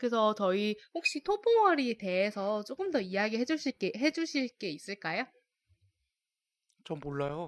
그래서 0.00 0.34
저희 0.34 0.76
혹시 0.94 1.22
토봉어리에 1.22 1.98
대해서 1.98 2.64
조금 2.64 2.90
더 2.90 3.00
이야기해 3.00 3.44
주실 3.44 3.72
게, 3.78 3.92
해 3.96 4.10
주실 4.12 4.48
게 4.58 4.70
있을까요? 4.70 5.26
전 6.84 6.98
몰라요. 7.00 7.46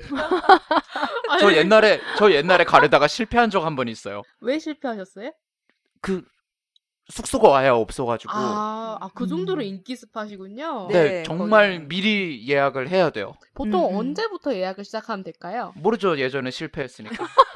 저 1.40 1.52
옛날에 1.54 2.00
저 2.16 2.30
옛날에 2.32 2.64
가려다가 2.64 3.06
실패한 3.08 3.50
적 3.50 3.64
한 3.64 3.76
번 3.76 3.88
있어요. 3.88 4.22
왜 4.40 4.58
실패하셨어요? 4.60 5.32
그 6.00 6.24
숙소가 7.10 7.56
아예 7.58 7.68
없어가지고. 7.68 8.32
아, 8.32 8.98
아, 9.00 9.08
그 9.14 9.26
정도로 9.26 9.62
음. 9.62 9.66
인기 9.66 9.96
스팟이군요. 9.96 10.88
네, 10.92 11.10
네, 11.10 11.22
정말 11.24 11.70
거기는. 11.70 11.88
미리 11.88 12.46
예약을 12.48 12.88
해야 12.88 13.10
돼요. 13.10 13.34
보통 13.54 13.84
음, 13.84 13.90
음. 13.90 13.98
언제부터 13.98 14.54
예약을 14.54 14.84
시작하면 14.84 15.24
될까요? 15.24 15.74
모르죠. 15.76 16.18
예전에 16.18 16.50
실패했으니까. 16.50 17.24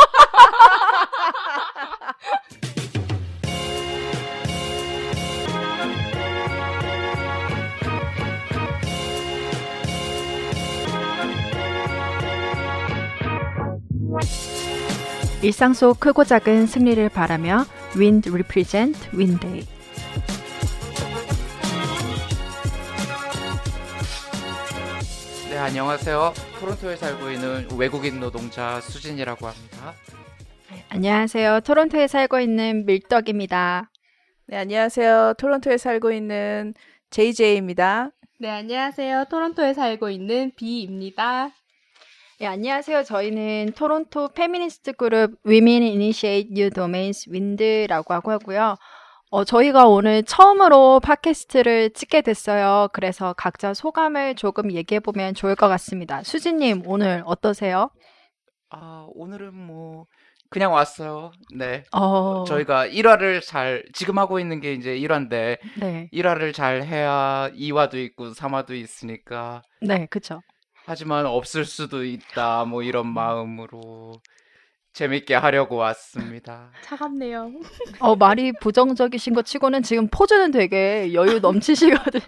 일상 15.42 15.72
속 15.72 16.00
크고 16.00 16.24
작은 16.24 16.66
승리를 16.66 17.08
바라며 17.10 17.64
Wind 17.96 18.28
Represent 18.28 19.10
Winday. 19.16 19.64
네, 25.48 25.58
안녕하세요. 25.58 26.32
토론토에 26.58 26.96
살고 26.96 27.30
있는 27.30 27.68
외국인 27.76 28.18
노동자 28.18 28.80
수진이라고 28.80 29.46
합니다. 29.46 29.94
안녕하세요. 30.88 31.60
토론토에 31.60 32.08
살고 32.08 32.40
있는 32.40 32.84
밀떡입니다. 32.86 33.90
네, 34.46 34.56
안녕하세요. 34.56 35.34
토론토에 35.38 35.78
살고 35.78 36.10
있는 36.10 36.74
JJ입니다. 37.10 38.10
네, 38.40 38.50
안녕하세요. 38.50 39.26
토론토에 39.30 39.74
살고 39.74 40.10
있는 40.10 40.50
비입니다. 40.56 41.50
네, 42.40 42.46
안녕하세요. 42.46 43.02
저희는 43.02 43.72
토론토 43.76 44.28
페미니스트 44.28 44.92
그룹 44.92 45.34
Women 45.44 45.82
Initiate 45.82 46.50
New 46.52 46.70
Domains 46.70 47.28
Wind라고 47.28 48.14
하고 48.14 48.30
하고요. 48.30 48.76
어, 49.30 49.44
저희가 49.44 49.88
오늘 49.88 50.22
처음으로 50.22 51.00
팟캐스트를 51.00 51.90
찍게 51.94 52.22
됐어요. 52.22 52.88
그래서 52.92 53.34
각자 53.36 53.74
소감을 53.74 54.36
조금 54.36 54.70
얘기해 54.72 55.00
보면 55.00 55.34
좋을 55.34 55.56
것 55.56 55.66
같습니다. 55.68 56.22
수진님, 56.22 56.84
오늘 56.86 57.24
어떠세요? 57.26 57.90
아, 58.70 59.06
오늘은 59.14 59.52
뭐 59.54 60.04
그냥 60.48 60.72
왔어요. 60.72 61.32
네. 61.56 61.82
어, 61.92 62.44
저희가 62.46 62.86
1화를 62.86 63.42
잘 63.44 63.82
지금 63.92 64.16
하고 64.18 64.38
있는 64.38 64.60
게 64.60 64.74
이제 64.74 64.96
1화인데 64.96 65.58
네, 65.80 66.08
1화를 66.12 66.54
잘 66.54 66.84
해야 66.84 67.50
2화도 67.52 67.94
있고 67.96 68.30
3화도 68.30 68.70
있으니까 68.70 69.62
네, 69.82 70.06
그쵸. 70.06 70.40
하지만 70.88 71.26
없을 71.26 71.64
수도 71.66 72.04
있다 72.04 72.64
뭐 72.64 72.82
이런 72.82 73.06
마음으로 73.06 74.14
재밌게 74.94 75.34
하려고 75.34 75.76
왔습니다. 75.76 76.70
차갑네요. 76.82 77.52
어, 78.00 78.16
말이 78.16 78.52
부정적이신 78.60 79.34
것 79.34 79.44
치고는 79.44 79.82
지금 79.82 80.08
포즈는 80.08 80.50
되게 80.50 81.12
여유 81.12 81.38
넘치시거든요. 81.40 82.22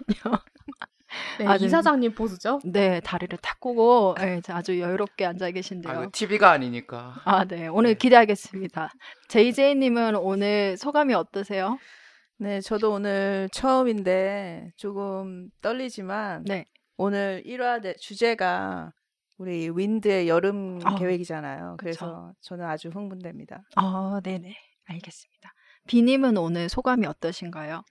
네, 1.39 1.45
아주- 1.47 1.65
이사장님 1.65 2.13
보수죠? 2.13 2.59
네, 2.63 3.01
다리를 3.01 3.37
탁 3.41 3.59
꼬고 3.59 4.15
네, 4.17 4.39
아주 4.49 4.79
여유롭게 4.79 5.25
앉아 5.25 5.51
계신데요. 5.51 5.93
아, 5.99 6.07
TV가 6.09 6.51
아니니까. 6.51 7.15
아, 7.25 7.43
네. 7.45 7.67
오늘 7.67 7.91
네. 7.91 7.97
기대하겠습니다. 7.97 8.91
JJ님은 9.27 10.15
오늘 10.15 10.77
소감이 10.77 11.13
어떠세요? 11.13 11.77
네, 12.37 12.61
저도 12.61 12.93
오늘 12.93 13.49
처음인데 13.51 14.71
조금 14.77 15.49
떨리지만 15.61 16.43
네. 16.45 16.65
오늘 17.05 17.43
1화 17.47 17.81
내- 17.81 17.95
주제가 17.95 18.93
우리 19.37 19.69
윈드의 19.73 20.27
여름 20.29 20.79
아, 20.83 20.95
계획이잖아요. 20.95 21.77
그래서 21.79 22.31
저는 22.41 22.65
아주 22.65 22.89
흥분됩니다. 22.89 23.63
아, 23.75 24.21
네네. 24.23 24.55
알겠습니다. 24.85 25.53
비님은 25.87 26.37
오늘 26.37 26.69
소감이 26.69 27.07
어떠신가요? 27.07 27.81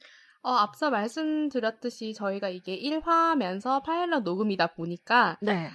어, 0.43 0.50
앞서 0.53 0.91
말씀드렸듯이 0.91 2.15
저희가 2.15 2.48
이게 2.48 2.78
1화면서 2.78 3.82
파일럿 3.82 4.22
녹음이다 4.22 4.69
보니까 4.75 5.38
네. 5.42 5.71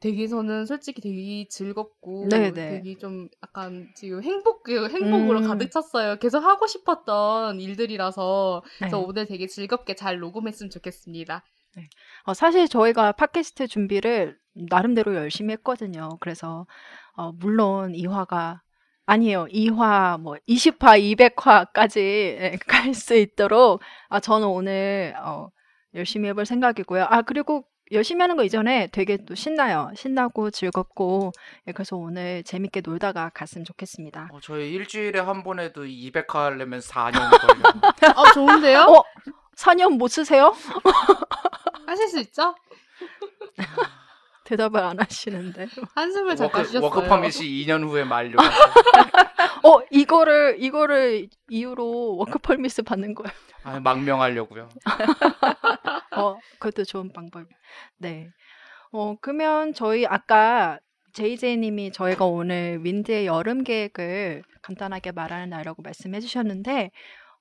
되게 0.00 0.26
저는 0.26 0.66
솔직히 0.66 1.00
되게 1.00 1.46
즐겁고 1.48 2.26
네네. 2.28 2.52
되게 2.52 2.96
좀 2.98 3.28
약간 3.42 3.88
지금 3.94 4.22
행복 4.24 4.62
그 4.64 4.88
행복으로 4.88 5.40
음. 5.40 5.46
가득 5.46 5.70
찼어요. 5.70 6.16
계속 6.16 6.40
하고 6.42 6.66
싶었던 6.66 7.60
일들이라서 7.60 8.62
네. 8.64 8.78
그래서 8.78 8.98
오늘 8.98 9.26
되게 9.26 9.46
즐겁게 9.46 9.94
잘 9.94 10.18
녹음했으면 10.18 10.70
좋겠습니다. 10.70 11.44
어, 12.24 12.34
사실 12.34 12.68
저희가 12.68 13.12
팟캐스트 13.12 13.66
준비를 13.68 14.36
나름대로 14.70 15.14
열심히 15.14 15.52
했거든요. 15.54 16.10
그래서, 16.20 16.66
어, 17.16 17.32
물론 17.32 17.92
2화가, 17.92 18.60
아니에요. 19.06 19.46
2화, 19.46 20.20
뭐, 20.20 20.36
20화, 20.48 21.00
200화까지 21.34 22.58
갈 22.66 22.94
수 22.94 23.14
있도록, 23.16 23.80
아, 24.08 24.20
저는 24.20 24.46
오늘, 24.48 25.14
어, 25.18 25.48
열심히 25.94 26.28
해볼 26.28 26.46
생각이고요. 26.46 27.06
아, 27.08 27.22
그리고 27.22 27.64
열심히 27.92 28.20
하는 28.20 28.36
거 28.36 28.44
이전에 28.44 28.86
되게 28.92 29.16
또 29.24 29.34
신나요. 29.34 29.90
신나고 29.96 30.50
즐겁고, 30.50 31.32
예, 31.66 31.72
그래서 31.72 31.96
오늘 31.96 32.44
재밌게 32.44 32.82
놀다가 32.82 33.30
갔으면 33.34 33.64
좋겠습니다. 33.64 34.28
어, 34.32 34.38
저희 34.40 34.70
일주일에 34.72 35.18
한 35.20 35.42
번 35.42 35.58
해도 35.58 35.84
200화 35.84 36.34
하려면 36.34 36.78
4년 36.80 37.12
걸려요. 37.30 38.14
어, 38.16 38.24
좋은데요? 38.34 38.80
어? 38.82 39.02
4년 39.56 39.96
못 39.98 40.08
쓰세요? 40.08 40.54
하실 41.90 42.08
수 42.08 42.20
있죠? 42.20 42.54
대답을 44.44 44.80
안 44.80 44.98
하시는데. 44.98 45.66
한숨을 45.94 46.36
잠깐 46.36 46.60
워크, 46.60 46.68
쉬셨어요. 46.68 46.84
워크 46.84 47.06
퍼밋이 47.08 47.64
2년 47.64 47.88
후에 47.88 48.04
만료. 48.04 48.36
어, 49.64 49.80
이거를, 49.90 50.56
이거를 50.58 51.28
이유로 51.48 52.16
work 52.16 52.42
permit 52.42 52.82
받는 52.82 53.14
거예요. 53.14 53.32
아, 53.64 53.80
망명하려고요. 53.80 54.68
어, 56.16 56.36
그것도 56.58 56.84
좋은 56.84 57.12
방법. 57.12 57.46
네. 57.98 58.28
어, 58.92 59.16
그러면 59.20 59.74
저희 59.74 60.06
아까 60.06 60.78
JJ님이 61.12 61.92
저희가 61.92 62.24
오늘 62.24 62.80
윈드의 62.84 63.26
여름 63.26 63.64
계획을 63.64 64.42
간단하게 64.62 65.12
말하는 65.12 65.50
날이라고 65.50 65.82
말씀해 65.82 66.20
주셨는데, 66.20 66.90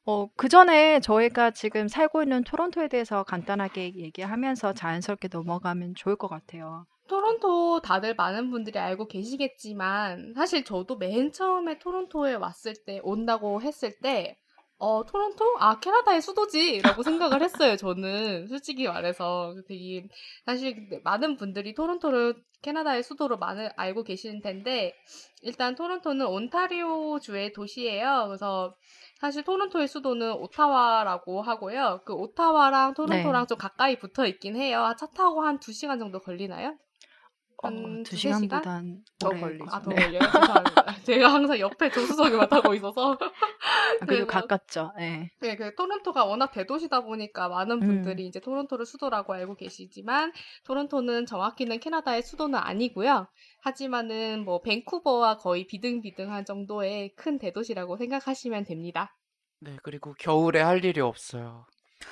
어, 0.06 0.28
그 0.36 0.50
전에 0.50 1.00
저희가 1.00 1.52
지금 1.52 1.88
살고 1.88 2.24
있는 2.24 2.44
토론토에 2.44 2.88
대해서 2.88 3.24
간단하게 3.24 3.96
얘기하면서 3.96 4.74
자연스럽게 4.74 5.30
넘어가면 5.32 5.96
좋을 5.96 6.16
것 6.16 6.28
같아요. 6.28 6.86
토론토 7.08 7.82
다들 7.82 8.16
많은 8.16 8.52
분들이 8.52 8.78
알고 8.78 9.08
계시겠지만 9.08 10.34
사실 10.36 10.64
저도 10.64 10.98
맨 10.98 11.32
처음에 11.32 11.80
토론토에 11.80 12.36
왔을 12.36 12.74
때 12.86 13.00
온다고 13.04 13.62
했을 13.62 13.98
때 14.00 14.38
어, 14.82 15.04
토론토? 15.06 15.58
아, 15.60 15.78
캐나다의 15.82 16.22
수도지! 16.22 16.80
라고 16.82 17.04
생각을 17.04 17.42
했어요, 17.42 17.76
저는. 17.76 18.48
솔직히 18.48 18.88
말해서. 18.88 19.54
되게, 19.68 20.08
사실 20.46 21.02
많은 21.04 21.36
분들이 21.36 21.74
토론토를 21.74 22.36
캐나다의 22.62 23.04
수도로 23.04 23.38
많이 23.40 23.68
알고 23.76 24.04
계시는 24.06 24.42
텐데, 24.42 24.96
일단 25.42 25.76
토론토는 25.76 26.26
온타리오 26.26 27.20
주의 27.20 27.52
도시예요. 27.52 28.28
그래서 28.28 28.74
사실 29.20 29.44
토론토의 29.44 29.88
수도는 29.90 30.32
오타와라고 30.34 31.42
하고요. 31.42 32.02
그 32.06 32.14
오타와랑 32.14 32.94
토론토랑 32.94 33.44
네. 33.44 33.48
좀 33.48 33.58
가까이 33.58 34.00
붙어 34.00 34.26
있긴 34.26 34.56
해요. 34.56 34.94
차 34.98 35.08
타고 35.08 35.42
한두 35.42 35.74
시간 35.74 36.00
정도 36.00 36.20
걸리나요? 36.20 36.78
어, 37.62 37.68
한두 37.68 38.12
두세 38.12 38.30
시간? 38.30 38.40
시간보단 38.42 39.04
더 39.20 39.28
오래 39.28 39.40
걸리죠. 39.42 39.66
아, 39.70 39.82
더 39.82 39.90
네. 39.90 39.96
걸려요? 39.98 40.20
죄송합니다. 40.20 40.96
제가 41.04 41.34
항상 41.34 41.60
옆에 41.60 41.92
조수석에만 41.92 42.48
타고 42.48 42.74
있어서. 42.76 43.14
아, 43.14 44.06
그리고 44.06 44.26
가깝죠. 44.28 44.94
네. 44.98 45.30
네, 45.42 45.58
그 45.58 45.76
토론토가 45.76 46.24
워낙 46.24 46.52
대도시다 46.52 47.02
보니까 47.02 47.50
많은 47.50 47.82
음. 47.82 47.88
분들이 47.88 48.26
이제 48.26 48.40
토론토를 48.40 48.86
수도라고 48.86 49.34
알고 49.34 49.56
계시지만 49.56 50.32
토론토는 50.64 51.26
정확히는 51.26 51.82
캐나다의 51.82 52.24
수도는 52.24 52.58
아니고요. 52.58 53.28
하지만은 53.62 54.46
뭐 54.46 54.62
밴쿠버와 54.62 55.38
거의 55.38 55.68
비등비등한 55.68 56.46
정도의 56.46 57.10
큰 57.16 57.38
대도시라고 57.40 57.98
생각하시면 57.98 58.66
됩니다. 58.66 59.16
네, 59.60 59.76
그리고 59.84 60.14
겨울에 60.18 60.62
할 60.62 60.84
일이 60.86 61.02
없어요. 61.02 61.66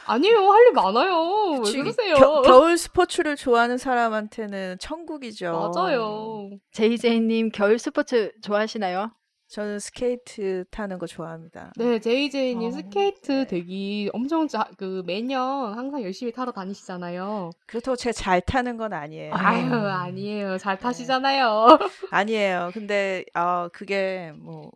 아니에요, 0.06 0.52
할 0.52 0.66
일 0.68 0.74
많아요. 0.74 1.60
왜 1.60 1.64
지- 1.64 1.78
그러세요? 1.78 2.16
겨, 2.16 2.42
겨울 2.42 2.78
스포츠를 2.78 3.38
좋아하는 3.38 3.78
사람한테는 3.78 4.80
천국이죠. 4.80 5.72
맞아요. 5.74 6.50
JJ님 6.74 7.52
겨울 7.54 7.80
스포츠 7.80 8.34
좋아하시나요? 8.44 9.12
저는 9.48 9.80
스케이트 9.80 10.66
타는 10.72 11.00
거 11.00 11.08
좋아합니다. 11.08 11.72
네, 11.78 12.00
JJ님 12.00 12.68
어, 12.68 12.72
스케이트 12.72 13.48
되게 13.48 14.10
엄청 14.14 14.48
자, 14.48 14.70
그 14.78 15.04
매년 15.06 15.74
항상 15.74 16.04
열심히 16.04 16.32
타러 16.32 16.52
다니시잖아요. 16.52 17.52
그렇다고 17.66 17.96
제가 17.96 18.12
잘 18.12 18.42
타는 18.42 18.78
건 18.78 18.94
아니에요. 18.94 19.34
아유, 19.34 19.66
음. 19.66 19.74
아니에요. 19.74 20.58
잘 20.58 20.78
타시잖아요. 20.78 21.68
아니에요. 22.12 22.72
근데 22.74 23.24
아 23.34 23.70
그게 23.72 24.34
뭐 24.36 24.72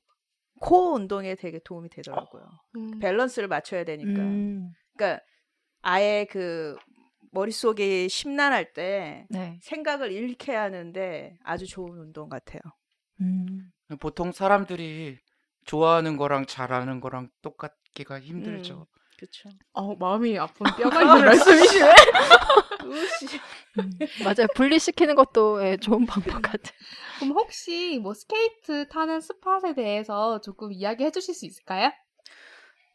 코어 0.61 0.93
운동에 0.93 1.35
되게 1.35 1.59
도움이 1.59 1.89
되더라고요. 1.89 2.43
음. 2.77 2.99
밸런스를 2.99 3.49
맞춰야 3.49 3.83
되니까. 3.83 4.21
음, 4.21 4.71
그러니까 4.95 5.21
아예 5.81 6.25
그 6.29 6.77
머릿속이 7.31 8.07
심란할 8.09 8.73
때 8.73 9.25
네. 9.29 9.57
생각을 9.61 10.11
잃게 10.11 10.53
하는데 10.53 11.37
아주 11.43 11.65
좋은 11.67 11.97
운동 11.97 12.29
같아요. 12.29 12.61
음, 13.21 13.71
보통 13.97 14.31
사람들이 14.31 15.17
좋아하는 15.65 16.17
거랑 16.17 16.45
잘하는 16.45 16.99
거랑 16.99 17.29
똑같기가 17.41 18.19
힘들죠. 18.19 18.87
그렇죠. 19.17 19.49
어, 19.73 19.95
마음이 19.95 20.37
아픈 20.37 20.63
뼈가 20.77 21.01
있는 21.01 21.25
말씀이시네. 21.25 21.93
음, 23.77 23.89
맞아요. 24.23 24.47
분리시키는 24.55 25.15
것도 25.15 25.63
예, 25.65 25.77
좋은 25.77 26.05
방법 26.05 26.41
같아요. 26.41 26.73
그럼 27.19 27.33
혹시 27.37 27.99
뭐 28.01 28.13
스케이트 28.13 28.87
타는 28.87 29.21
spot에 29.21 29.75
대해서 29.75 30.41
조금 30.41 30.71
이야기해 30.71 31.11
주실 31.11 31.35
수 31.35 31.45
있을까요? 31.45 31.91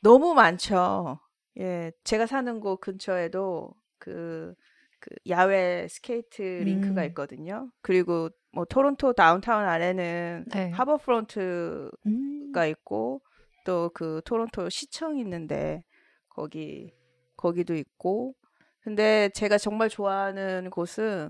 너무 0.03 0.35
많죠. 0.35 1.21
예, 1.59 1.93
제가 2.05 2.27
사는 2.27 2.61
곳 2.61 2.81
근처에도 2.81 3.73
그, 3.99 4.55
그 5.01 5.11
야외 5.29 5.87
스케이트 5.89 6.43
링크가 6.43 7.03
음. 7.03 7.07
있거든요. 7.09 7.71
그리고 7.83 8.31
뭐 8.57 8.65
토론토 8.65 9.13
downtown 9.13 9.67
안에는 9.67 10.47
네. 10.49 10.71
하버프론트가 10.71 11.91
음, 12.07 12.53
있고 12.71 13.21
또 13.65 13.91
그 13.93 14.23
토론토 14.25 14.71
시청 14.71 15.19
있는데 15.19 15.85
거기 16.31 16.95
거기도 17.37 17.75
있고 17.75 18.35
근데 18.81 19.29
제가 19.35 19.59
정말 19.59 19.91
좋아하는 19.91 20.71
곳은 20.71 21.29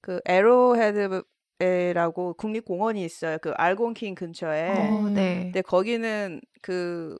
그 0.00 0.20
애로우헤드라고 0.24 1.24
국립공원이 2.34 3.04
있어요. 3.04 3.36
그 3.42 3.50
알곤퀸 3.50 4.14
근처에. 4.14 4.70
어, 4.70 5.10
네. 5.10 5.42
근데 5.44 5.60
거기는 5.62 6.40
그 6.62 7.18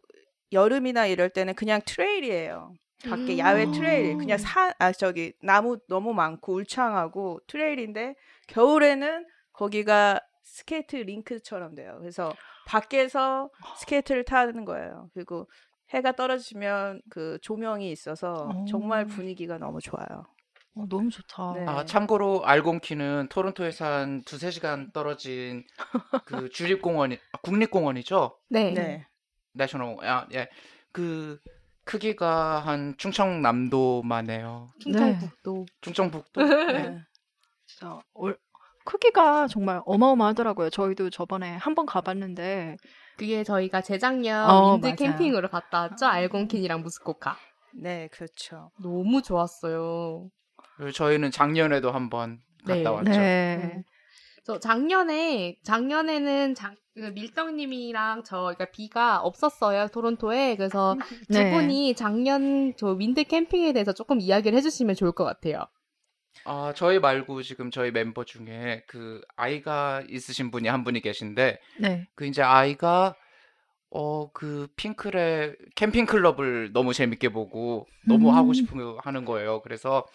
여름이나 0.52 1.06
이럴 1.06 1.28
때는 1.28 1.54
그냥 1.54 1.80
trail이에요. 1.84 2.72
밖에 3.04 3.34
음. 3.34 3.38
야외 3.38 3.70
trail, 3.72 4.14
아. 4.14 4.18
그냥 4.18 4.38
산, 4.38 4.72
아 4.78 4.92
저기 4.92 5.32
나무 5.42 5.76
너무 5.88 6.14
많고 6.14 6.54
울창하고 6.54 7.40
trail인데 7.48 8.14
겨울에는 8.46 9.26
거기가 9.52 10.20
스케이트 10.42 10.96
링크처럼 10.96 11.74
돼요. 11.74 11.96
그래서 12.00 12.34
밖에서 12.66 13.50
스케이트를 13.78 14.24
타는 14.24 14.64
거예요. 14.64 15.10
그리고 15.14 15.48
해가 15.90 16.12
떨어지면 16.12 17.02
그 17.10 17.38
조명이 17.42 17.90
있어서 17.92 18.50
정말 18.68 19.04
어. 19.04 19.06
분위기가 19.06 19.58
너무 19.58 19.80
좋아요. 19.80 20.24
어, 20.74 20.86
너무 20.88 21.10
좋다. 21.10 21.52
네. 21.54 21.66
아, 21.66 21.84
참고로 21.84 22.46
알곤퀸은 22.46 23.28
토론토에서 23.28 23.84
한 23.84 24.22
두세 24.24 24.50
시간 24.50 24.90
떨어진 24.92 25.64
그 26.24 26.48
주립공원이 26.48 27.18
아, 27.32 27.38
국립공원이죠. 27.42 28.38
네. 28.48 28.72
네. 28.72 29.06
national 29.52 29.96
아, 30.02 30.26
예. 30.32 30.48
그 30.90 31.38
크기가 31.84 32.60
한 32.60 32.94
충청남도만 32.96 34.30
해요. 34.30 34.68
충청북도. 34.80 35.66
충청북도. 35.82 36.40
네. 36.42 37.02
진짜 37.66 37.98
얼- 38.14 38.38
크기가 38.84 39.46
정말 39.48 39.80
어마어마하더라고요. 39.84 40.70
저희도 40.70 41.10
저번에 41.10 41.56
한 41.56 41.74
번 41.74 41.86
가봤는데 41.86 42.76
그게 43.16 43.44
저희가 43.44 43.80
재작년 43.82 44.48
어, 44.50 44.72
윈드 44.74 44.86
맞아요. 44.86 44.96
캠핑으로 44.96 45.48
갔다 45.48 45.82
왔죠. 45.82 46.06
알곤킨이랑 46.06 46.82
무스코카. 46.82 47.36
네, 47.74 48.08
그렇죠. 48.12 48.70
너무 48.82 49.22
좋았어요. 49.22 50.28
그리고 50.76 50.92
저희는 50.92 51.30
작년에도 51.30 51.90
한번 51.92 52.40
갔다 52.66 52.74
네. 52.74 52.86
왔죠. 52.86 53.10
네. 53.10 53.82
저 54.44 54.58
작년에 54.58 55.56
작년에는 55.62 56.54
장, 56.56 56.74
그 56.94 57.00
밀떡님이랑 57.14 58.24
저 58.24 58.38
그러니까 58.40 58.64
비가 58.72 59.20
없었어요 59.20 59.86
토론토에 59.88 60.56
그래서 60.56 60.96
두 61.30 61.38
네. 61.38 61.52
분이 61.52 61.94
작년 61.94 62.74
저 62.76 62.88
윈드 62.88 63.22
캠핑에 63.24 63.72
대해서 63.72 63.92
조금 63.92 64.20
이야기를 64.20 64.58
해주시면 64.58 64.96
좋을 64.96 65.12
것 65.12 65.24
같아요. 65.24 65.64
아, 66.44 66.72
저희 66.76 66.98
말고 66.98 67.42
지금 67.42 67.70
저희 67.70 67.90
멤버 67.92 68.24
중에 68.24 68.82
그 68.88 69.20
아이가 69.36 70.02
있으신 70.08 70.50
분이 70.50 70.68
한 70.68 70.82
분이 70.84 71.00
계신데 71.00 71.58
네. 71.74 72.08
그 72.14 72.26
이제 72.26 72.42
아이가 72.42 73.16
어 73.90 74.30
그 74.34 74.68
핑클의 74.76 75.56
캠핑 75.76 76.06
클럽을 76.06 76.72
너무 76.72 76.94
재밌게 76.94 77.30
보고 77.30 77.86
너무 78.06 78.30
음. 78.30 78.36
하고 78.36 78.52
싶은 78.54 78.78
거 78.78 78.98
하는 79.04 79.24
거예요. 79.26 79.62
그래서 79.62 80.06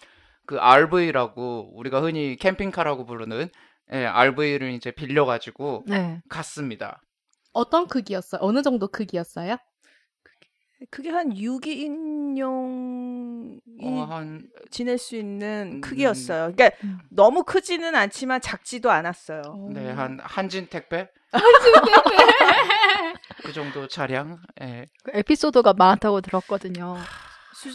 그 0.46 0.58
RV라고 0.60 1.72
우리가 1.78 2.02
흔히 2.02 2.36
캠핑카라고 2.36 3.06
부르는 3.06 3.48
예, 3.92 4.06
RV를 4.06 4.72
이제 4.72 4.90
빌려 4.92 5.26
가지고 5.26 5.86
네. 5.86 6.20
갔습니다. 6.28 7.02
어떤 7.52 7.86
크기였어요? 7.88 8.40
어느 8.42 8.62
정도 8.62 8.88
크기였어요? 8.88 9.58
그게 10.90 11.10
한 11.10 11.34
6인용이 11.34 12.38
어, 13.82 14.04
한 14.08 14.48
지낼 14.70 14.96
수 14.96 15.16
있는 15.16 15.72
음. 15.74 15.80
크기였어요. 15.80 16.52
그러니까 16.54 16.70
음. 16.84 16.98
너무 17.10 17.42
크지는 17.44 17.94
않지만 17.96 18.40
작지도 18.40 18.90
않았어요. 18.90 19.42
네, 19.72 19.90
한 19.90 20.20
한진 20.22 20.68
택배 20.68 21.10
그 23.42 23.52
정도 23.52 23.88
차량. 23.88 24.40
예. 24.60 24.86
그 25.02 25.10
에피소드가 25.14 25.72
많다고 25.74 26.20
들었거든요. 26.20 26.96
수, 27.54 27.70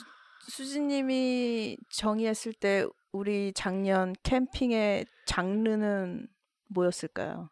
수지님이 0.47 1.77
정의했을 1.89 2.53
때 2.53 2.85
우리 3.11 3.51
작년 3.53 4.13
캠핑의 4.23 5.05
장르는 5.25 6.27
뭐였을까요? 6.69 7.49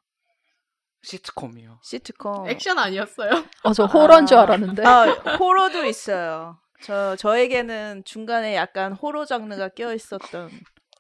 시트콤이요. 1.03 1.80
시트콤. 1.81 2.50
액션 2.50 2.77
아니었어요? 2.77 3.31
어, 3.63 3.74
저 3.74 3.86
호러인 3.86 4.25
줄 4.25 4.38
알았는데. 4.38 4.86
아, 4.86 5.03
호러도 5.39 5.86
있어요. 5.86 6.57
저 6.83 7.15
저에게는 7.15 8.03
중간에 8.06 8.56
약간 8.56 8.94
호러 8.94 9.25
장르가 9.25 9.69
껴 9.69 9.94
있었던 9.94 10.50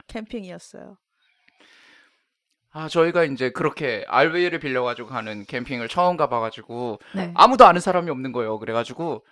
캠핑이었어요. 0.07 0.97
아, 2.73 2.87
저희가 2.87 3.25
이제 3.25 3.51
그렇게 3.51 4.05
RV를 4.07 4.59
빌려 4.59 4.83
가지고 4.83 5.09
가는 5.09 5.45
캠핑을 5.45 5.87
처음 5.89 6.17
가봐 6.17 6.39
가지고 6.39 6.99
네. 7.13 7.31
아무도 7.35 7.65
아는 7.65 7.81
사람이 7.81 8.09
없는 8.09 8.31
거예요. 8.31 8.59
그래가지고 8.59 9.25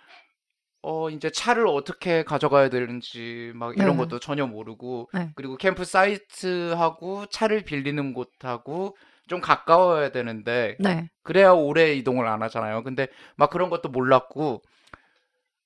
어 0.82 1.10
이제 1.10 1.30
차를 1.30 1.66
어떻게 1.66 2.22
가져가야 2.22 2.68
되는지 2.70 3.52
막 3.54 3.76
이런 3.76 3.92
네. 3.92 3.96
것도 3.98 4.18
전혀 4.18 4.46
모르고 4.46 5.10
네. 5.14 5.30
그리고 5.36 5.56
캠프 5.56 5.84
사이트하고 5.84 7.26
차를 7.26 7.62
빌리는 7.64 8.14
곳하고 8.14 8.96
좀 9.30 9.40
가까워야 9.40 10.10
되는데 10.10 10.76
네. 10.80 11.08
그래야 11.22 11.52
오래 11.52 11.94
이동을 11.94 12.26
안 12.26 12.42
하잖아요. 12.42 12.82
근데 12.82 13.06
막 13.36 13.48
그런 13.48 13.70
것도 13.70 13.88
몰랐고 13.88 14.60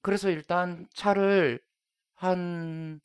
그래서 0.02 0.28
일단 0.28 0.86
차를 0.92 1.60
한 2.14 3.00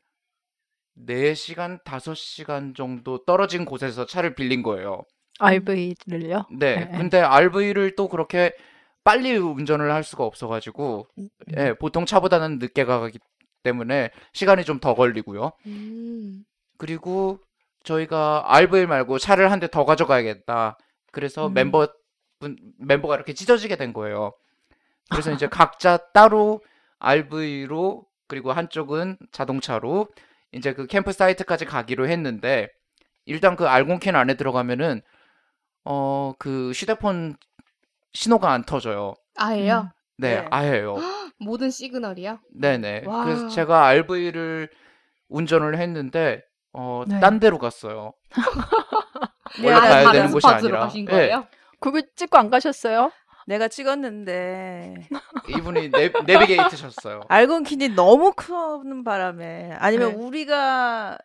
4시간, 1.07 1.81
5시간 1.85 2.75
정도 2.75 3.23
떨어진 3.23 3.63
곳에서 3.63 4.05
차를 4.05 4.35
빌린 4.35 4.61
거예요. 4.61 5.03
RV를요? 5.39 6.47
네. 6.51 6.75
네. 6.75 6.97
근데 6.97 7.21
RV를 7.21 7.95
또 7.95 8.09
그렇게 8.09 8.53
빨리 9.05 9.37
운전을 9.37 9.89
할 9.93 10.03
수가 10.03 10.25
없어가지고, 10.25 11.07
예, 11.55 11.73
보통 11.79 12.05
차보다는 12.05 12.59
늦게 12.59 12.83
가기 12.83 13.17
때문에 13.63 14.09
시간이 14.33 14.65
좀 14.65 14.81
더 14.81 14.93
걸리고요. 14.93 15.53
음. 15.67 16.43
그리고 16.77 17.39
저희가 17.93 18.43
RV 18.46 18.86
말고 18.86 19.17
차를 19.19 19.51
한 19.51 19.60
대 19.60 19.67
더 19.67 19.86
가져가야겠다. 19.86 20.77
그래서 21.12 21.48
음. 21.48 21.53
멤버, 21.53 21.88
분, 22.39 22.55
멤버가 22.77 23.15
이렇게 23.15 23.34
찢어지게 23.34 23.75
된 23.77 23.93
거예요. 23.93 24.34
그래서 25.10 25.31
이제 25.31 25.48
각자 25.48 25.98
따로 26.13 26.62
RV로, 27.00 28.05
그리고 28.27 28.51
한쪽은 28.51 29.17
자동차로 29.31 30.08
이제 30.51 30.74
그 30.74 30.86
캠프 30.88 31.12
사이트까지 31.12 31.65
가기로 31.65 32.08
했는데, 32.08 32.69
일단 33.25 33.55
그 33.55 33.67
알곤캔 33.67 34.15
안에 34.15 34.36
들어가면은, 34.36 35.01
어, 35.86 36.34
그 36.39 36.72
휴대폰 36.72 37.36
신호가 38.13 38.51
안 38.51 38.63
터져요. 38.63 39.13
아예요? 39.38 39.91
네, 40.17 40.41
네. 40.41 40.48
아예요. 40.51 40.96
모든 41.39 41.69
시그널이요? 41.72 42.39
네네. 42.53 43.03
와. 43.05 43.24
그래서 43.24 43.48
제가 43.50 43.86
RV를 43.86 44.69
운전을 45.29 45.77
했는데, 45.77 46.43
어, 46.73 47.03
네. 47.07 47.19
딴 47.19 47.39
데로 47.39 47.57
갔어요. 47.57 48.13
원래 49.63 49.71
아, 49.75 49.79
가야 49.79 50.03
다른 50.03 50.11
되는 50.11 50.31
곳이 50.31 50.41
스팟으로 50.41 50.57
아니라. 50.57 50.79
가신 50.81 51.01
예, 51.01 51.11
거예요? 51.11 51.47
그거 51.79 52.01
찍고 52.15 52.38
안 52.38 52.49
가셨어요? 52.49 53.11
내가 53.47 53.67
찍었는데 53.67 55.07
이분이 55.49 55.89
내, 55.89 56.11
내비게이트셨어요. 56.25 57.21
알곤킨이 57.27 57.89
너무 57.89 58.33
크는 58.33 59.03
바람에 59.03 59.71
아니면 59.79 60.11
네. 60.11 60.15
우리가 60.17 61.17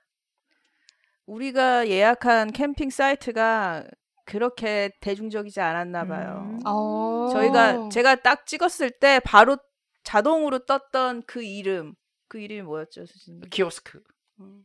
우리가 1.27 1.89
예약한 1.89 2.51
캠핑 2.53 2.91
사이트가 2.91 3.85
그렇게 4.25 4.91
대중적이지 5.01 5.61
않았나 5.61 6.07
봐요. 6.07 6.47
음. 6.51 6.61
어. 6.67 7.29
저희가 7.33 7.91
제가 7.91 8.17
딱 8.17 8.47
찍었을 8.47 8.91
때 8.91 9.21
바로 9.23 9.59
자동으로 10.03 10.61
떴던 10.65 11.25
그 11.27 11.43
이름 11.43 11.95
그 12.29 12.39
이름이 12.39 12.63
뭐였죠, 12.63 13.05
수진님? 13.07 13.51
키오스크. 13.51 14.01
음. 14.41 14.63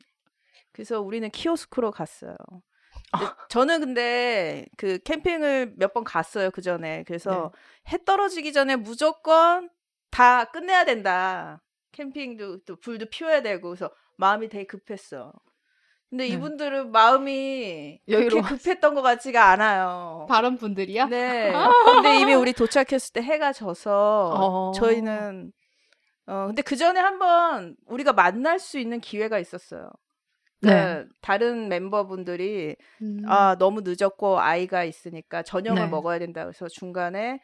그래서 0.79 1.01
우리는 1.01 1.29
키오스크로 1.29 1.91
갔어요. 1.91 2.37
저는 3.49 3.81
근데 3.81 4.65
그 4.77 4.97
캠핑을 5.03 5.73
몇 5.75 5.91
번 5.93 6.05
갔어요 6.05 6.51
그 6.51 6.61
전에 6.61 7.03
그래서 7.05 7.51
해 7.91 7.97
떨어지기 8.05 8.53
전에 8.53 8.77
무조건 8.77 9.69
다 10.09 10.45
끝내야 10.45 10.85
된다 10.85 11.61
캠핑도 11.91 12.59
또 12.65 12.75
불도 12.77 13.07
피워야 13.07 13.41
되고 13.41 13.67
그래서 13.69 13.91
마음이 14.15 14.47
되게 14.47 14.63
급했어 14.65 15.33
근데 16.09 16.27
네. 16.27 16.33
이분들은 16.35 16.91
마음이 16.91 17.99
여유로워. 18.07 18.43
급했던 18.43 18.95
것 18.95 19.01
같지가 19.01 19.49
않아요 19.51 20.25
다른 20.29 20.55
분들이야? 20.57 21.07
네 21.07 21.51
근데 21.85 22.19
이미 22.21 22.33
우리 22.35 22.53
도착했을 22.53 23.11
때 23.13 23.21
해가 23.21 23.51
져서 23.53 24.33
어. 24.35 24.71
저희는 24.73 25.51
어 26.27 26.45
근데 26.47 26.61
그 26.61 26.75
전에 26.75 26.99
한번 27.01 27.75
우리가 27.87 28.13
만날 28.13 28.59
수 28.59 28.79
있는 28.79 28.99
기회가 29.01 29.39
있었어요 29.39 29.89
네. 30.61 30.69
그러니까 30.69 31.13
다른 31.21 31.69
멤버분들이 31.69 32.75
음. 33.01 33.21
아 33.27 33.55
너무 33.57 33.81
늦었고 33.83 34.39
아이가 34.39 34.83
있으니까 34.83 35.43
저녁을 35.43 35.83
네. 35.83 35.87
먹어야 35.87 36.19
된다 36.19 36.43
그래서 36.43 36.67
중간에 36.67 37.39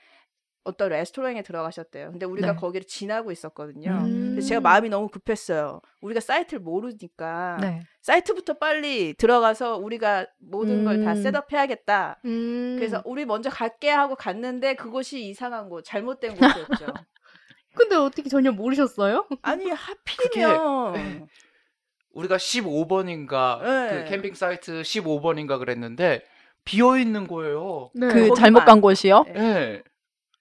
어떤 0.66 0.90
레스토랑에 0.90 1.44
들어가셨대요. 1.44 2.12
근데 2.12 2.26
우리가 2.26 2.54
네. 2.54 2.58
거기를 2.58 2.88
지나고 2.88 3.32
있었거든요. 3.32 3.92
음. 4.04 4.40
제가 4.40 4.62
마음이 4.62 4.90
너무 4.90 5.08
급했어요. 5.10 5.80
우리가 6.02 6.20
사이트를 6.20 6.60
모르니까 6.60 7.58
네. 7.62 7.84
사이트부터 8.02 8.56
빨리 8.56 9.14
들어가서 9.14 9.78
우리가 9.78 10.26
모든 10.40 10.84
걸다 10.84 11.14
음. 11.14 11.22
셋업해야겠다. 11.22 12.20
음. 12.26 12.76
그래서 12.80 13.02
우리 13.06 13.26
먼저 13.26 13.52
갈게 13.52 13.92
하고 13.92 14.16
갔는데 14.16 14.74
그곳이 14.76 15.30
이상한 15.30 15.70
곳, 15.70 15.84
잘못된 15.86 16.36
곳이었죠. 16.36 16.86
근데 17.76 17.96
어떻게 17.96 18.28
전혀 18.28 18.52
모르셨어요? 18.52 19.28
아니 19.44 19.70
하필이면 19.70 21.28
우리가 22.16 22.38
15번인가 22.38 23.62
네. 23.62 23.90
그 24.04 24.10
캠핑 24.10 24.34
사이트 24.34 24.82
15번인가 24.82 25.60
그랬는데 25.60 26.24
비어 26.64 26.98
있는 26.98 27.28
거예요. 27.28 27.92
네. 27.94 28.08
그 28.08 28.14
거기만. 28.14 28.36
잘못 28.36 28.66
간 28.66 28.82
곳이요? 28.82 29.26
네. 29.28 29.34
예. 29.38 29.84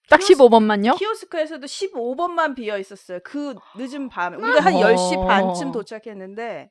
딱 0.08 0.20
키오스- 0.20 0.36
15번만요? 0.38 0.96
키오스크에서도 0.98 1.66
15번만 1.66 2.54
비어 2.54 2.78
있었어요. 2.78 3.18
그 3.24 3.54
늦은 3.76 4.08
밤에. 4.08 4.36
우리가 4.36 4.60
한 4.60 4.74
어. 4.74 4.80
10시 4.80 5.26
반쯤 5.26 5.72
도착했는데 5.72 6.70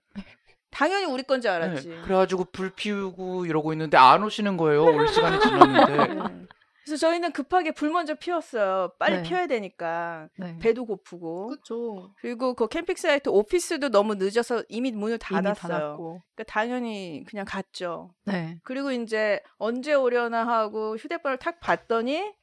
당연히 0.72 1.06
우리 1.06 1.24
건 1.24 1.42
줄 1.42 1.52
알았지. 1.52 1.88
네. 1.90 2.02
그래가지고 2.04 2.46
불 2.52 2.72
피우고 2.72 3.46
이러고 3.46 3.74
있는데 3.74 3.98
안 3.98 4.24
오시는 4.24 4.58
거예요. 4.58 4.86
올 4.86 5.08
시간이 5.08 5.40
지났는데. 5.42 6.46
네. 6.84 6.86
그래서 6.86 6.98
저희는 6.98 7.32
급하게 7.32 7.72
불 7.72 7.90
먼저 7.92 8.14
피웠어요. 8.14 8.92
빨리 9.00 9.18
네. 9.18 9.24
피워야 9.24 9.48
되니까. 9.48 10.28
네. 10.38 10.58
배도 10.60 10.86
고프고. 10.86 11.48
그쵸. 11.48 12.12
그리고 12.22 12.54
그 12.54 12.68
캠핑 12.68 12.96
사이트 12.98 13.30
office도 13.30 13.90
너무 13.90 14.16
늦어서 14.16 14.64
이미 14.68 14.92
문을 14.92 15.14
이미 15.14 15.20
닫았어요. 15.20 15.72
닫았고. 15.72 16.22
그러니까 16.36 16.44
당연히 16.52 17.24
그냥 17.30 17.46
갔죠. 17.48 18.14
네. 18.26 18.60
그리고 18.64 18.92
이제 18.92 19.42
언제 19.58 19.94
오려나 19.94 20.46
하고 20.46 20.98
휴대폰을 20.98 21.38
탁 21.38 21.60
봤더니 21.60 22.34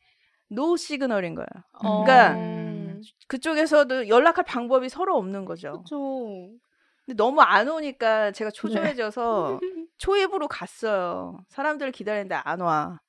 no 0.49 0.77
signal인 0.77 1.35
거야. 1.35 1.47
그러니까 1.79 2.35
음. 2.35 3.03
그쪽에서도 3.29 4.09
연락할 4.09 4.45
방법이 4.45 4.89
서로 4.89 5.17
없는 5.17 5.45
거죠. 5.45 5.83
그쵸. 5.83 6.49
근데 7.05 7.17
너무 7.17 7.41
안 7.43 7.69
오니까 7.69 8.33
제가 8.33 8.51
초조해져서 8.51 9.61
초입으로 9.99 10.49
갔어요. 10.49 11.39
사람들을 11.49 11.93
기다리는데 11.93 12.37
안 12.37 12.61
와. 12.61 13.01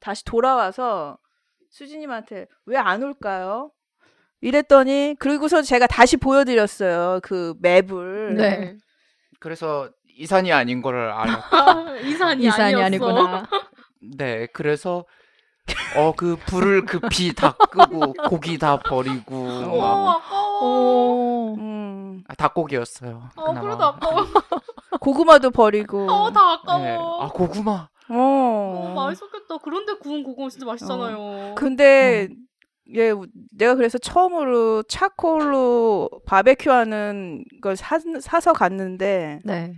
다시 0.00 0.24
돌아와서 0.24 1.18
수진님한테 1.70 2.46
왜 2.66 2.76
안 2.78 3.02
올까요? 3.02 3.70
이랬더니 4.40 5.16
그리고서 5.18 5.62
제가 5.62 5.86
다시 5.86 6.16
보여드렸어요 6.16 7.20
그 7.22 7.54
맵을. 7.60 8.34
네. 8.36 8.76
그래서 9.40 9.90
이산이 10.16 10.52
아닌 10.52 10.80
거를 10.82 11.10
알았. 11.10 11.52
아, 11.52 11.96
이산이, 12.02 12.44
이산이 12.44 12.74
아니었어. 12.74 12.84
아니구나. 12.84 13.48
네, 14.16 14.46
그래서 14.52 15.04
어 15.96 16.12
그 16.16 16.36
불을 16.46 16.86
급히 16.86 17.34
다 17.34 17.52
끄고 17.70 18.12
고기 18.28 18.56
다 18.58 18.78
버리고 18.78 19.36
어, 19.48 19.76
막 19.76 20.16
아까워. 20.16 20.60
오. 20.62 21.56
음, 21.58 22.24
아, 22.26 22.34
닭고기였어요. 22.34 23.28
어, 23.36 23.44
그나마. 23.44 23.60
그래도 23.60 23.84
아까워. 23.84 24.26
고구마도 25.00 25.50
버리고. 25.50 26.10
어, 26.10 26.32
다 26.32 26.52
아까워. 26.52 26.78
네. 26.82 26.96
아 26.98 27.28
고구마. 27.28 27.88
어. 28.10 28.72
너무 28.74 28.94
맛있었겠다. 28.94 29.58
그런데 29.62 29.94
구운 29.94 30.22
고구마 30.22 30.48
진짜 30.48 30.66
맛있잖아요. 30.66 31.54
근데 31.56 32.28
예, 32.94 33.12
내가 33.52 33.74
그래서 33.74 33.98
처음으로 33.98 34.82
차콜로 34.84 36.08
바베큐 36.26 36.70
하는 36.70 37.44
걸 37.60 37.76
사, 37.76 37.98
사서 38.20 38.52
갔는데 38.54 39.40
네. 39.44 39.74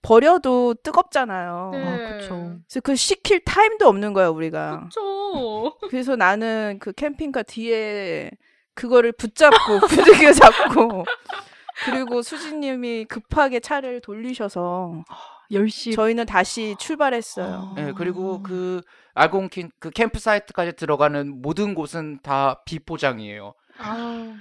버려도 0.00 0.74
뜨겁잖아요. 0.82 1.70
네. 1.72 1.82
아, 1.82 2.18
그쵸. 2.18 2.56
그래서 2.68 2.80
그 2.82 2.94
식힐 2.94 3.40
타임도 3.44 3.86
없는 3.86 4.12
거야, 4.12 4.28
우리가. 4.28 4.84
그쵸. 4.84 5.76
그래서 5.88 6.16
나는 6.16 6.78
그 6.80 6.92
캠핑카 6.92 7.42
뒤에 7.42 8.30
그거를 8.74 9.12
붙잡고 9.12 9.80
부득이 9.88 10.34
잡고 10.34 11.04
그리고 11.84 12.22
수진님이 12.22 13.06
급하게 13.06 13.60
차를 13.60 14.00
돌리셔서 14.00 15.04
10시. 15.54 15.94
저희는 15.94 16.26
다시 16.26 16.74
출발했어요. 16.78 17.72
네, 17.76 17.92
그리고 17.92 18.42
그 18.42 18.82
알곤킨 19.14 19.70
그 19.78 19.90
캠프 19.90 20.18
사이트까지 20.18 20.72
들어가는 20.76 21.40
모든 21.40 21.74
곳은 21.74 22.20
다 22.22 22.62
비포장이에요. 22.64 23.54
아, 23.78 24.34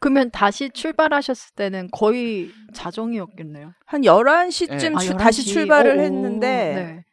그러면 0.00 0.30
다시 0.30 0.70
출발하셨을 0.70 1.54
때는 1.54 1.88
거의 1.92 2.50
자정이었겠네요. 2.74 3.72
한 3.86 4.02
11시쯤 4.02 4.98
네. 4.98 5.10
아, 5.12 5.16
다시 5.16 5.42
11시. 5.42 5.52
출발을 5.52 5.92
오, 5.96 5.98
오. 5.98 6.02
했는데 6.02 7.04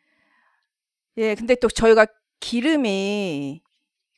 네. 1.15 1.23
예, 1.29 1.35
근데 1.35 1.55
또 1.55 1.67
저희가 1.69 2.05
기름이 2.39 3.61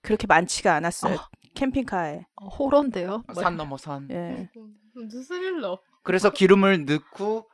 그렇게 0.01 0.25
많지가 0.27 0.73
않았어요. 0.73 1.15
아. 1.15 1.29
캠핑카에. 1.55 2.25
어, 2.35 2.47
호러인데요. 2.47 3.23
뭐. 3.31 3.43
산 3.43 3.55
넘어 3.57 3.77
산. 3.77 4.07
예. 4.09 4.49
무슨 4.95 5.21
스릴러. 5.21 5.77
그래서 6.03 6.29
기름을 6.29 6.85
넣고 6.85 7.49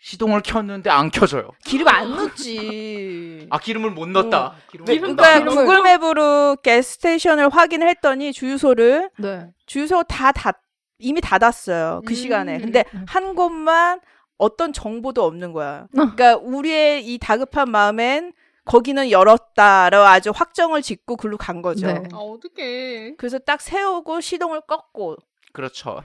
시동을 0.00 0.40
켰는데 0.42 0.90
안 0.90 1.10
켜져요. 1.10 1.50
기름 1.64 1.86
안 1.86 2.10
넣지. 2.16 3.46
아 3.50 3.58
기름을 3.58 3.90
못 3.90 4.08
넣었다. 4.08 4.56
기름을 4.72 4.86
네, 4.86 4.98
못 4.98 5.14
그러니까 5.14 5.38
넣었다. 5.38 5.60
구글 5.60 5.82
맵으로 5.82 6.56
게스테이션을 6.62 7.50
확인을 7.50 7.88
했더니 7.88 8.32
주유소를 8.32 9.10
네. 9.18 9.46
주유소 9.66 10.02
다 10.02 10.32
닫, 10.32 10.60
이미 10.98 11.20
닫았어요. 11.20 12.02
그 12.04 12.12
음. 12.12 12.14
시간에. 12.16 12.58
근데 12.58 12.84
음. 12.94 13.04
한 13.06 13.36
곳만 13.36 14.00
어떤 14.38 14.72
정보도 14.72 15.22
없는 15.24 15.52
거야. 15.52 15.86
그러니까 15.92 16.36
우리의 16.36 17.06
이 17.06 17.18
다급한 17.18 17.70
마음엔 17.70 18.32
거기는 18.64 19.08
열었다라고 19.08 20.04
아주 20.04 20.32
확정을 20.34 20.82
짓고 20.82 21.16
글로 21.16 21.36
간 21.36 21.62
거죠. 21.62 21.86
네. 21.86 22.02
아, 22.12 22.16
어떡해. 22.16 23.14
그래서 23.18 23.38
딱 23.38 23.60
세우고 23.60 24.20
시동을 24.20 24.62
껐고 24.62 25.16
그렇죠. 25.52 26.02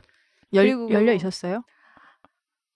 열, 0.53 0.65
그리고- 0.65 0.91
열려 0.91 1.13
있었어요? 1.13 1.63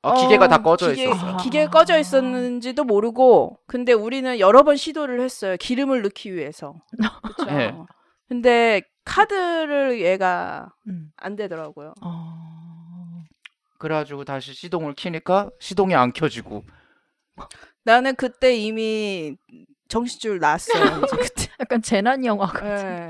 아, 0.04 0.16
기계가 0.16 0.46
어, 0.46 0.48
다 0.48 0.64
꺼져 0.64 0.90
기계, 0.90 1.04
있었어. 1.12 1.38
기계 1.38 1.68
꺼져 1.68 2.00
있었는지도 2.00 2.84
모르고 2.84 3.60
근데 3.68 3.94
우리는 3.94 4.40
여러 4.40 4.64
번 4.64 4.76
시도를 4.76 5.22
했어요. 5.22 5.58
기름을 5.60 6.02
넣기 6.02 6.34
위해서. 6.34 6.74
그렇죠. 7.36 7.46
네. 7.46 7.76
근데 8.28 8.82
카드를 9.06 10.02
얘가 10.02 10.74
음. 10.88 11.12
안 11.18 11.36
되더라고요. 11.36 11.94
어... 12.02 13.24
그래가지고 13.78 14.26
다시 14.26 14.54
시동을 14.54 14.94
키니까 14.94 15.50
시동이 15.60 15.94
안 15.94 16.14
켜지고. 16.14 16.64
나는 17.84 18.16
그때 18.16 18.56
이미 18.56 19.36
정신줄 19.88 20.40
났어요. 20.40 21.02
이제 21.04 21.18
그때. 21.18 21.52
약간 21.60 21.82
재난 21.82 22.26
영화 22.26 22.48
같은. 22.48 23.10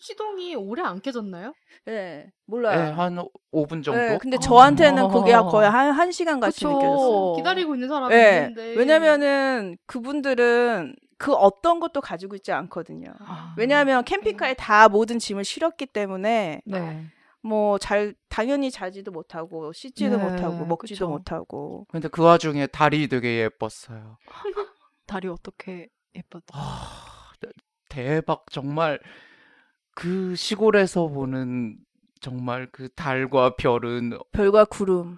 시동이 0.00 0.54
오래 0.54 0.82
안 0.82 1.00
켜졌나요? 1.00 1.54
예. 1.88 2.30
몰라요. 2.46 2.84
네, 2.84 2.90
한 2.90 3.16
5분 3.52 3.82
정도. 3.82 4.00
예, 4.00 4.18
근데 4.20 4.38
저한테는 4.38 5.04
어. 5.04 5.08
그게 5.08 5.32
거의 5.34 5.68
한, 5.68 5.92
한 5.92 6.12
시간 6.12 6.40
같이 6.40 6.64
그쵸. 6.64 6.72
느껴졌어요. 6.72 7.32
기다리고 7.36 7.74
있는 7.74 7.88
사람이 7.88 8.14
예. 8.14 8.48
있는데. 8.48 8.74
왜냐면은 8.76 9.76
그분들은 9.86 10.96
그 11.18 11.32
어떤 11.32 11.80
것도 11.80 12.00
가지고 12.00 12.36
있지 12.36 12.52
않거든요. 12.52 13.14
아. 13.20 13.54
왜냐하면 13.56 14.04
캠핑카에 14.04 14.54
다 14.54 14.88
모든 14.88 15.18
짐을 15.18 15.44
실었기 15.44 15.86
때문에 15.86 16.62
네. 16.66 17.06
뭐잘 17.42 18.14
당연히 18.28 18.70
자지도 18.70 19.12
못하고 19.12 19.72
씻지도 19.72 20.18
네, 20.18 20.22
못하고 20.22 20.66
먹지도 20.66 21.06
그쵸. 21.06 21.08
못하고 21.08 21.86
근데 21.88 22.08
그 22.08 22.22
와중에 22.22 22.66
달이 22.66 23.08
되게 23.08 23.42
예뻤어요. 23.44 24.18
다리 25.06 25.28
어떻게 25.28 25.88
예뻤다. 26.14 26.46
아, 26.52 27.32
대박 27.88 28.44
정말 28.50 28.98
그 29.96 30.36
시골에서 30.36 31.08
보는 31.08 31.78
정말 32.20 32.68
그 32.70 32.88
달과 32.94 33.56
별은 33.56 34.18
별과 34.32 34.66
구름. 34.66 35.16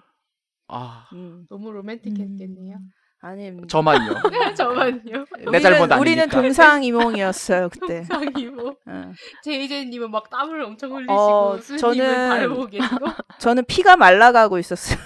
아 0.69 1.07
음. 1.13 1.45
너무 1.49 1.69
로맨틱했겠네요. 1.71 2.77
아니 3.21 3.51
저만요. 3.67 4.13
저만요. 4.55 5.25
내 5.51 5.59
잘못 5.59 5.83
우리는, 5.83 5.99
우리는 5.99 6.21
아니니까. 6.23 6.41
동상이몽이었어요 6.41 7.67
그때. 7.69 8.03
상이모. 8.07 8.77
응. 8.87 9.13
제이제이님은 9.43 10.11
막 10.11 10.29
땀을 10.29 10.61
엄청 10.61 10.95
흘리시고 10.95 11.13
어, 11.13 11.57
수님은 11.57 11.81
저는- 11.97 12.29
바라보고 12.29 12.67
계시고. 12.67 13.05
저는 13.39 13.65
피가 13.65 13.97
말라가고 13.97 14.57
있었어요. 14.59 14.97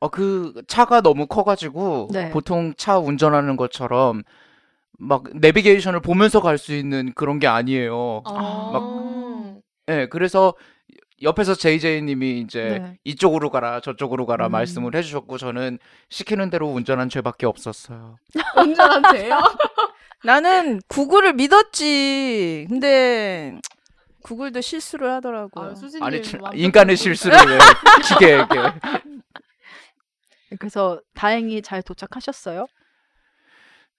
어, 0.00 0.08
그 0.08 0.52
차가 0.68 1.00
너무 1.00 1.26
커가지고 1.26 2.08
네. 2.12 2.30
보통 2.30 2.74
차 2.76 2.98
운전하는 2.98 3.56
것처럼 3.56 4.22
막 4.98 5.24
내비게이션을 5.34 6.00
보면서 6.00 6.40
갈 6.40 6.58
수 6.58 6.72
있는 6.74 7.12
그런 7.14 7.38
게 7.38 7.46
아니에요. 7.46 8.22
아. 8.26 9.54
예, 9.88 10.06
그래서 10.08 10.54
옆에서 11.22 11.54
JJ님이 11.54 12.40
이제 12.40 12.78
네. 12.82 12.98
이쪽으로 13.04 13.50
가라, 13.50 13.80
저쪽으로 13.80 14.26
가라 14.26 14.46
음. 14.46 14.52
말씀을 14.52 14.94
해주셨고 14.94 15.38
저는 15.38 15.78
시키는 16.10 16.50
대로 16.50 16.68
운전한 16.68 17.08
죄밖에 17.08 17.46
없었어요. 17.46 18.16
운전한 18.58 19.02
죄요? 19.14 19.38
나는 20.24 20.80
구글을 20.88 21.34
믿었지. 21.34 22.66
근데 22.68 23.58
구글도 24.22 24.60
실수를 24.62 25.10
하더라고요. 25.12 25.74
아, 26.00 26.06
아니 26.06 26.22
인간의. 26.54 26.96
실수를 26.96 27.36
왜 27.46 27.58
기계에게? 28.08 28.54
그래서 30.58 31.00
다행히 31.14 31.60
잘 31.62 31.82
도착하셨어요. 31.82 32.66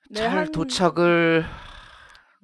네, 0.10 0.20
잘 0.22 0.38
한- 0.38 0.52
도착을 0.52 1.46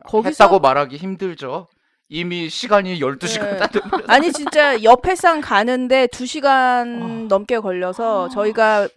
거기서- 0.06 0.26
했다고 0.28 0.60
말하기 0.60 0.98
힘들죠. 0.98 1.68
이미 2.10 2.50
시간이 2.50 3.00
12시간 3.00 3.60
네. 3.60 3.68
돼버렸어요. 3.68 4.06
아니 4.08 4.32
진짜 4.34 4.82
옆에 4.84 5.16
상 5.16 5.40
가는데 5.42 6.08
두 6.08 6.26
시간 6.26 7.02
어. 7.02 7.08
넘게 7.30 7.60
걸려서 7.60 8.26
아. 8.26 8.30
저희가 8.30 8.90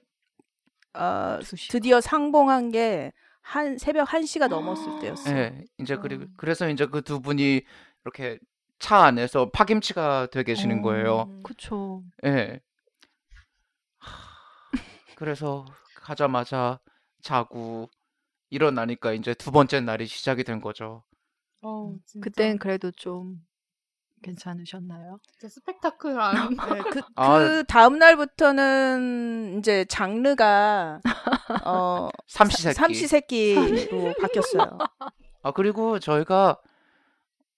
어. 0.95 1.39
드디어 1.71 2.01
상봉한 2.01 2.71
게 2.71 3.13
한 3.47 3.77
새벽 3.77 4.09
1시가 4.09 4.49
넘었을 4.49 5.01
때였어요. 5.01 5.35
네, 5.35 5.65
이제 5.79 5.97
그리고 5.97 6.23
음. 6.25 6.29
그래서 6.39 6.67
이제 6.71 6.87
그 6.87 7.03
두 7.03 7.21
분이 7.21 7.61
이렇게 8.03 8.39
차 8.79 9.05
안에서 9.05 9.51
파김치가 9.51 10.29
돼 10.33 10.43
계시는 10.45 10.81
거예요. 10.81 11.25
음. 11.29 11.43
그쵸. 11.43 12.03
예. 12.25 12.61
하, 13.99 14.11
그래서 15.17 15.67
가자마자 15.97 16.81
자고 17.23 17.91
일어나니까 18.55 19.13
이제 19.13 19.35
두 19.35 19.51
번째 19.51 19.81
날이 19.81 20.07
시작이 20.07 20.45
된 20.45 20.61
거죠. 20.61 21.03
어, 21.63 21.93
진짜, 22.07 22.23
그땐 22.25 22.59
그래도 22.59 22.93
좀 22.93 23.37
괜찮으셨나요? 24.23 25.19
진짜 25.33 25.49
스펙타클한 25.49 26.57
네, 26.57 26.83
그, 26.91 27.01
아. 27.17 27.39
그 27.39 27.65
다음 27.65 27.99
날부터는 27.99 29.57
이제 29.59 29.85
장르가 29.87 31.01
어 31.65 32.09
삼시세끼. 32.29 32.75
삼시세끼로 32.75 34.15
바뀌었어요. 34.21 34.79
아 35.43 35.51
그리고 35.53 35.99
저희가 35.99 36.59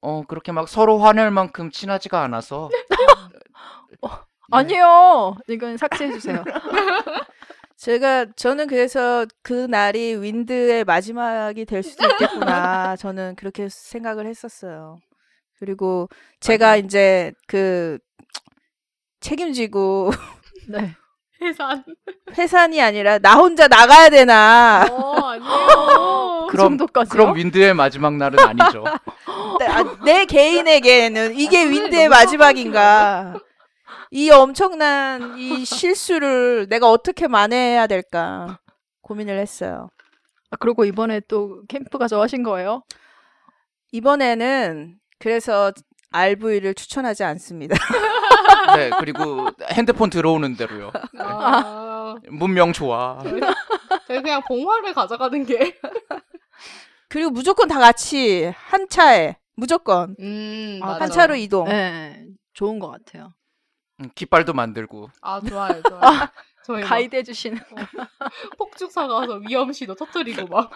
어 0.00 0.22
그렇게 0.26 0.50
막 0.52 0.66
서로 0.68 0.98
화낼 0.98 1.30
만큼 1.30 1.70
친하지가 1.70 2.22
않아서 2.22 2.70
네. 4.00 4.26
아니요. 4.50 5.36
이건 5.48 5.76
삭제해 5.76 6.12
주세요. 6.12 6.42
제가 7.76 8.26
저는 8.36 8.68
그래서 8.68 9.26
그 9.42 9.52
날이 9.52 10.16
윈드의 10.16 10.84
마지막이 10.84 11.64
될 11.66 11.82
수도 11.82 12.06
있겠구나. 12.08 12.96
저는 12.96 13.36
그렇게 13.36 13.68
생각을 13.70 14.26
했었어요. 14.26 14.98
그리고 15.58 16.08
제가 16.40 16.66
맞아요. 16.68 16.78
이제 16.78 17.32
그 17.46 17.98
책임지고 19.20 20.10
네. 20.68 20.94
해산. 21.42 21.84
회산이 22.36 22.80
아니라 22.80 23.18
나 23.18 23.34
혼자 23.34 23.68
나가야 23.68 24.08
되나. 24.08 24.86
어, 24.90 25.12
아니에요. 25.26 26.46
그 26.50 26.56
정도까지요? 26.56 27.10
그럼 27.12 27.36
윈드의 27.36 27.74
마지막 27.74 28.16
날은 28.16 28.38
아니죠. 28.38 28.84
내, 29.58 29.66
아, 29.66 29.98
내 30.04 30.24
개인에게는 30.24 31.38
이게 31.38 31.64
아, 31.64 31.68
윈드의 31.68 32.08
마지막인가. 32.08 33.34
이 34.10 34.30
엄청난 34.30 35.38
이 35.38 35.64
실수를 35.64 36.68
내가 36.68 36.90
어떻게 36.90 37.28
만회해야 37.28 37.86
될까 37.86 38.58
고민을 39.02 39.38
했어요. 39.38 39.88
아, 40.50 40.56
그리고 40.56 40.84
이번에 40.84 41.20
또 41.28 41.62
캠프 41.68 41.98
가서 41.98 42.20
하신 42.20 42.42
거예요? 42.42 42.82
이번에는 43.92 44.96
그래서 45.18 45.72
RV를 46.12 46.74
추천하지 46.74 47.24
않습니다. 47.24 47.76
네 48.76 48.90
그리고 48.98 49.48
핸드폰 49.72 50.10
들어오는 50.10 50.56
대로요. 50.56 50.92
아, 51.18 52.14
문명 52.28 52.72
좋아. 52.72 53.22
저희 54.06 54.22
그냥 54.22 54.40
봉화를 54.46 54.94
가져가는 54.94 55.44
게. 55.44 55.78
그리고 57.08 57.30
무조건 57.30 57.68
다 57.68 57.78
같이 57.78 58.52
한 58.56 58.88
차에 58.88 59.36
무조건 59.54 60.16
음, 60.20 60.80
아, 60.82 60.86
맞아. 60.88 61.04
한 61.04 61.10
차로 61.10 61.36
이동. 61.36 61.68
네. 61.68 62.24
좋은 62.54 62.78
것 62.78 62.90
같아요. 62.90 63.32
음, 64.00 64.10
깃발도 64.14 64.52
만들고 64.52 65.10
아, 65.22 65.40
좋아요, 65.40 65.82
좋아요. 65.82 66.02
저희 66.64 66.82
막 66.82 66.88
가이드 66.88 67.16
해주시는. 67.16 67.58
폭죽 68.58 68.90
사가서 68.90 69.36
위험시도 69.48 69.94
터뜨리고 69.94 70.46
막. 70.48 70.70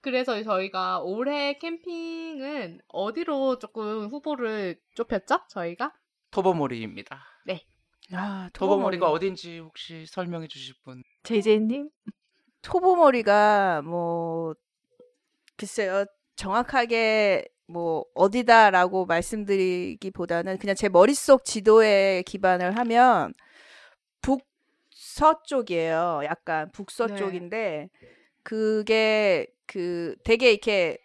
그래서 0.00 0.42
저희가 0.42 1.00
올해 1.00 1.58
캠핑은 1.58 2.80
어디로 2.88 3.58
조금 3.58 4.08
후보를 4.08 4.80
좁혔죠? 4.94 5.40
저희가? 5.48 5.92
토보모리입니다. 6.30 7.24
아, 8.14 8.50
토보모리가 8.52 9.10
어딘지 9.10 9.58
혹시 9.58 10.04
설명해 10.06 10.48
주실 10.48 10.74
분? 10.84 11.02
JJ님? 11.22 11.88
토보머리가 12.62 13.82
뭐 13.82 14.54
글쎄요 15.56 16.04
정확하게 16.36 17.46
뭐 17.72 18.04
어디다라고 18.14 19.06
말씀드리기보다는 19.06 20.58
그냥 20.58 20.76
제 20.76 20.88
머릿속 20.88 21.44
지도에 21.44 22.22
기반을 22.26 22.76
하면 22.78 23.32
북서쪽이에요. 24.90 26.22
약간 26.24 26.70
북서 26.72 27.08
네. 27.08 27.16
쪽인데 27.16 27.88
그게 28.42 29.46
그 29.66 30.16
되게 30.24 30.50
이렇게 30.52 30.98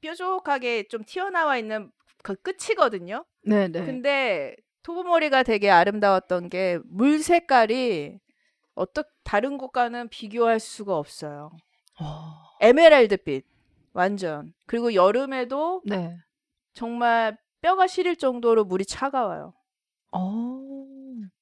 뾰족하게 0.00 0.88
좀 0.88 1.04
튀어나와 1.04 1.58
있는 1.58 1.90
그 2.22 2.34
끝이거든요. 2.36 3.24
네 3.44 3.68
네. 3.68 3.84
근데 3.84 4.56
토보머리가 4.82 5.42
되게 5.42 5.70
아름다웠던 5.70 6.48
게 6.48 6.78
물 6.84 7.22
색깔이 7.22 8.18
어떻 8.74 9.06
다른 9.22 9.58
곳과는 9.58 10.08
비교할 10.08 10.58
수가 10.60 10.96
없어요. 10.96 11.50
어, 12.00 12.34
에메랄드빛 12.60 13.44
완전. 13.92 14.52
그리고 14.66 14.94
여름에도 14.94 15.82
네. 15.84 16.16
정말 16.74 17.36
뼈가 17.60 17.86
시릴 17.86 18.16
정도로 18.16 18.64
물이 18.64 18.86
차가워요. 18.86 19.52
어. 20.12 20.62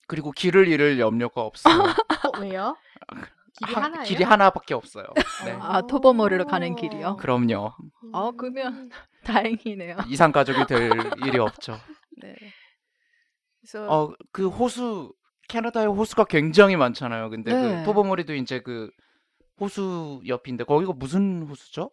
그리고 0.06 0.32
길을 0.32 0.68
잃을 0.68 0.98
염려가 0.98 1.42
없어요. 1.42 1.74
어, 2.34 2.38
왜요? 2.40 2.76
길이 3.58 3.74
하- 3.74 3.82
하나예요? 3.82 4.04
길이 4.04 4.24
하나밖에 4.24 4.74
없어요. 4.74 5.04
네. 5.44 5.52
아, 5.60 5.82
토보머리로 5.82 6.46
가는 6.46 6.74
길이요? 6.74 7.16
그럼요. 7.16 7.72
아, 8.12 8.32
그러면 8.36 8.90
다행이네요. 9.24 9.98
이상 10.08 10.32
가족이 10.32 10.66
될 10.66 10.90
일이 11.24 11.38
없죠. 11.38 11.76
네. 12.22 12.34
그래서 13.60 13.86
어, 13.88 14.14
그 14.32 14.48
호수 14.48 15.14
캐나다에 15.48 15.86
호수가 15.86 16.24
굉장히 16.24 16.76
많잖아요. 16.76 17.30
근데 17.30 17.52
네. 17.52 17.78
그 17.80 17.84
토보모리도 17.84 18.34
이제 18.34 18.60
그 18.60 18.90
호수 19.60 20.22
옆인데 20.26 20.64
거기가 20.64 20.92
무슨 20.94 21.42
호수죠? 21.42 21.90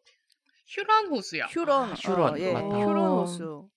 휴란 0.68 1.08
호수요. 1.08 1.46
휴런, 1.46 1.92
아, 1.92 1.94
휴런, 1.94 2.34
어, 2.34 2.40
예, 2.40 2.54
맞다. 2.54 2.78
휴런 2.80 2.98
어. 2.98 3.22
호수. 3.22 3.70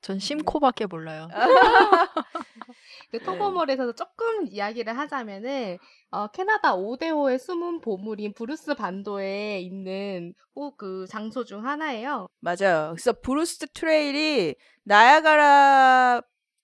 전 0.00 0.18
심코밖에 0.18 0.86
몰라요. 0.86 1.28
그 3.10 3.18
토버몰에서 3.20 3.92
조금 3.92 4.46
이야기를 4.46 4.96
하자면은 4.96 5.78
어, 6.10 6.28
캐나다 6.28 6.74
온타리오의 6.74 7.38
숨은 7.38 7.80
보물인 7.80 8.32
브루스 8.32 8.74
반도에 8.74 9.60
있는 9.60 10.34
호, 10.54 10.76
그 10.76 11.06
장소 11.08 11.44
중 11.44 11.66
하나예요. 11.66 12.28
맞아요. 12.40 12.92
그래서 12.94 13.12
브루스 13.12 13.68
트레일이 13.72 14.54
나이아가라 14.84 16.22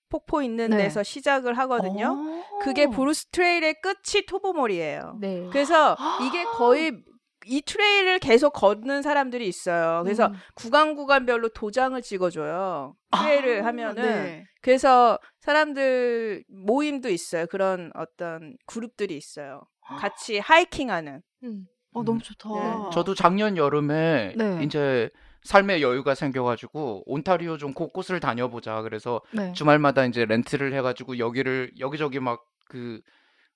폭포 0.09 0.41
있는 0.41 0.69
네. 0.69 0.77
데서 0.77 1.03
시작을 1.03 1.57
하거든요. 1.57 2.15
어. 2.17 2.59
그게 2.59 2.87
브루스 2.87 3.27
트레일의 3.27 3.81
끝이 3.81 4.25
토버모리예요. 4.27 5.17
네. 5.19 5.49
그래서 5.51 5.97
이게 6.25 6.43
거의 6.45 7.03
이 7.45 7.61
trail을 7.61 8.19
계속 8.19 8.51
걷는 8.53 9.01
사람들이 9.01 9.47
있어요. 9.47 10.01
그래서 10.03 10.27
음. 10.27 10.33
구간 10.55 10.95
구간별로 10.95 11.49
도장을 11.49 11.99
찍어줘요. 12.01 12.95
trail을 13.11 13.63
아, 13.63 13.67
하면은 13.67 14.03
네. 14.03 14.45
그래서 14.61 15.19
사람들 15.41 16.43
모임도 16.47 17.09
있어요. 17.09 17.45
그런 17.47 17.91
어떤 17.95 18.57
그룹들이 18.65 19.15
있어요. 19.15 19.61
같이 19.81 20.39
하이킹하는. 20.39 21.21
음. 21.43 21.65
어, 21.93 22.03
너무 22.03 22.19
좋다. 22.21 22.49
네. 22.49 22.89
저도 22.91 23.15
작년 23.15 23.55
여름에 23.55 24.33
네. 24.35 24.59
이제 24.63 25.09
삶의 25.43 25.81
여유가 25.81 26.15
생겨가지고 26.15 27.03
온타리오 27.05 27.57
좀 27.57 27.73
곳곳을 27.73 28.19
다녀보자. 28.19 28.81
그래서 28.81 29.21
네. 29.31 29.53
주말마다 29.53 30.05
이제 30.05 30.25
rent를 30.25 30.73
해가지고 30.73 31.19
여기를 31.19 31.71
여기저기 31.79 32.19
막 32.19 32.43
그 32.67 33.01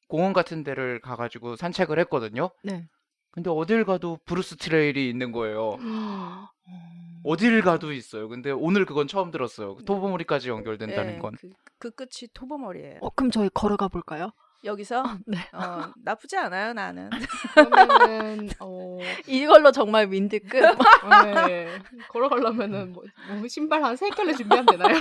공원 0.08 0.34
같은 0.34 0.64
데를 0.64 1.00
가가지고 1.02 1.56
산책을 1.56 2.00
했거든요. 2.00 2.50
네. 2.64 2.88
근데 3.32 3.50
어딜 3.50 3.86
가도 3.86 4.20
브루스 4.26 4.58
트레일이 4.58 5.10
있는 5.10 5.32
거예요. 5.32 5.76
음. 5.80 6.46
음. 6.68 7.20
어딜 7.24 7.62
가도 7.62 7.92
있어요. 7.94 8.28
근데 8.30 8.52
오늘 8.52 8.86
그건 8.86 9.08
처음 9.08 9.30
들었어요. 9.32 9.78
토버모리까지 9.86 10.50
연결된다는 10.50 11.16
예, 11.16 11.20
건. 11.20 11.36
그, 11.40 11.50
그 11.78 11.92
끝이 11.92 12.30
토버모리예요. 12.34 13.00
어, 13.02 13.10
그럼 13.12 13.30
저희 13.32 13.50
걸어가 13.54 13.88
볼까요? 13.88 14.32
여기서 14.64 15.04
네. 15.26 15.38
어, 15.54 15.92
나쁘지 16.04 16.36
않아요 16.38 16.74
나는. 16.74 17.10
그러면은 17.56 18.50
어, 18.60 18.98
이걸로 19.28 19.72
정말 19.72 20.10
윈드 20.12 20.40
끝. 20.40 20.60
네. 21.48 21.80
걸어가려면은 22.10 22.92
뭐, 22.94 23.04
뭐 23.38 23.48
신발 23.48 23.84
한 23.84 23.96
세 23.96 24.10
켤레 24.10 24.34
준비하면 24.34 24.66
되나요? 24.66 25.00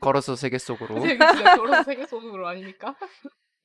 걸어서 0.00 0.36
세계 0.36 0.58
속으로. 0.58 1.00
세계 1.00 1.18
진짜 1.34 1.56
걸어서 1.56 1.82
세계 1.84 2.06
속으로 2.06 2.46
아닙니까? 2.48 2.94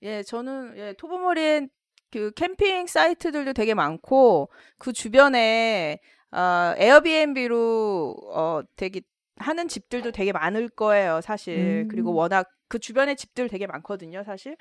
예, 0.03 0.21
저는 0.23 0.73
예, 0.77 0.93
토보머리엔 0.97 1.69
그 2.15 2.31
캠핑 2.31 2.87
사이트들도 2.87 3.51
되게 3.51 3.73
많고 3.73 4.49
그 4.77 4.93
주변에 4.93 5.99
어, 6.31 6.73
에어비앤비로 6.77 8.15
어, 8.33 8.61
되게 8.77 9.01
하는 9.35 9.67
집들도 9.67 10.13
되게 10.13 10.31
많을 10.31 10.69
거예요, 10.69 11.19
사실. 11.19 11.83
음. 11.83 11.87
그리고 11.89 12.13
워낙 12.13 12.47
그 12.69 12.79
주변에 12.79 13.15
집들 13.15 13.49
되게 13.49 13.67
많거든요, 13.67 14.23
사실. 14.23 14.55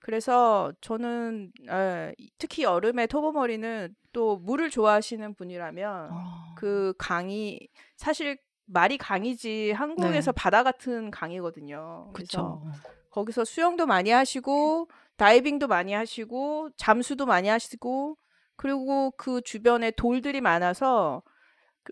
그래서 0.00 0.72
저는 0.80 1.52
예, 1.70 2.14
특히 2.38 2.62
여름에 2.62 3.08
토보머리는 3.08 3.94
또 4.12 4.38
물을 4.38 4.70
좋아하시는 4.70 5.34
분이라면 5.34 6.10
어. 6.12 6.54
그 6.56 6.94
강이 6.96 7.60
사실 7.96 8.38
말이 8.64 8.96
강이지 8.96 9.72
한국에서 9.72 10.32
네. 10.32 10.42
바다 10.42 10.62
같은 10.62 11.10
강이거든요. 11.10 12.10
그래서 12.14 12.62
그쵸. 12.62 12.72
거기서 13.10 13.44
수영도 13.44 13.84
많이 13.84 14.10
하시고 14.10 14.88
다이빙도 15.16 15.68
많이 15.68 15.92
하시고 15.92 16.70
잠수도 16.76 17.26
많이 17.26 17.48
하시고 17.48 18.16
그리고 18.56 19.12
그 19.12 19.40
주변에 19.42 19.90
돌들이 19.92 20.40
많아서 20.40 21.22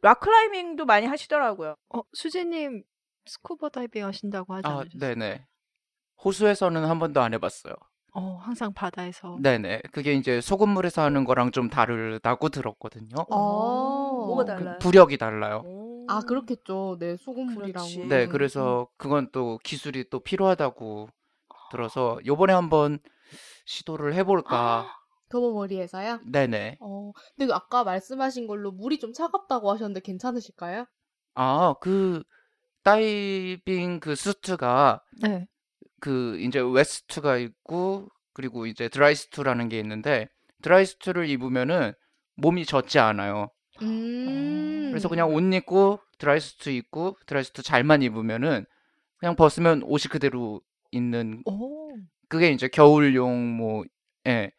rock 0.02 0.26
climbing도 0.26 0.84
많이 0.86 1.06
하시더라고요. 1.06 1.76
어, 1.94 2.00
수지님 2.12 2.82
스쿠버 3.26 3.68
다이빙 3.68 4.04
하신다고 4.04 4.54
하지 4.54 4.66
아, 4.66 4.78
않으셨어요? 4.78 5.14
네네. 5.14 5.46
호수에서는 6.24 6.84
한 6.84 6.98
번도 6.98 7.20
안 7.20 7.34
해봤어요. 7.34 7.74
어, 8.14 8.38
항상 8.42 8.72
바다에서. 8.72 9.38
네네. 9.40 9.82
그게 9.92 10.14
이제 10.14 10.40
소금물에서 10.40 11.02
하는 11.02 11.24
거랑 11.24 11.50
좀 11.50 11.70
다르다고 11.70 12.48
들었거든요. 12.50 13.26
어. 13.30 14.26
뭐가 14.26 14.44
그 14.44 14.46
달라요? 14.46 14.78
부력이 14.80 15.18
달라요. 15.18 15.62
오. 15.64 16.06
아 16.08 16.20
그렇겠죠. 16.20 16.96
네 16.98 17.16
소금물이랑. 17.16 17.72
그렇지. 17.72 18.06
네, 18.06 18.24
음, 18.24 18.30
그래서 18.30 18.88
그건 18.96 19.28
또 19.32 19.58
기술이 19.62 20.10
또 20.10 20.20
필요하다고 20.20 21.08
들어서 21.72 22.18
요번에 22.26 22.52
한번 22.52 22.98
시도를 23.64 24.14
해볼까. 24.14 24.86
토버모리에서요. 25.30 26.20
네네. 26.30 26.76
어, 26.80 27.12
근데 27.34 27.46
그 27.46 27.54
아까 27.54 27.84
말씀하신 27.84 28.46
걸로 28.46 28.70
물이 28.70 28.98
좀 28.98 29.14
차갑다고 29.14 29.72
하셨는데 29.72 30.00
괜찮으실까요? 30.00 30.84
아, 31.34 31.74
그 31.80 32.22
다이빙 32.84 34.00
그 34.00 34.14
suit가 34.14 35.02
네. 35.22 35.46
그 36.00 36.38
이제 36.38 36.60
wetsuit가 36.60 37.38
있고 37.38 38.08
그리고 38.34 38.66
이제 38.66 38.90
drysuit라는 38.90 39.70
게 39.70 39.78
있는데 39.78 40.28
drysuit를 40.62 41.28
입으면은 41.30 41.94
몸이 42.36 42.66
젖지 42.66 42.98
않아요. 42.98 43.50
음. 43.80 44.88
그래서 44.90 45.08
그냥 45.08 45.32
옷 45.34 45.40
입고 45.40 46.00
drysuit 46.18 46.68
입고 46.68 47.16
drysuit 47.26 47.62
잘만 47.62 48.02
입으면은 48.02 48.66
그냥 49.16 49.34
벗으면 49.34 49.82
옷이 49.84 50.10
그대로 50.10 50.60
있는 51.02 51.42
오. 51.46 51.96
그게 52.28 52.50
이제 52.52 52.68
겨울용 52.68 53.56
뭐 53.56 53.84
예. 54.26 54.52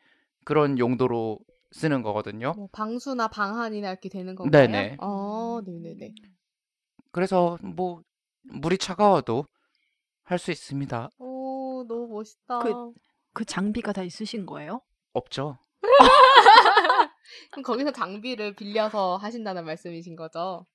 그런 0.46 0.78
용도로 0.78 1.39
쓰는 1.72 2.02
거거든요. 2.02 2.54
뭐 2.56 2.67
방수나 2.72 3.30
방한이나 3.30 3.89
이렇게 3.89 4.10
되는 4.10 4.36
건가요? 4.36 4.67
네네. 4.67 4.98
어, 5.00 5.62
네네네. 5.65 6.13
그래서 7.12 7.58
뭐 7.63 8.02
물이 8.43 8.78
차가워도 8.78 9.46
할 10.24 10.38
수 10.39 10.52
있습니다. 10.52 11.10
오, 11.19 11.86
너무 11.88 12.08
멋있다. 12.10 12.60
그- 12.60 12.93
그 13.34 13.46
장비가 13.46 13.93
다 13.93 14.04
있으신 14.04 14.46
거예요? 14.46 14.82
없죠. 15.13 15.58
그럼 17.52 17.63
거기서 17.63 17.91
장비를 17.91 18.56
빌려서 18.56 19.17
하신다는 19.17 19.65
말씀이신 19.65 20.15
거죠? 20.15 20.65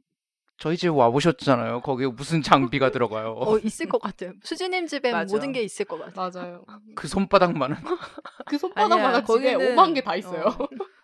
저희 0.58 0.76
집 0.76 0.88
와보셨잖아요. 0.88 1.82
거기에 1.82 2.08
무슨 2.08 2.42
장비가 2.42 2.90
들어가요. 2.92 3.34
어, 3.38 3.58
있을 3.58 3.88
것 3.88 4.00
같아요. 4.02 4.32
수지님 4.42 4.86
집엔 4.86 5.12
맞아. 5.12 5.32
모든 5.34 5.52
게 5.52 5.62
있을 5.62 5.84
것 5.84 5.98
같아요. 5.98 6.30
맞아요. 6.34 6.64
그 6.96 7.06
손바닥만한. 7.06 7.82
그 8.46 8.58
손바닥만한 8.58 9.24
집에 9.24 9.54
거기는, 9.54 9.76
5만 9.76 9.94
개 9.94 10.00
다 10.00 10.16
있어요. 10.16 10.42
어, 10.46 10.68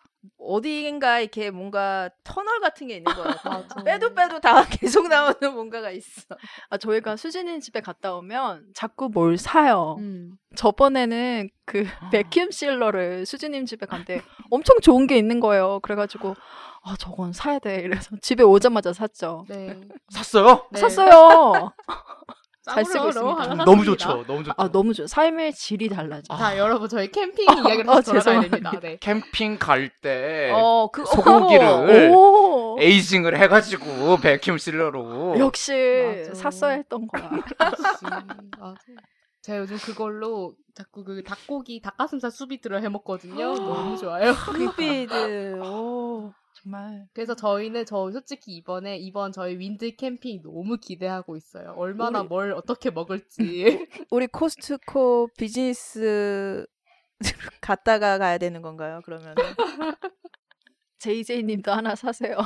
어디인가 0.46 1.20
이렇게 1.20 1.50
뭔가 1.50 2.10
터널 2.22 2.60
같은 2.60 2.86
게 2.88 2.96
있는 2.96 3.12
것 3.12 3.22
같아요. 3.22 3.62
맞아. 3.62 3.82
빼도 3.82 4.14
빼도 4.14 4.40
다 4.40 4.64
계속 4.68 5.08
나오는 5.08 5.52
뭔가가 5.52 5.90
있어. 5.90 6.22
아, 6.70 6.76
저희가 6.76 7.16
수지님 7.16 7.60
집에 7.60 7.80
갔다 7.80 8.14
오면 8.14 8.66
자꾸 8.74 9.08
뭘 9.08 9.38
사요. 9.38 9.96
음. 9.98 10.36
저번에는 10.56 11.48
그 11.66 11.84
베큐um 12.12 12.50
실러를 12.50 13.26
수지님 13.26 13.66
집에 13.66 13.86
갔는데 13.86 14.22
엄청 14.50 14.78
좋은 14.80 15.06
게 15.06 15.16
있는 15.16 15.40
거예요. 15.40 15.80
그래가지고 15.80 16.34
아 16.82 16.94
저건 16.98 17.32
사야 17.32 17.58
돼. 17.58 17.76
이래서 17.76 18.14
집에 18.20 18.42
오자마자 18.42 18.92
샀죠. 18.92 19.46
네. 19.48 19.80
샀어요? 20.10 20.66
네. 20.70 20.78
샀어요. 20.80 21.72
잘 22.66 22.84
쓰고 22.84 23.08
있습니다. 23.08 23.54
너무. 23.64 23.84
좋죠. 23.84 24.24
너무 24.26 24.42
좋죠. 24.44 24.54
아 24.56 24.70
너무 24.70 24.94
좋아요. 24.94 25.06
삶의 25.06 25.52
질이 25.54 25.88
달라져. 25.88 26.34
자, 26.36 26.56
여러분 26.58 26.88
저희 26.88 27.10
캠핑 27.10 27.44
이야기를 27.58 27.90
어, 27.90 28.00
돌아가야 28.00 28.02
죄송합니다. 28.02 28.56
됩니다. 28.56 28.80
네. 28.80 28.96
캠핑 29.00 29.58
갈때 29.58 30.52
어, 30.54 30.88
그 30.90 31.04
소고기를 31.04 32.10
오, 32.14 32.76
에이징을 32.80 33.38
해 33.38 33.48
가지고 33.48 34.16
베큐um 34.18 34.58
실러로 34.58 35.38
역시 35.38 35.72
맞아. 36.28 36.34
샀어야 36.34 36.72
했던 36.76 37.06
거야. 37.06 37.30
맞아. 38.58 38.74
제가 39.42 39.58
요즘 39.58 39.76
그걸로 39.76 40.54
자꾸 40.74 41.04
그 41.04 41.22
닭고기 41.22 41.82
닭가슴살 41.82 42.30
수비트를 42.30 42.82
해 42.82 42.88
먹거든요. 42.88 43.52
너무 43.60 43.98
좋아요. 43.98 44.32
빅비드. 44.56 45.60
오. 46.64 46.70
정말 46.70 47.06
그래서 47.12 47.34
저희는 47.36 47.84
저 47.86 48.10
솔직히 48.10 48.52
이번에 48.56 48.96
이번 48.96 49.32
저희 49.32 49.58
윈드 49.58 49.96
캠핑 49.96 50.42
너무 50.42 50.76
기대하고 50.78 51.36
있어요. 51.36 51.74
얼마나 51.76 52.20
우리- 52.20 52.28
뭘 52.28 52.52
어떻게 52.52 52.90
먹을지. 52.90 53.38
우리 54.10 54.26
코스트코 54.26 55.28
비즈니스 55.36 56.66
갔다가 57.60 58.18
가야 58.18 58.38
되는 58.38 58.62
건가요? 58.62 59.00
그러면 59.04 59.34
JJ님도 60.98 61.70
하나 61.72 61.94
사세요. 61.94 62.38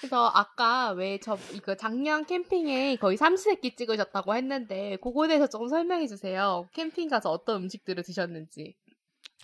그래서 0.00 0.28
아까 0.34 0.90
왜 0.92 1.18
저 1.18 1.38
이거 1.54 1.74
작년 1.74 2.26
캠핑에 2.26 2.96
거의 2.96 3.16
삼시세끼 3.16 3.76
찍으셨다고 3.76 4.34
했는데 4.34 4.96
그거에 4.96 5.28
대해서 5.28 5.46
좀 5.48 5.68
설명해 5.68 6.06
주세요. 6.06 6.68
캠핑 6.74 7.08
가서 7.08 7.30
어떤 7.30 7.62
음식들을 7.62 8.02
드셨는지. 8.02 8.76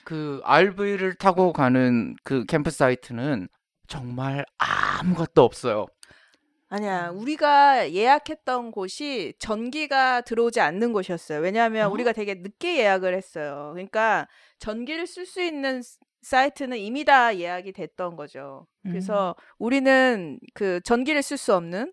그 0.04 0.40
RV를 0.44 1.14
타고 1.14 1.52
가는 1.52 2.14
그 2.24 2.44
캠프 2.46 2.70
사이트는 2.70 3.48
정말 3.86 4.44
아무것도 4.58 5.42
없어요. 5.42 5.86
아니야. 6.68 7.10
우리가 7.10 7.92
예약했던 7.92 8.70
곳이 8.70 9.34
전기가 9.38 10.22
들어오지 10.22 10.60
않는 10.60 10.92
곳이었어요. 10.94 11.40
왜냐하면 11.40 11.88
어? 11.88 11.90
우리가 11.90 12.12
되게 12.12 12.34
늦게 12.34 12.78
예약을 12.78 13.14
했어요. 13.14 13.70
그러니까 13.74 14.26
전기를 14.58 15.06
쓸 15.06 15.26
수 15.26 15.42
있는 15.42 15.82
스- 15.82 15.98
사이트는 16.22 16.78
이미 16.78 17.04
다 17.04 17.36
예약이 17.36 17.72
됐던 17.72 18.16
거죠. 18.16 18.66
그래서 18.92 19.34
우리는 19.58 20.38
그 20.54 20.80
전기를 20.84 21.20
쓸 21.22 21.36
수 21.36 21.54
없는 21.54 21.92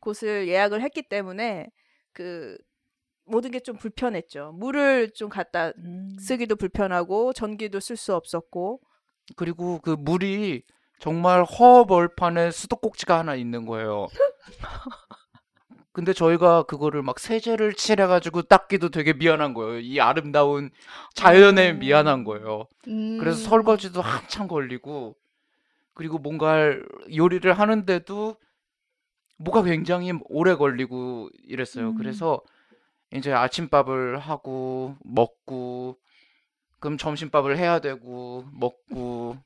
곳을 0.00 0.48
예약을 0.48 0.80
했기 0.82 1.02
때문에 1.02 1.68
그 2.12 2.58
모든 3.26 3.50
게 3.50 3.60
좀 3.60 3.76
불편했죠. 3.76 4.52
물을 4.54 5.10
좀 5.12 5.28
갖다 5.28 5.72
음. 5.78 6.14
쓰기도 6.18 6.56
불편하고 6.56 7.32
전기도 7.32 7.80
쓸 7.80 7.96
수 7.96 8.14
없었고 8.14 8.80
그리고 9.36 9.80
그 9.80 9.90
물이 9.98 10.62
정말 10.98 11.44
허벌판에 11.44 12.50
수도꼭지가 12.50 13.18
하나 13.18 13.34
있는 13.34 13.66
거예요. 13.66 14.08
근데 15.92 16.12
저희가 16.12 16.64
그거를 16.64 17.02
막 17.02 17.20
세제를 17.20 17.74
칠해가지고 17.74 18.42
닦기도 18.42 18.88
되게 18.90 19.12
미안한 19.12 19.54
거예요. 19.54 19.78
이 19.78 20.00
아름다운 20.00 20.70
자연에 21.14 21.70
오. 21.72 21.74
미안한 21.74 22.24
거예요. 22.24 22.66
음. 22.88 23.18
그래서 23.18 23.38
설거지도 23.48 24.00
한참 24.02 24.48
걸리고 24.48 25.14
그리고 25.94 26.18
뭔가 26.18 26.74
요리를 27.14 27.50
하는데도 27.52 28.36
뭐가 29.38 29.62
굉장히 29.62 30.12
오래 30.24 30.54
걸리고 30.56 31.30
이랬어요. 31.44 31.90
음. 31.90 31.94
그래서 31.96 32.40
이제 33.14 33.32
아침밥을 33.32 34.18
하고 34.18 34.96
먹고 35.04 35.96
그럼 36.80 36.98
점심밥을 36.98 37.56
해야 37.58 37.78
되고 37.80 38.44
먹고 38.52 39.36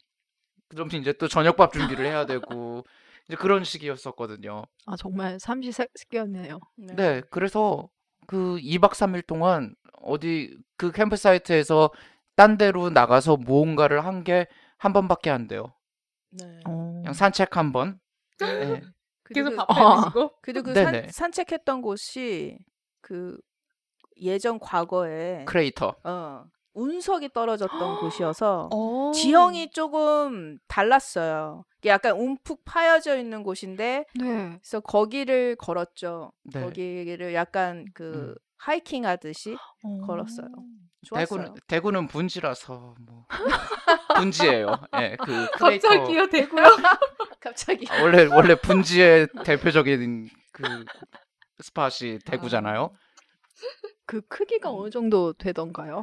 그럼 0.69 0.89
이제 0.95 1.13
또 1.15 1.29
저녁밥 1.29 1.73
준비를 1.73 2.05
해야 2.07 2.27
되고 2.27 2.85
이제 3.29 3.37
그런 3.37 3.65
식이었었거든요. 3.65 4.65
아 4.87 4.97
정말 4.97 5.39
삼시세끼였네요. 5.39 6.59
네, 6.77 7.23
그래서 7.31 7.89
그 8.27 8.57
2박 8.59 8.95
3일 8.95 9.23
동안 9.27 9.75
어디 10.03 10.57
그 10.77 10.91
캠프 10.93 11.17
사이트에서 11.17 11.91
딴 12.37 12.57
데로 12.59 12.91
나가서 12.91 13.37
무언가를 13.37 14.05
한 14.05 14.25
게 14.25 14.47
한 14.81 14.93
번밖에 14.93 15.29
안 15.31 15.49
돼요. 15.49 15.73
네. 16.31 16.61
어. 16.67 16.93
그냥 17.03 17.13
산책 17.13 17.57
한번. 17.57 17.99
예. 18.43 18.47
계속 19.35 19.51
그리고, 19.51 19.57
밥 19.57 19.71
어. 19.71 19.97
해드시고. 19.97 20.33
그리고 20.41 20.73
그. 20.73 20.75
산, 20.75 21.09
산책했던 21.11 21.83
곳이 21.83 22.59
그 23.01 23.37
예전 24.21 24.59
과거에 24.59 25.45
크레이터. 25.47 25.95
어, 26.05 26.45
운석이 26.75 27.31
떨어졌던 27.33 27.79
곳이어서 28.01 28.69
어. 28.73 29.13
지형이 29.15 29.71
조금 29.71 30.59
달랐어요. 30.69 31.65
이게 31.79 31.91
약간 31.91 32.13
움푹 32.17 32.65
파여져 32.65 33.19
있는 33.19 33.43
곳인데 33.43 34.05
네. 34.15 34.59
그래서 34.61 34.81
거기를 34.81 35.57
걸었죠. 35.57 36.33
네. 36.45 36.61
거기를 36.63 37.35
약간 37.35 37.85
그 37.95 38.13
음. 38.13 38.35
하이킹 38.59 39.07
하듯이 39.07 39.57
어. 39.85 40.07
걸었어요. 40.07 40.49
좋았어요. 41.05 41.27
대구는 41.27 41.55
대구는 41.69 42.09
분지라서 42.09 42.95
뭐 43.07 43.25
분지예요. 44.17 44.75
예, 45.01 45.17
그 45.21 45.47
크레이터. 45.53 45.89
갑자기요 45.89 46.27
대구요. 46.29 46.63
갑자기 47.41 47.87
아, 47.89 48.03
원래 48.03 48.25
원래 48.25 48.55
분지의 48.57 49.29
대표적인 49.45 50.29
그 50.53 50.85
스팟이 51.61 52.19
대구잖아요. 52.25 52.91
그 54.07 54.21
크기가 54.23 54.71
어느 54.71 54.91
정도 54.91 55.33
되던가요? 55.33 56.03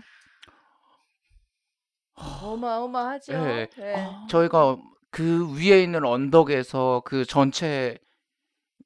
어마어마하죠. 2.16 3.34
네. 3.34 3.68
네. 3.78 3.94
아. 3.96 4.28
저희가 4.30 4.78
그 5.10 5.56
위에 5.56 5.82
있는 5.82 6.06
언덕에서 6.06 7.02
그 7.06 7.26
전체 7.26 7.98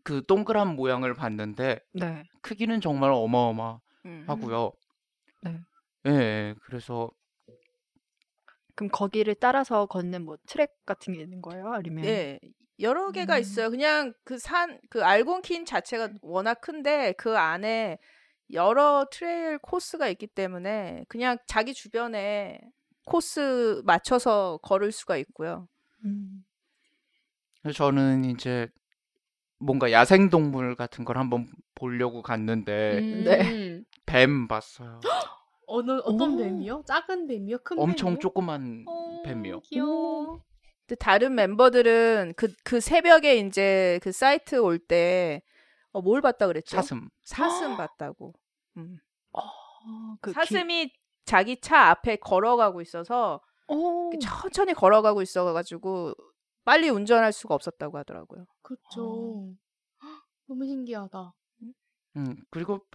그 0.04 0.26
동그란 0.26 0.76
모양을 0.76 1.14
봤는데 1.14 1.80
네. 1.94 2.24
크기는 2.42 2.82
정말 2.82 3.12
어마어마하고요. 3.12 3.82
음. 4.06 5.42
네. 5.42 5.60
예, 6.08 6.12
예, 6.12 6.56
그래서 6.64 7.12
그럼 8.76 8.90
거기를 8.92 9.36
따라서 9.36 9.86
걷는 9.88 10.24
뭐 10.24 10.38
트랙 10.48 10.86
같은 10.86 11.14
게 11.14 11.22
있는 11.22 11.42
거예요? 11.42 11.74
아니면 11.74 12.04
네. 12.06 12.40
여러 12.80 13.12
개가 13.12 13.36
음. 13.36 13.42
있어요. 13.42 13.70
그냥 13.70 14.14
그 14.24 14.38
산, 14.38 14.80
그 14.90 15.04
알곤퀸 15.04 15.66
자체가 15.66 16.12
워낙 16.22 16.62
큰데 16.62 17.12
그 17.18 17.38
안에 17.38 17.98
여러 18.54 19.06
trail 19.12 19.58
코스가 19.60 20.08
있기 20.10 20.28
때문에 20.28 21.06
그냥 21.08 21.38
자기 21.46 21.74
주변에 21.74 22.60
코스 23.06 23.82
맞춰서 23.86 24.60
걸을 24.62 24.92
수가 24.92 25.18
있고요. 25.18 25.68
음. 26.06 26.44
그래서 27.62 27.78
저는 27.78 28.26
이제 28.26 28.68
뭔가 29.60 29.92
야생 29.92 30.30
동물 30.30 30.76
같은 30.76 31.04
걸 31.06 31.18
한번 31.18 31.48
보려고 31.76 32.22
갔는데 32.22 33.00
음. 33.00 33.24
네. 33.24 33.82
뱀 34.06 34.48
봤어요. 34.48 35.00
어느 35.68 35.92
어떤 36.04 36.34
오. 36.34 36.38
뱀이요? 36.38 36.84
작은 36.88 37.28
뱀이요? 37.28 37.60
큰 37.60 37.78
엄청 37.80 38.10
뱀이요? 38.10 38.20
조그만 38.20 38.86
어, 38.88 39.22
뱀이요. 39.24 39.62
귀여워. 39.62 40.42
근데 40.88 40.96
다른 40.96 41.36
멤버들은 41.36 42.34
그, 42.36 42.52
그 42.64 42.80
새벽에 42.80 43.36
이제 43.38 44.00
그 44.02 44.12
사이트 44.12 44.56
올 44.56 44.80
때, 44.80 45.44
어, 45.92 46.02
뭘 46.02 46.22
봤다 46.22 46.48
그랬죠? 46.48 46.76
사슴. 46.78 47.10
사슴 47.24 47.76
봤다고. 47.78 48.34
음. 48.78 48.98
어, 49.34 49.42
그 50.22 50.32
기- 50.32 50.36
사슴이 50.36 50.94
자기 51.26 51.60
차 51.62 51.90
앞에 51.90 52.18
걸어가고 52.18 52.82
있어서 52.82 53.42
어. 53.68 54.10
천천히 54.22 54.74
걸어가고 54.74 55.22
있어가지고 55.22 56.14
빨리 56.66 56.90
운전할 56.90 57.32
수가 57.32 57.56
없었다고 57.56 57.98
하더라고요. 58.00 58.46
그렇죠. 58.62 59.54
너무 60.48 60.66
신기하다. 60.66 61.34
음, 62.18 62.36
그리고 62.50 62.86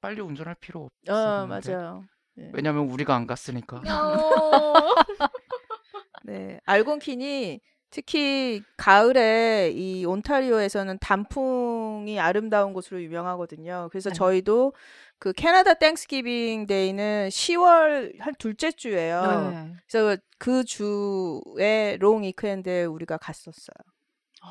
빨리 0.00 0.20
운전할 0.20 0.54
필요 0.56 0.82
어, 0.82 0.88
없었는데. 1.08 1.72
맞아요. 1.72 2.04
네. 2.34 2.50
왜냐면 2.54 2.88
우리가 2.90 3.14
안 3.14 3.26
갔으니까. 3.26 3.82
네, 6.24 6.60
알곤킨이 6.66 7.60
특히 7.90 8.62
가을에 8.76 9.70
이 9.74 10.04
온타리오에서는 10.04 10.98
단풍이 10.98 12.20
아름다운 12.20 12.72
곳으로 12.72 13.02
유명하거든요. 13.02 13.88
그래서 13.90 14.10
네. 14.10 14.14
저희도 14.14 14.74
그 15.18 15.32
캐나다 15.32 15.74
Thanksgiving 15.74 16.66
Day는 16.66 17.28
10월 17.30 18.20
한 18.20 18.34
둘째 18.38 18.70
주예요. 18.70 19.50
네. 19.50 19.72
그래서 19.88 20.20
그 20.38 20.64
주에 20.64 21.96
long 21.98 22.22
weekend에 22.22 22.84
우리가 22.84 23.16
갔었어요. 23.16 23.74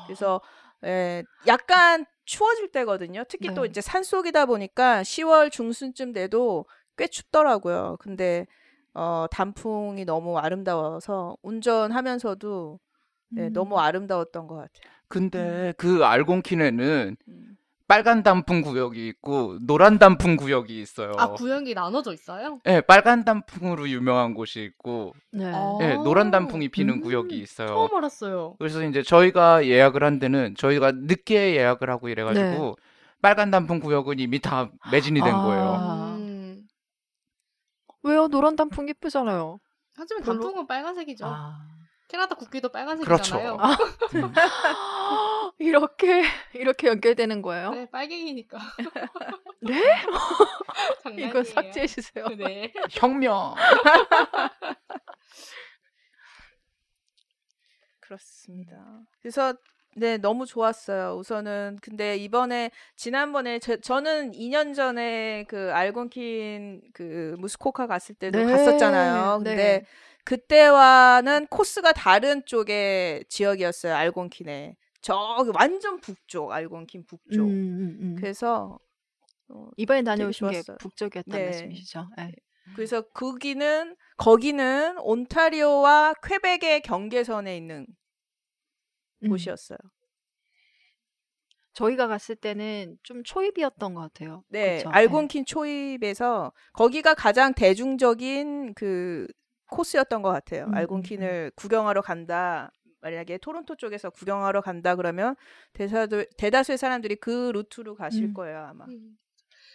그래서 0.06 0.40
예, 0.84 1.24
약간 1.46 2.04
추워질 2.24 2.70
때거든요. 2.72 3.24
특히 3.28 3.54
또 3.54 3.62
네. 3.62 3.68
이제 3.68 3.80
산속이다 3.80 4.46
보니까 4.46 5.02
10월 5.02 5.50
중순쯤 5.50 6.12
돼도 6.12 6.66
꽤 6.96 7.06
춥더라고요. 7.06 7.96
근데 8.00 8.46
어, 8.94 9.26
단풍이 9.30 10.04
너무 10.04 10.38
아름다워서 10.38 11.36
운전하면서도 11.42 12.78
예, 13.36 13.42
음. 13.48 13.52
너무 13.52 13.78
아름다웠던 13.78 14.46
것 14.46 14.54
같아요. 14.56 14.92
근데 15.08 15.72
그 15.76 16.04
알곤킨에는 16.04 17.16
음. 17.28 17.56
빨간 17.86 18.22
단풍 18.22 18.60
구역이 18.60 19.08
있고 19.08 19.58
노란 19.62 19.98
단풍 19.98 20.36
구역이 20.36 20.78
있어요. 20.78 21.12
아 21.16 21.28
구역이 21.32 21.72
나눠져 21.72 22.12
있어요? 22.12 22.60
예, 22.66 22.82
빨간 22.82 23.24
단풍으로 23.24 23.88
유명한 23.88 24.34
곳이 24.34 24.60
있고, 24.62 25.14
네. 25.32 25.50
어. 25.54 25.78
예, 25.80 25.94
노란 25.94 26.30
단풍이 26.30 26.68
피는 26.68 26.94
음, 26.96 27.00
구역이 27.00 27.38
있어요. 27.38 27.68
처음 27.68 27.94
알았어요. 27.96 28.56
그래서 28.58 28.82
이제 28.84 29.02
저희가 29.02 29.64
예약을 29.66 30.04
한 30.04 30.18
데는 30.18 30.54
저희가 30.58 30.92
늦게 30.92 31.56
예약을 31.56 31.88
하고 31.88 32.10
이래가지고 32.10 32.76
빨간 33.22 33.50
단풍 33.50 33.80
구역은 33.80 34.18
이미 34.18 34.38
다 34.38 34.70
매진이 34.92 35.20
된 35.22 35.34
아. 35.34 35.42
거예요. 35.42 36.16
음. 36.18 36.68
왜요? 38.02 38.28
노란 38.28 38.54
단풍 38.54 38.86
예쁘잖아요. 38.90 39.58
하지만 39.96 40.22
별로- 40.24 40.40
단풍은 40.42 40.66
빨간색이죠. 40.66 41.24
아. 41.26 41.66
캐나다 42.08 42.34
국기도 42.34 42.70
빨간색이잖아요. 42.70 43.56
그렇죠. 43.58 43.58
아. 43.60 43.76
음. 44.16 44.32
이렇게 45.58 46.24
이렇게 46.54 46.88
연결되는 46.88 47.42
거예요? 47.42 47.70
네, 47.70 47.86
빨갱이니까. 47.90 48.58
네? 49.60 49.82
이거 51.18 51.44
삭제해 51.44 51.86
주세요. 51.86 52.26
네. 52.28 52.72
혁명. 52.90 53.54
그렇습니다. 58.00 59.02
그래서 59.20 59.54
네 59.94 60.16
너무 60.16 60.46
좋았어요. 60.46 61.16
우선은 61.16 61.78
근데 61.82 62.16
이번에 62.16 62.70
지난번에 62.96 63.58
저, 63.58 63.76
저는 63.76 64.32
2년 64.32 64.74
전에 64.74 65.44
그 65.48 65.70
알곤킨 65.72 66.82
그 66.94 67.34
무스코카 67.38 67.86
갔을 67.86 68.14
때도 68.14 68.46
갔었잖아요. 68.46 69.38
근데 69.38 69.54
네. 69.56 69.84
그때와는 70.28 71.46
코스가 71.46 71.92
다른 71.92 72.44
쪽의 72.44 73.24
지역이었어요. 73.30 73.94
알곤킨에 73.94 74.76
저기 75.00 75.50
완전 75.54 76.00
북쪽 76.00 76.52
알곤킨 76.52 77.06
북쪽. 77.06 77.46
음, 77.46 77.48
음, 77.48 77.98
음. 77.98 78.16
그래서 78.18 78.78
어, 79.48 79.70
이번에 79.78 80.02
다녀오신 80.02 80.50
게. 80.50 80.60
북쪽이었다는 80.80 81.38
네. 81.38 81.44
말씀이시죠? 81.46 82.10
네. 82.18 82.32
그래서 82.76 83.00
거기는 83.00 83.96
거기는 84.18 84.98
온타리오와 84.98 86.12
퀘벡의 86.22 86.82
경계선에 86.82 87.56
있는 87.56 87.86
음. 89.24 89.28
곳이었어요. 89.30 89.78
저희가 91.72 92.06
갔을 92.06 92.36
때는 92.36 92.98
좀 93.02 93.24
초입이었던 93.24 93.94
것 93.94 94.00
같아요. 94.02 94.44
네, 94.48 94.78
그쵸? 94.78 94.90
알곤킨 94.90 95.46
초입에서 95.46 96.52
거기가 96.74 97.14
가장 97.14 97.54
대중적인 97.54 98.74
그 98.74 99.26
코스였던 99.68 100.22
것 100.22 100.30
같아요. 100.30 100.64
음, 100.64 100.74
알곤킨을 100.74 101.52
구경하러 101.56 102.00
간다. 102.02 102.70
만약에 103.00 103.38
토론토 103.38 103.76
쪽에서 103.76 104.10
구경하러 104.10 104.60
간다 104.60 104.96
그러면 104.96 105.36
대사도, 105.72 106.24
대다수의 106.36 106.78
사람들이 106.78 107.16
그 107.16 107.52
루트로 107.54 107.94
가실 107.94 108.24
음. 108.24 108.34
거예요 108.34 108.58
아마. 108.66 108.86
음. 108.86 109.16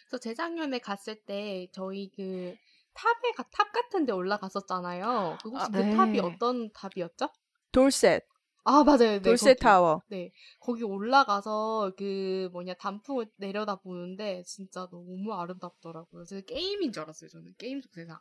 그래서 0.08 0.20
재작년에 0.22 0.80
갔을 0.80 1.16
때 1.24 1.68
저희 1.72 2.12
그 2.16 2.54
탑에 2.94 3.32
가- 3.36 3.44
탑 3.52 3.72
같은 3.72 4.06
데 4.06 4.12
올라갔었잖아요. 4.12 5.38
그 5.42 5.50
혹시 5.50 5.66
아, 5.66 5.70
그 5.72 5.78
네. 5.78 5.96
탑이 5.96 6.20
어떤 6.20 6.70
탑이었죠? 6.74 7.30
돌셋, 7.72 8.24
아 8.66 8.84
맞아요. 8.84 8.98
네, 8.98 9.22
돌셋 9.22 9.56
거기. 9.58 9.64
타워. 9.64 10.02
네, 10.10 10.32
거기 10.60 10.84
올라가서 10.84 11.94
그 11.98 12.50
뭐냐 12.52 12.76
단풍을 12.76 13.26
내려다 13.38 13.78
보는데 13.78 14.44
진짜 14.46 14.88
너무 14.92 15.34
아름답더라고요. 15.34 16.26
제가 16.26 16.42
게임인 16.46 16.92
줄 16.92 17.04
알았어요. 17.04 17.30
저는 17.30 17.54
게임 17.58 17.82
속 17.82 17.94
세상. 17.94 18.20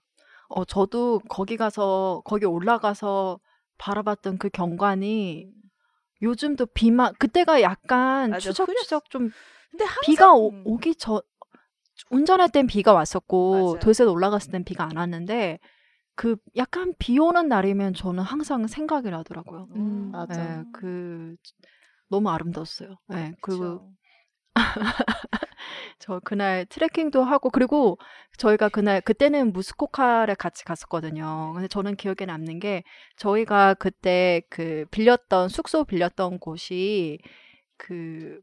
어, 0.48 0.64
저도 0.64 1.20
거기 1.28 1.56
가서 1.56 2.22
거기 2.24 2.44
올라가서 2.44 3.40
바라봤던 3.78 4.38
그 4.38 4.48
경관이 4.48 5.48
요즘도 6.20 6.66
비만 6.66 7.14
그때가 7.18 7.62
약간 7.62 8.30
맞아, 8.30 8.50
추적추적 8.52 9.10
좀 9.10 9.30
근데 9.70 9.84
항상 9.84 10.02
비가 10.04 10.34
오, 10.34 10.52
오기 10.64 10.96
전 10.96 11.20
운전할 12.10 12.50
땐 12.50 12.66
비가 12.66 12.92
왔었고. 12.92 13.78
돌셋 13.80 14.08
올라갔을 14.08 14.52
땐 14.52 14.64
비가 14.64 14.84
안 14.84 14.96
왔는데 14.96 15.58
그 16.14 16.36
약간 16.56 16.94
비 16.98 17.18
오는 17.18 17.48
날이면 17.48 17.94
저는 17.94 18.22
항상 18.22 18.66
생각이 18.66 19.10
나더라고요. 19.10 19.68
음, 19.74 20.10
맞아. 20.12 20.60
예, 20.60 20.64
그 20.72 21.36
너무 22.08 22.30
아름다웠어요. 22.30 22.98
예, 23.14 23.32
그리고 23.40 23.60
그쵸. 23.80 23.92
저 25.98 26.20
그날 26.24 26.66
트레킹도 26.66 27.22
하고 27.22 27.50
그리고 27.50 27.98
저희가 28.38 28.68
그날 28.68 29.00
그때는 29.00 29.52
무스코카를 29.52 30.34
같이 30.34 30.64
갔었거든요. 30.64 31.52
근데 31.54 31.68
저는 31.68 31.96
기억에 31.96 32.26
남는 32.26 32.60
게 32.60 32.82
저희가 33.16 33.74
그때 33.74 34.42
그 34.48 34.84
빌렸던 34.90 35.48
숙소 35.48 35.84
빌렸던 35.84 36.38
곳이 36.38 37.18
그 37.76 38.40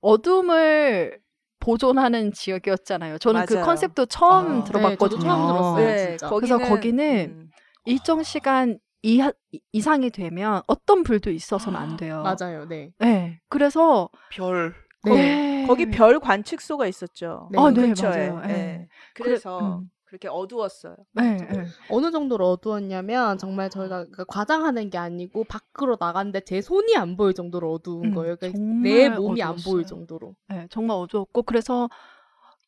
어둠을 0.00 1.20
보존하는 1.60 2.32
지역이었잖아요. 2.32 3.18
저는 3.18 3.44
그 3.46 3.54
맞아요. 3.54 3.66
컨셉도 3.66 4.06
처음 4.06 4.46
아, 4.46 4.54
네, 4.56 4.64
들어봤거든요. 4.64 5.20
저도 5.20 5.22
처음 5.22 5.46
들었어요. 5.46 5.86
네, 5.86 6.08
진짜. 6.16 6.30
그래서 6.30 6.58
거기는 6.58 7.26
음, 7.28 7.50
일정 7.84 8.22
시간 8.22 8.78
이하, 9.02 9.32
이상이 9.72 10.10
되면 10.10 10.62
어떤 10.66 11.02
불도 11.02 11.30
있어서는 11.30 11.78
안 11.78 11.96
돼요. 11.96 12.22
맞아요. 12.22 12.66
네. 12.66 12.92
네. 12.98 13.40
그래서 13.48 14.10
별 14.30 14.74
네. 15.04 15.64
거기 15.66 15.86
별 15.86 16.18
관측소가 16.20 16.86
있었죠. 16.86 17.48
네. 17.52 17.58
아, 17.60 17.70
네, 17.70 17.80
근처에. 17.82 18.30
맞아요. 18.30 18.40
네. 18.46 18.52
네. 18.52 18.88
그래서 19.14 19.58
그래- 19.58 19.68
음. 19.70 19.90
그렇게 20.04 20.26
어두웠어요. 20.28 20.96
네, 21.12 21.36
네. 21.36 21.66
어느 21.88 22.10
정도로 22.10 22.50
어두웠냐면 22.50 23.38
정말 23.38 23.70
저희가 23.70 24.06
그 24.12 24.24
과장하는 24.24 24.90
게 24.90 24.98
아니고 24.98 25.44
밖으로 25.44 25.96
나갔는데 26.00 26.40
제 26.40 26.60
손이 26.60 26.96
안 26.96 27.16
보일 27.16 27.32
정도로 27.32 27.72
어두운 27.74 28.06
음, 28.06 28.14
거예요. 28.14 28.34
그러니까 28.34 28.58
내 28.60 29.08
몸이 29.08 29.40
안 29.40 29.50
어두웠어요. 29.50 29.72
보일 29.72 29.86
정도로. 29.86 30.34
네, 30.48 30.66
정말 30.68 30.96
어두웠고 30.96 31.44
그래서 31.44 31.88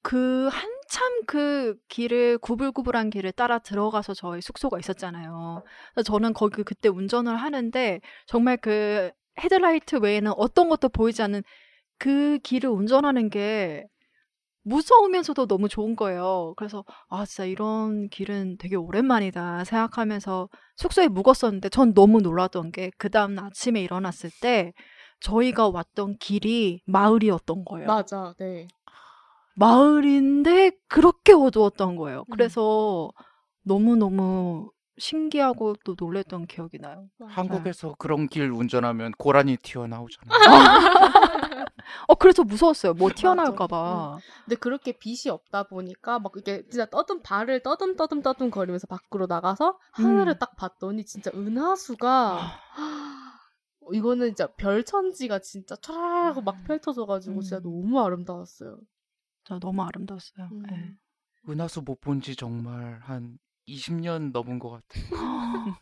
그 0.02 0.48
한참 0.52 1.22
그 1.26 1.76
길을 1.88 2.38
구불구불한 2.38 3.10
길을 3.10 3.32
따라 3.32 3.58
들어가서 3.58 4.14
저희 4.14 4.40
숙소가 4.40 4.78
있었잖아요. 4.78 5.62
그래서 5.94 6.04
저는 6.04 6.34
거기 6.34 6.62
그때 6.62 6.88
운전을 6.88 7.34
하는데 7.36 8.00
정말 8.26 8.56
그 8.56 9.10
헤드라이트 9.40 9.96
외에는 9.96 10.32
어떤 10.36 10.68
것도 10.68 10.90
보이지 10.90 11.22
않는 11.22 11.42
그 12.02 12.40
길을 12.42 12.68
운전하는 12.68 13.30
게 13.30 13.84
무서우면서도 14.64 15.46
너무 15.46 15.68
좋은 15.68 15.94
거예요. 15.94 16.52
그래서 16.56 16.84
아 17.08 17.24
진짜 17.24 17.44
이런 17.44 18.08
길은 18.08 18.56
되게 18.58 18.74
오랜만이다 18.74 19.62
생각하면서 19.62 20.48
숙소에 20.76 21.06
묵었었는데 21.08 21.68
전 21.68 21.94
너무 21.94 22.20
놀랐던 22.20 22.72
게 22.72 22.90
그 22.98 23.08
다음 23.08 23.38
아침에 23.38 23.80
일어났을 23.80 24.30
때 24.40 24.72
저희가 25.20 25.68
왔던 25.68 26.16
길이 26.18 26.80
마을이었던 26.86 27.64
거예요. 27.64 27.86
맞아. 27.86 28.34
네. 28.40 28.66
마을인데 29.54 30.72
그렇게 30.88 31.32
어두웠던 31.32 31.94
거예요. 31.94 32.20
음. 32.20 32.24
그래서 32.32 33.10
너무너무 33.64 34.70
신기하고 34.98 35.76
또 35.84 35.94
놀랬던 35.96 36.46
기억이 36.46 36.78
나요. 36.78 37.06
한국에서 37.28 37.94
그런 37.98 38.26
길 38.26 38.50
운전하면 38.50 39.12
고라니 39.18 39.56
튀어나오잖아요. 39.62 40.28
어, 42.08 42.14
그래서 42.14 42.44
무서웠어요. 42.44 42.94
뭐. 42.94 43.08
튀어나올까봐. 43.16 44.18
근데 44.44 44.56
그렇게 44.56 44.92
빛이 44.92 45.30
없다 45.30 45.64
보니까 45.64 46.18
막 46.18 46.32
이게 46.36 46.62
진짜 46.68 46.86
떠듬 46.86 47.22
발을 47.22 47.62
떠듬 47.62 47.96
떠듬 47.96 48.22
떠듬 48.22 48.50
거리면서 48.50 48.86
밖으로 48.86 49.26
나가서 49.26 49.78
하늘을 49.92 50.32
음. 50.34 50.38
딱 50.38 50.56
봤더니 50.56 51.04
진짜 51.04 51.30
은하수가 51.34 52.40
이거는 53.92 54.28
진짜 54.28 54.46
별 54.56 54.84
천지가 54.84 55.40
진짜 55.40 55.74
촤라라고 55.76 56.40
아. 56.40 56.44
막 56.44 56.64
펼쳐져가지고 56.64 57.42
진짜 57.42 57.58
음. 57.58 57.62
너무 57.64 58.00
아름다웠어요. 58.00 58.78
진짜 59.44 59.58
너무 59.60 59.82
아름다웠어요. 59.82 60.48
음. 60.52 60.62
네. 60.70 60.94
은하수 61.48 61.82
못 61.82 62.00
본 62.00 62.20
지 62.20 62.36
정말 62.36 63.00
한 63.02 63.38
20년 63.68 64.32
넘은 64.32 64.58
것 64.60 64.70
같아요. 64.70 65.02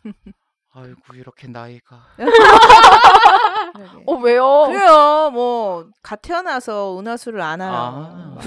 아이고 0.73 1.13
이렇게 1.15 1.47
나이가 1.47 2.07
그러게. 3.73 4.03
어, 4.05 4.13
왜요? 4.15 4.67
그래요. 4.67 5.29
뭐, 5.31 5.89
갓 6.01 6.21
태어나서 6.21 6.99
은하수를 6.99 7.41
안 7.41 7.61
알아요. 7.61 7.77
아. 7.77 8.37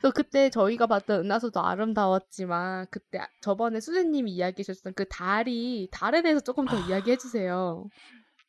그래서 0.00 0.12
그때 0.14 0.50
저희가 0.50 0.86
봤던 0.86 1.24
은하수도 1.24 1.60
아름다웠지만 1.60 2.86
그때 2.90 3.20
저번에 3.40 3.80
수진님이 3.80 4.32
이야기해 4.32 4.64
주셨던 4.64 4.94
그 4.94 5.06
달이 5.08 5.88
달에 5.90 6.22
대해서 6.22 6.40
조금 6.40 6.66
더 6.66 6.76
이야기해 6.78 7.16
주세요. 7.16 7.84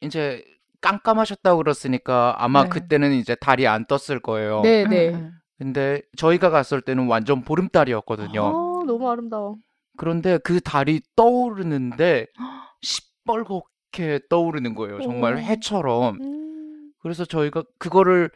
이제 0.01 0.43
깜깜하셨다고 0.81 1.57
그랬으니까 1.57 2.35
아마 2.37 2.63
네. 2.63 2.69
그때는 2.69 3.13
이제 3.13 3.35
달이 3.35 3.67
안 3.67 3.85
떴을 3.85 4.21
거예요. 4.21 4.61
네, 4.61 4.83
네, 4.83 5.11
네. 5.11 5.17
네. 5.17 5.31
근데 5.57 6.01
저희가 6.17 6.49
갔을 6.51 6.81
때는 6.81 7.07
완전 7.07 7.43
보름달이었거든요. 7.43 8.41
어, 8.41 8.83
너무 8.85 9.09
아름다워. 9.09 9.57
그런데 9.97 10.37
그 10.39 10.59
달이 10.61 11.01
떠오르는데 11.15 12.27
시뻘겋게 12.81 14.29
떠오르는 14.29 14.75
거예요. 14.75 15.01
정말 15.01 15.35
오. 15.35 15.37
해처럼. 15.39 16.17
음. 16.21 16.91
그래서 16.99 17.25
저희가 17.25 17.63
그거를 17.79 18.29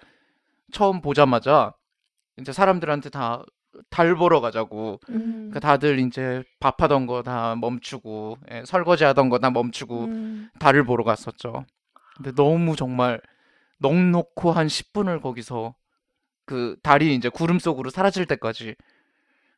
처음 0.72 1.02
보자마자 1.02 1.74
이제 2.40 2.52
사람들한테 2.52 3.10
다 3.10 3.44
달 3.90 4.16
보러 4.16 4.42
가자고. 4.42 5.00
음. 5.10 5.50
그러니까 5.50 5.62
다들 5.62 5.98
이제 6.00 6.44
밥하던 6.60 7.06
거 7.08 7.24
다 7.24 7.56
멈추고 7.56 8.38
예, 8.52 8.64
설거지 8.66 9.06
하던 9.06 9.30
거 9.30 9.40
다 9.40 9.50
멈추고 9.50 10.04
음. 10.06 10.50
달을 10.60 10.84
보러 10.84 11.06
갔었죠. 11.06 11.66
근데 12.18 12.34
너무 12.34 12.76
정말 12.76 13.22
넉넉고 13.80 14.52
한 14.52 14.68
10분을 14.68 15.22
거기서 15.22 15.74
그 16.46 16.76
달이 16.84 17.16
이제 17.16 17.30
구름 17.30 17.60
속으로 17.60 17.90
사라질 17.92 18.26
때까지 18.26 18.76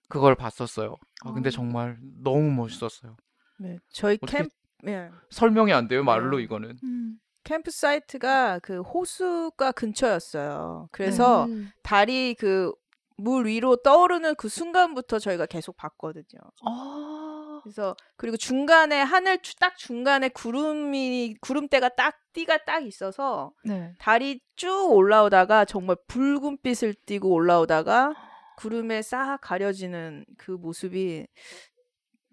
그걸 0.10 0.36
봤었어요. 0.36 0.96
아, 1.26 1.32
근데 1.34 1.48
어. 1.50 1.52
정말 1.52 1.98
너무 2.24 2.52
멋있었어요. 2.52 3.16
네, 3.60 3.78
저희 3.90 4.18
캠, 4.28 4.48
예. 4.88 5.10
설명이 5.30 5.72
안 5.74 5.88
돼요, 5.88 6.04
말로 6.04 6.38
네. 6.38 6.44
이거는. 6.44 6.78
음. 6.84 7.18
캠프 7.44 7.72
사이트가 7.72 8.60
그 8.60 8.82
호수가 8.82 9.72
근처였어요. 9.74 10.88
그래서 10.92 11.46
음. 11.46 11.70
달이 11.84 12.36
그 12.36 12.72
물 13.16 13.46
위로 13.46 13.76
떠오르는 13.78 14.34
그 14.36 14.50
순간부터 14.50 15.20
저희가 15.20 15.46
계속 15.46 15.78
봤거든요. 15.78 16.42
아. 16.66 17.60
그래서 17.64 17.96
그리고 18.18 18.38
중간에 18.38 19.00
하늘 19.02 19.40
주- 19.44 19.56
딱 19.58 19.78
중간에 19.78 20.30
구름이 20.30 21.36
구름대가 21.40 21.90
딱 21.90 22.16
띠가 22.34 22.66
딱 22.66 22.84
있어서 22.86 23.52
네. 23.64 23.94
달이 24.00 24.42
쭉 24.56 24.92
올라오다가 24.92 25.64
정말 25.66 25.96
붉은빛을 26.08 26.96
띠고 27.06 27.30
올라오다가 27.30 28.14
구름에 28.58 29.02
싹 29.02 29.40
가려지는 29.42 30.26
그 30.38 30.52
모습이 30.52 31.28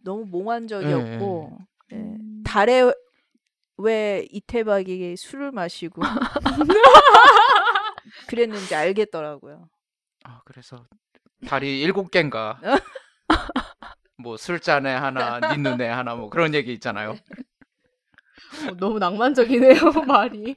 너무 0.02 0.24
몽환적이었고 0.26 1.58
예. 1.92 1.96
음. 1.96 2.42
달에 2.44 2.92
왜 3.76 4.26
이태박이 4.30 5.16
술을 5.16 5.52
마시고 5.52 6.00
그랬는지 8.28 8.74
알겠더라고요. 8.74 9.68
아, 10.24 10.40
그래서 10.44 10.84
달이 11.46 11.80
일곱 11.80 12.10
개인가. 12.10 12.60
뭐 14.16 14.36
술잔에 14.36 14.94
하나, 14.94 15.40
네 15.40 15.56
눈에 15.56 15.88
하나 15.88 16.14
뭐 16.14 16.28
그런 16.28 16.54
얘기 16.54 16.72
있잖아요. 16.74 17.16
어, 18.68 18.76
너무 18.78 18.98
낭만적이네요, 18.98 19.80
말이. 20.06 20.56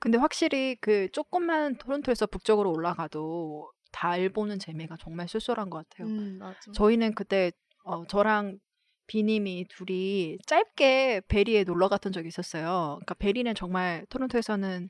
근데 0.00 0.18
확실히 0.18 0.76
그 0.80 1.08
조금만 1.12 1.76
토론토에서 1.76 2.26
북쪽으로 2.26 2.72
올라가도 2.72 3.70
달 3.92 4.30
보는 4.30 4.58
재미가 4.58 4.96
정말 4.98 5.28
쏠쏠한 5.28 5.70
것 5.70 5.88
같아요. 5.88 6.08
음, 6.08 6.38
맞아. 6.38 6.72
저희는 6.72 7.14
그때 7.14 7.52
어, 7.84 8.06
저랑 8.06 8.58
비님이 9.06 9.66
둘이 9.68 10.38
짧게 10.46 11.22
베리에 11.28 11.64
놀러 11.64 11.88
갔던 11.88 12.12
적이 12.12 12.28
있었어요. 12.28 12.98
그러니까 13.00 13.14
베리는 13.14 13.54
정말 13.54 14.06
토론토에서는 14.08 14.88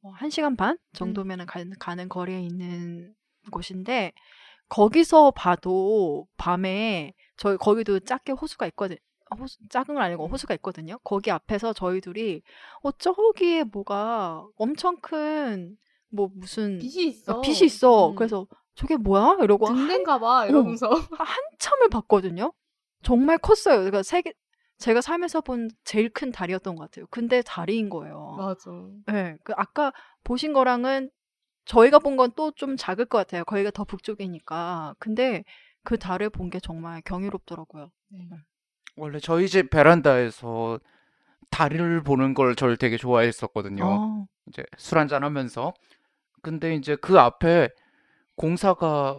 뭐한 0.00 0.30
시간 0.30 0.56
반 0.56 0.76
정도면 0.92 1.46
가, 1.46 1.64
가는 1.78 2.08
거리에 2.08 2.40
있는 2.40 3.14
곳인데 3.50 4.12
거기서 4.68 5.30
봐도 5.30 6.26
밤에 6.36 7.14
저희 7.36 7.56
거기도 7.56 8.00
작게 8.00 8.32
호수가 8.32 8.66
있거든. 8.68 8.96
어, 9.34 9.42
호수, 9.42 9.58
작은 9.68 9.94
건 9.94 10.02
아니고 10.04 10.26
호수가 10.28 10.54
있거든요. 10.56 10.98
거기 11.04 11.30
앞에서 11.30 11.72
저희 11.72 12.00
둘이 12.00 12.42
어 12.82 12.90
저기에 12.92 13.64
뭐가 13.64 14.46
엄청 14.56 14.96
큰 15.00 15.76
뭐 16.10 16.30
무슨 16.32 16.78
빛이 16.78 17.06
있어. 17.08 17.32
어, 17.38 17.40
빛이 17.40 17.64
있어. 17.66 18.10
음. 18.10 18.14
그래서 18.14 18.46
저게 18.76 18.96
뭐야? 18.96 19.38
이러고 19.42 19.66
등대인가 19.66 20.18
봐, 20.20 20.46
이러면서. 20.46 20.88
한참을 21.18 21.88
봤거든요. 21.90 22.52
정말 23.02 23.38
컸어요. 23.38 23.76
그러니까 23.78 24.02
세계 24.04 24.32
제가 24.78 25.00
살면서 25.00 25.40
본 25.40 25.70
제일 25.84 26.08
큰 26.10 26.30
달이었던 26.32 26.76
것 26.76 26.82
같아요. 26.90 27.06
근데 27.10 27.42
달인 27.42 27.88
거예요. 27.90 28.36
맞아. 28.38 28.70
네, 29.06 29.36
그 29.44 29.52
아까 29.56 29.92
보신 30.24 30.52
거랑은 30.52 31.10
저희가 31.64 31.98
본 31.98 32.16
건 32.16 32.30
또 32.32 32.52
좀 32.52 32.76
작을 32.76 33.06
것 33.06 33.18
같아요. 33.18 33.44
거기가 33.44 33.70
더 33.72 33.84
북쪽이니까. 33.84 34.94
근데 35.00 35.44
그 35.82 35.98
달을 35.98 36.30
본 36.30 36.50
게 36.50 36.60
정말 36.60 37.02
경이롭더라고요. 37.02 37.90
원래 38.96 39.18
저희 39.18 39.48
집 39.48 39.70
베란다에서 39.70 40.78
달을 41.50 42.02
보는 42.02 42.34
걸 42.34 42.54
저를 42.56 42.76
되게 42.76 42.96
좋아했었거든요. 42.96 43.84
아, 43.86 44.24
이제 44.48 44.64
술 44.76 44.98
한잔 44.98 45.24
하면서. 45.24 45.72
근데 46.42 46.74
이제 46.74 46.96
그 46.96 47.18
앞에 47.18 47.70
공사가 48.36 49.18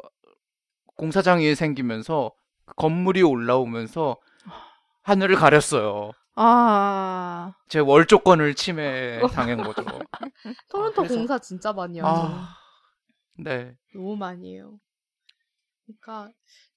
공사장이 0.98 1.56
생기면서 1.56 2.32
건물이 2.78 3.22
올라오면서 3.24 4.18
하늘을 5.04 5.36
가렸어요. 5.36 6.12
아, 6.36 7.54
제 7.70 7.80
월조건을 7.80 8.56
침해 8.56 9.20
당한 9.34 9.58
거죠. 9.64 9.84
토론토 10.70 11.04
그래서- 11.04 11.16
공사 11.16 11.40
진짜 11.40 11.72
많이 11.74 12.00
하죠. 12.00 12.22
아, 12.28 12.56
네. 13.38 13.76
너무 13.94 14.16
많이 14.18 14.54
해요. 14.56 14.78
그러니까 15.86 16.32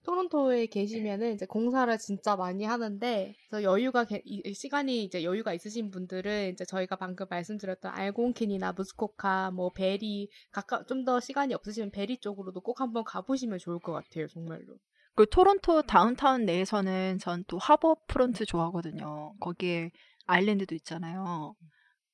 토론토에 0.09 0.67
계시면은 0.69 1.35
이제 1.35 1.45
공사를 1.45 1.97
진짜 1.99 2.35
많이 2.35 2.65
하는데 2.65 3.35
그래서 3.51 3.63
여유가 3.63 4.07
시간이 4.55 5.05
이제 5.05 5.23
여유가 5.23 5.53
있으신 5.53 5.91
분들은 5.91 6.53
이제 6.55 6.65
저희가 6.65 6.97
방금 6.97 7.27
말씀드렸던 7.29 7.93
알곤킨이나 7.93 8.73
무스코카 8.73 9.51
뭐 9.51 9.71
베리 9.71 10.31
가까 10.51 10.83
좀 10.87 11.05
더 11.05 11.21
시간이 11.21 11.53
없으시면 11.55 11.91
베리 11.91 12.19
쪽으로도 12.21 12.61
꼭 12.63 12.81
한번 12.81 13.05
가보시면 13.05 13.59
좋을 13.59 13.79
것 13.81 13.93
같아요 13.93 14.27
정말로. 14.29 14.79
그 15.15 15.27
토론토 15.29 15.83
다운타운 15.83 16.47
내에서는 16.47 17.19
전 17.19 17.45
또 17.47 17.59
하버 17.59 17.97
프론트 18.07 18.47
좋아하거든요. 18.47 19.35
거기에 19.41 19.91
island도 20.27 20.75
있잖아요. 20.77 21.55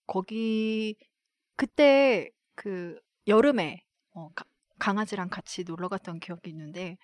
거기 0.07 0.97
그때 1.57 2.28
그 2.57 2.99
여름에 3.28 3.82
어, 4.14 4.30
가- 4.34 4.45
강아지랑 4.80 5.28
같이 5.30 5.62
놀러 5.64 5.88
갔던 5.88 6.18
기억이 6.20 6.51
있는데 6.51 6.99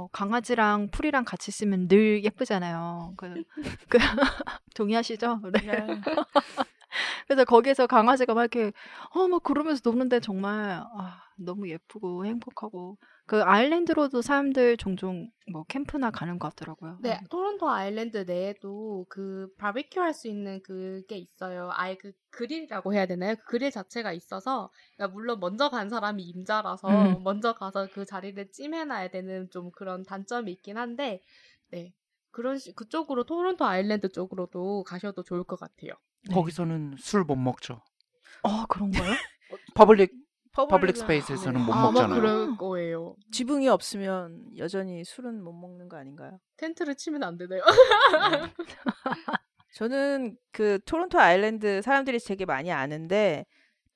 어, 0.00 0.08
강아지랑 0.12 0.88
풀이랑 0.90 1.24
같이 1.24 1.50
있으면 1.50 1.86
늘 1.86 2.24
예쁘잖아요. 2.24 3.12
그, 3.18 3.42
그 3.88 3.98
동의하시죠? 4.74 5.40
네. 5.52 5.60
네. 5.60 5.86
그래서 7.28 7.44
거기에서 7.44 7.86
강아지가 7.86 8.32
막 8.32 8.40
이렇게 8.40 8.72
어막 9.10 9.42
그러면서 9.42 9.82
노는데 9.84 10.20
정말 10.20 10.82
아, 10.96 11.22
너무 11.36 11.68
예쁘고 11.68 12.24
행복하고 12.24 12.96
그 13.30 13.44
아일랜드로도 13.44 14.22
사람들 14.22 14.76
종종 14.76 15.30
뭐 15.52 15.62
캠프나 15.68 16.10
가는 16.10 16.40
것 16.40 16.48
같더라고요. 16.48 16.98
네, 17.00 17.20
토론토 17.30 17.68
아일랜드 17.70 18.24
내에도 18.26 19.06
그 19.08 19.54
바비큐 19.56 20.00
할 20.00 20.12
수 20.12 20.26
있는 20.26 20.60
그게 20.64 21.16
있어요. 21.16 21.70
아예 21.74 21.96
그 21.96 22.10
그릴이라고 22.30 22.92
해야 22.92 23.06
되나요? 23.06 23.36
그 23.36 23.44
그릴 23.44 23.70
자체가 23.70 24.12
있어서, 24.12 24.72
그러니까 24.96 25.14
물론 25.14 25.38
먼저 25.38 25.68
간 25.70 25.88
사람이 25.88 26.24
임자라서 26.24 26.88
음. 26.90 27.22
먼저 27.22 27.52
가서 27.52 27.86
그 27.92 28.04
자리를 28.04 28.50
찜해놔야 28.50 29.10
되는 29.10 29.48
좀 29.50 29.70
그런 29.70 30.02
단점이 30.02 30.50
있긴 30.50 30.76
한데, 30.76 31.22
네. 31.68 31.94
그런 32.32 32.58
시, 32.58 32.74
그쪽으로 32.74 33.22
토론토 33.22 33.64
아일랜드 33.64 34.10
쪽으로도 34.10 34.82
가셔도 34.82 35.22
좋을 35.22 35.44
것 35.44 35.54
같아요. 35.60 35.92
네. 36.28 36.34
거기서는 36.34 36.96
술 36.98 37.22
못 37.24 37.36
먹죠. 37.36 37.80
어 38.42 38.66
그런가요? 38.66 39.14
public 39.74 40.12
public 40.52 40.96
space에서는 40.96 41.60
네. 41.60 41.66
못 41.66 41.72
아마 41.72 41.90
먹잖아요. 41.92 42.20
그럴 42.20 42.56
거예요. 42.56 43.14
지붕이 43.32 43.68
없으면 43.68 44.44
여전히 44.56 45.04
술은 45.04 45.42
못 45.42 45.52
먹는 45.52 45.88
거 45.88 45.96
아닌가요? 45.96 46.38
텐트를 46.56 46.96
치면 46.96 47.22
안 47.22 47.36
되네요. 47.38 47.62
저는 49.74 50.36
그 50.52 50.80
토론토 50.84 51.18
아일랜드 51.18 51.80
사람들이 51.82 52.18
되게 52.18 52.44
많이 52.44 52.72
아는데 52.72 53.46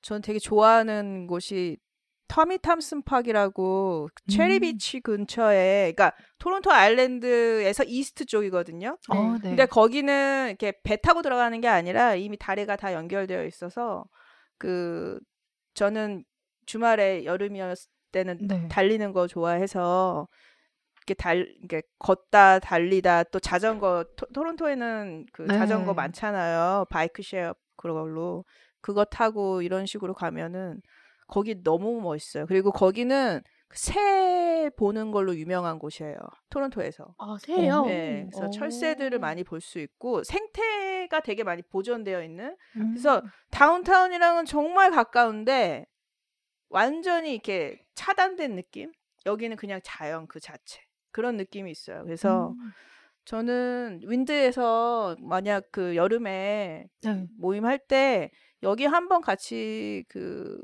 전 0.01 0.21
되게 0.21 0.39
좋아하는 0.39 1.27
곳이 1.27 1.77
Tommy 2.27 2.59
Thompson 2.59 3.03
Park라고 3.03 4.09
음. 4.11 4.31
체리비치 4.31 5.01
근처에 5.01 5.93
그러니까 5.93 6.15
토론토 6.39 6.71
아일랜드에서 6.71 7.83
east 7.83 8.25
쪽이거든요. 8.25 8.97
어, 9.09 9.35
네. 9.43 9.49
근데 9.49 9.65
거기는 9.65 10.47
이렇게 10.47 10.73
배 10.83 10.95
타고 10.95 11.21
들어가는 11.21 11.59
게 11.61 11.67
아니라 11.67 12.15
이미 12.15 12.37
다리가 12.37 12.77
다 12.77 12.93
연결되어 12.93 13.45
있어서 13.45 14.05
그 14.57 15.19
저는 15.75 16.23
주말에 16.65 17.25
여름이었을 17.25 17.89
때는 18.11 18.37
네. 18.47 18.67
달리는 18.69 19.11
거 19.13 19.27
좋아해서 19.27 20.27
이렇게 20.97 21.13
달 21.13 21.47
이렇게 21.59 21.81
걷다 21.99 22.59
달리다 22.59 23.23
또 23.25 23.39
자전거 23.39 24.05
토, 24.15 24.25
토론토에는 24.33 25.25
그 25.31 25.43
네. 25.43 25.57
자전거 25.57 25.93
많잖아요. 25.93 26.85
바이크 26.89 27.21
쉐어 27.21 27.53
그걸로 27.75 28.45
그거 28.81 29.03
타고 29.05 29.61
이런 29.61 29.85
식으로 29.85 30.13
가면은 30.13 30.81
거기 31.27 31.61
너무 31.63 32.01
멋있어요. 32.01 32.45
그리고 32.47 32.71
거기는 32.71 33.41
새 33.73 34.69
보는 34.77 35.11
걸로 35.11 35.35
유명한 35.35 35.79
곳이에요. 35.79 36.15
토론토에서. 36.49 37.15
아, 37.17 37.35
새요? 37.41 37.83
네, 37.85 38.27
그래서 38.31 38.47
오. 38.47 38.49
철새들을 38.51 39.19
많이 39.19 39.43
볼 39.43 39.59
수 39.59 39.79
있고 39.79 40.23
생태가 40.23 41.19
되게 41.21 41.43
많이 41.43 41.61
보존되어 41.63 42.23
있는 42.23 42.55
음. 42.77 42.91
그래서 42.91 43.21
다운타운이랑은 43.51 44.45
정말 44.45 44.91
가까운데 44.91 45.85
완전히 46.75 47.31
이렇게 47.31 47.81
차단된 47.95 48.55
느낌? 48.55 48.91
여기는 49.25 49.55
그냥 49.55 49.79
자연 49.81 50.27
그 50.27 50.41
자체 50.41 50.81
그런 51.11 51.37
느낌이 51.37 51.71
있어요. 51.71 52.03
그래서 52.03 52.49
음. 52.49 52.71
저는 53.23 54.01
윈드에서 54.03 55.15
만약 55.21 55.71
그 55.71 55.95
여름에 55.95 56.85
네. 57.01 57.27
모임할 57.37 57.79
때 57.79 58.29
여기 58.61 58.83
한번 58.85 59.21
같이 59.21 60.03
그 60.09 60.61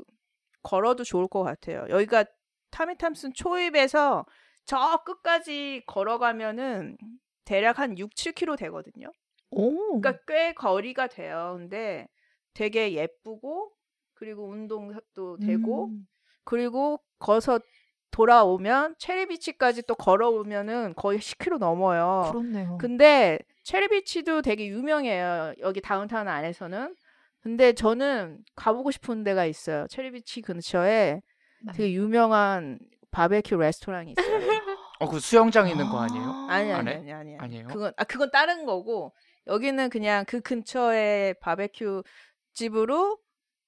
걸어도 0.62 1.02
좋을 1.02 1.28
것 1.28 1.42
같아요. 1.44 1.86
여기가 1.88 2.26
타미 2.70 2.98
탐슨 2.98 3.32
초입에서 3.32 4.26
저 4.66 5.02
끝까지 5.06 5.82
걸어가면은 5.86 6.98
대략 7.46 7.78
한 7.78 7.96
6, 7.98 8.10
7km 8.10 8.58
되거든요. 8.58 9.10
오. 9.50 9.98
그러니까 9.98 10.22
꽤 10.26 10.52
거리가 10.52 11.06
돼요. 11.06 11.54
근데 11.56 12.06
되게 12.52 12.92
예쁘고 12.92 13.72
그리고 14.22 14.46
운동도 14.50 15.36
되고 15.38 15.86
음. 15.86 16.06
그리고 16.44 17.00
거기서 17.18 17.58
돌아오면 18.12 18.94
체리비치까지 18.98 19.82
또 19.88 19.96
걸어오면은 19.96 20.94
거의 20.94 21.18
10km 21.18 21.58
넘어요. 21.58 22.28
그렇네요. 22.30 22.78
근데 22.78 23.40
체리비치도 23.64 24.42
되게 24.42 24.68
유명해요. 24.68 25.54
여기 25.58 25.80
다운타운 25.80 26.28
안에서는. 26.28 26.94
근데 27.40 27.72
저는 27.72 28.38
가보고 28.54 28.92
싶은 28.92 29.24
데가 29.24 29.44
있어요. 29.44 29.88
체리비치 29.88 30.42
근처에 30.42 31.20
네. 31.64 31.72
되게 31.74 31.92
유명한 31.92 32.78
바베큐 33.10 33.56
레스토랑이 33.56 34.14
있어요. 34.16 34.36
어, 35.00 35.08
그 35.08 35.18
수영장 35.18 35.68
있는 35.68 35.88
거 35.88 35.98
아니에요? 35.98 36.46
아니 36.48 36.70
안 36.70 36.86
아니 36.86 36.90
해? 36.90 36.94
아니 36.94 37.12
아니. 37.12 37.38
아니에요? 37.38 37.66
그건 37.66 37.92
아 37.96 38.04
그건 38.04 38.30
다른 38.30 38.66
거고 38.66 39.12
여기는 39.48 39.90
그냥 39.90 40.24
그 40.28 40.40
근처에 40.40 41.34
바베큐 41.40 42.04
집으로 42.52 43.18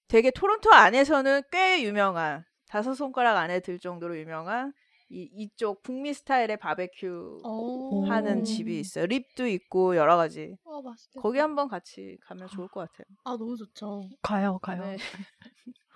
되게 0.08 0.30
토론토 0.30 0.72
안에서는 0.72 1.42
꽤 1.50 1.82
유명한 1.82 2.44
다섯 2.68 2.94
손가락 2.94 3.36
안에 3.38 3.60
들 3.60 3.78
정도로 3.78 4.18
유명한 4.18 4.72
이 5.10 5.28
이쪽 5.32 5.82
북미 5.82 6.12
스타일의 6.14 6.56
바베큐 6.56 7.42
오. 7.44 8.04
하는 8.06 8.40
오. 8.40 8.42
집이 8.42 8.80
있어요. 8.80 9.06
립도 9.06 9.46
있고 9.46 9.96
여러 9.96 10.16
가지. 10.16 10.56
어, 10.64 10.80
맛있겠다. 10.82 11.20
거기 11.20 11.38
한번 11.38 11.68
같이 11.68 12.16
가면 12.22 12.48
좋을 12.48 12.68
것 12.68 12.80
같아요. 12.80 13.06
아, 13.24 13.36
너무 13.36 13.56
좋죠. 13.56 14.08
가요, 14.22 14.58
가요. 14.60 14.82
네. 14.82 14.96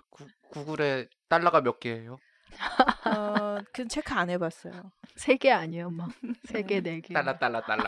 구, 0.09 0.25
구글에 0.51 1.07
달러가 1.27 1.61
몇 1.61 1.79
개예요? 1.79 2.17
어, 3.05 3.57
그 3.73 3.87
체크 3.87 4.13
안 4.13 4.29
해봤어요. 4.29 4.91
세 5.15 5.35
개 5.37 5.51
아니에요, 5.51 5.89
막. 5.89 6.09
세 6.45 6.63
개, 6.63 6.79
네 6.81 7.01
개. 7.01 7.13
달러 7.13 7.37
달러 7.37 7.61
달러. 7.61 7.83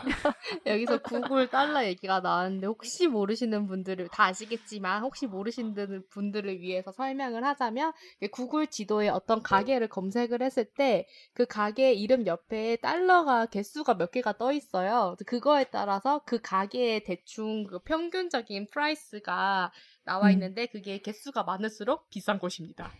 여기서 0.66 0.98
구글 0.98 1.48
달러 1.48 1.84
얘기가 1.86 2.20
나왔는데 2.20 2.66
혹시 2.66 3.06
모르시는 3.08 3.66
분들을 3.68 4.08
다 4.08 4.24
아시겠지만 4.24 5.02
혹시 5.02 5.26
모르시는 5.26 6.04
분들을 6.10 6.60
위해서 6.60 6.92
설명을 6.92 7.42
하자면 7.44 7.92
구글 8.32 8.66
지도에 8.66 9.08
어떤 9.08 9.42
가게를 9.42 9.88
검색을 9.88 10.42
했을 10.42 10.64
때 10.66 11.06
그 11.34 11.46
가게 11.46 11.92
이름 11.94 12.26
옆에 12.26 12.76
달러가 12.76 13.46
개수가 13.46 13.94
몇 13.94 14.10
개가 14.10 14.36
떠 14.36 14.52
있어요. 14.52 15.16
그거에 15.26 15.64
따라서 15.64 16.20
그 16.26 16.40
가게의 16.40 17.04
대충 17.04 17.64
그 17.64 17.78
평균적인 17.80 18.66
price가 18.70 19.72
나와 20.04 20.26
음. 20.26 20.32
있는데 20.32 20.66
그게 20.66 20.98
개수가 20.98 21.42
많을수록 21.44 22.10
비싼 22.10 22.38
곳입니다. 22.38 22.90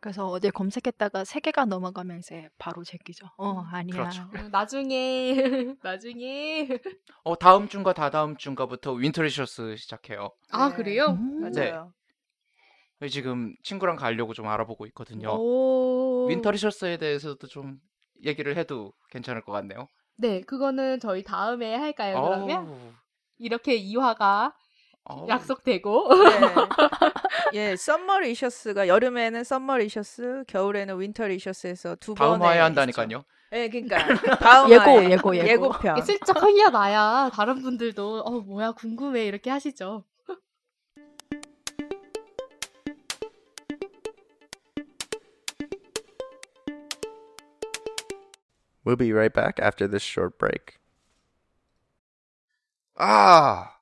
그래서 0.00 0.26
어딜 0.28 0.52
검색했다가 0.52 1.24
세 1.24 1.40
개가 1.40 1.64
넘어가면 1.64 2.18
이제 2.18 2.48
바로 2.58 2.84
제끼죠. 2.84 3.26
어, 3.36 3.60
아니야. 3.72 3.94
그렇죠. 3.94 4.22
음, 4.46 4.50
나중에 4.50 5.34
나중에 5.82 6.68
어 7.24 7.36
다음 7.36 7.68
주인가 7.68 7.92
다다음 7.92 8.36
주인가부터 8.36 8.92
Winterlicious 8.92 9.76
시작해요. 9.76 10.30
아 10.52 10.68
네. 10.68 10.76
그래요? 10.76 11.08
음. 11.08 11.40
맞아요. 11.40 11.92
지금 13.10 13.54
친구랑 13.62 13.96
가려고 13.96 14.34
좀 14.34 14.48
알아보고 14.48 14.86
있거든요. 14.86 15.36
오. 15.36 16.26
Winterlicious에 16.28 16.96
대해서도 16.96 17.46
좀 17.46 17.78
얘기를 18.24 18.56
해도 18.56 18.92
괜찮을 19.10 19.42
것 19.42 19.52
같네요. 19.52 19.88
네, 20.16 20.40
그거는 20.40 20.98
저희 20.98 21.22
다음에 21.22 21.76
할까요? 21.76 22.20
그러면 22.20 22.66
어우, 22.66 22.92
이렇게 23.38 23.76
이화가 23.76 24.52
어우. 25.08 25.26
약속되고 25.28 26.08
네. 26.14 26.54
예, 27.54 27.76
썸머 27.76 28.20
리셔스가 28.20 28.88
여름에는 28.88 29.42
썸머 29.42 29.78
리셔스, 29.78 30.44
겨울에는 30.46 31.00
윈터 31.00 31.28
리셔스에서 31.28 31.96
두 31.96 32.14
다음 32.14 32.38
번에 32.38 32.44
화에 32.44 32.56
있죠. 32.56 32.64
한다니까요. 32.64 33.24
예, 33.52 33.68
그러니까 33.70 33.96
다음 34.38 34.70
예고, 34.70 34.82
화에 34.82 35.10
예고, 35.10 35.34
예고. 35.36 35.48
예고편. 35.48 36.02
슬쩍 36.02 36.42
흘려 36.42 36.68
나야 36.68 37.30
다른 37.32 37.62
분들도 37.62 38.20
어 38.20 38.30
뭐야 38.40 38.72
궁금해 38.72 39.24
이렇게 39.24 39.48
하시죠. 39.50 40.04
We'll 48.84 48.96
be 48.96 49.12
right 49.12 49.32
back 49.32 49.58
after 49.60 49.86
this 49.88 50.02
short 50.02 50.38
break. 50.38 50.78
아, 52.94 53.77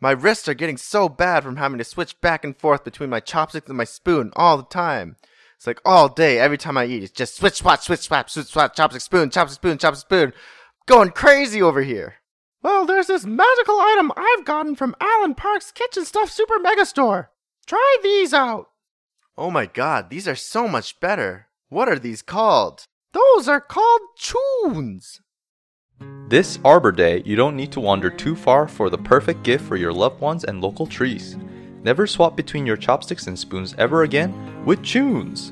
My 0.00 0.10
wrists 0.10 0.48
are 0.48 0.54
getting 0.54 0.76
so 0.76 1.08
bad 1.08 1.42
from 1.42 1.56
having 1.56 1.78
to 1.78 1.84
switch 1.84 2.20
back 2.20 2.44
and 2.44 2.56
forth 2.56 2.84
between 2.84 3.10
my 3.10 3.20
chopsticks 3.20 3.68
and 3.68 3.78
my 3.78 3.84
spoon 3.84 4.30
all 4.36 4.56
the 4.56 4.64
time. 4.64 5.16
It's 5.56 5.66
like 5.66 5.80
all 5.86 6.08
day, 6.08 6.38
every 6.38 6.58
time 6.58 6.76
I 6.76 6.84
eat, 6.84 7.02
it's 7.02 7.12
just 7.12 7.36
switch, 7.36 7.54
swap, 7.54 7.80
switch, 7.80 8.00
swap, 8.00 8.28
switch, 8.28 8.46
swap, 8.46 8.76
chopstick, 8.76 9.00
spoon, 9.00 9.30
chopstick, 9.30 9.54
spoon, 9.54 9.78
chopstick, 9.78 9.96
spoon. 9.96 10.32
Going 10.86 11.10
crazy 11.10 11.62
over 11.62 11.80
here. 11.80 12.16
Well, 12.62 12.84
there's 12.84 13.06
this 13.06 13.24
magical 13.24 13.78
item 13.80 14.12
I've 14.16 14.44
gotten 14.44 14.74
from 14.76 14.94
Alan 15.00 15.34
Park's 15.34 15.72
Kitchen 15.72 16.04
Stuff 16.04 16.30
Super 16.30 16.58
Mega 16.58 16.84
Store. 16.84 17.30
Try 17.66 17.96
these 18.02 18.34
out. 18.34 18.68
Oh 19.38 19.50
my 19.50 19.66
god, 19.66 20.10
these 20.10 20.28
are 20.28 20.36
so 20.36 20.68
much 20.68 21.00
better. 21.00 21.46
What 21.68 21.88
are 21.88 21.98
these 21.98 22.22
called? 22.22 22.86
Those 23.12 23.48
are 23.48 23.60
called 23.60 24.00
tunes. 24.18 25.20
This 26.31 26.59
Arbor 26.63 26.93
Day, 26.93 27.21
you 27.25 27.35
don't 27.35 27.57
need 27.57 27.73
to 27.73 27.81
wander 27.81 28.09
too 28.09 28.37
far 28.37 28.65
for 28.65 28.89
the 28.89 28.97
perfect 28.97 29.43
gift 29.43 29.65
for 29.65 29.75
your 29.75 29.91
loved 29.91 30.21
ones 30.21 30.45
and 30.45 30.61
local 30.61 30.87
trees. 30.87 31.35
Never 31.83 32.07
swap 32.07 32.37
between 32.37 32.65
your 32.65 32.77
chopsticks 32.77 33.27
and 33.27 33.37
spoons 33.37 33.75
ever 33.77 34.03
again 34.03 34.63
with 34.63 34.81
Tunes. 34.81 35.51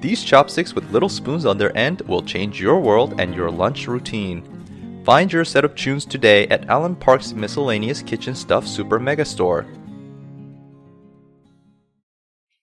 These 0.00 0.22
chopsticks 0.22 0.72
with 0.72 0.88
little 0.92 1.08
spoons 1.08 1.44
on 1.44 1.58
their 1.58 1.76
end 1.76 2.02
will 2.02 2.22
change 2.22 2.60
your 2.60 2.78
world 2.78 3.20
and 3.20 3.34
your 3.34 3.50
lunch 3.50 3.88
routine. 3.88 5.02
Find 5.04 5.32
your 5.32 5.44
set 5.44 5.64
of 5.64 5.74
tunes 5.74 6.06
today 6.06 6.46
at 6.46 6.68
Allen 6.68 6.94
Park's 6.94 7.32
Miscellaneous 7.32 8.00
Kitchen 8.00 8.36
Stuff 8.36 8.68
Super 8.68 9.00
Mega 9.00 9.24
Store. 9.24 9.66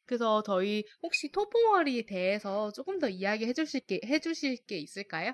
그래서 0.05 0.41
저희 0.43 0.85
혹시 1.03 1.29
토보머리에 1.33 2.05
대해서 2.05 2.71
조금 2.71 2.97
더 2.97 3.09
이야기해 3.09 3.51
주실 3.51 3.81
게, 3.81 3.99
해 4.05 4.19
주실 4.19 4.55
게 4.65 4.77
있을까요? 4.77 5.33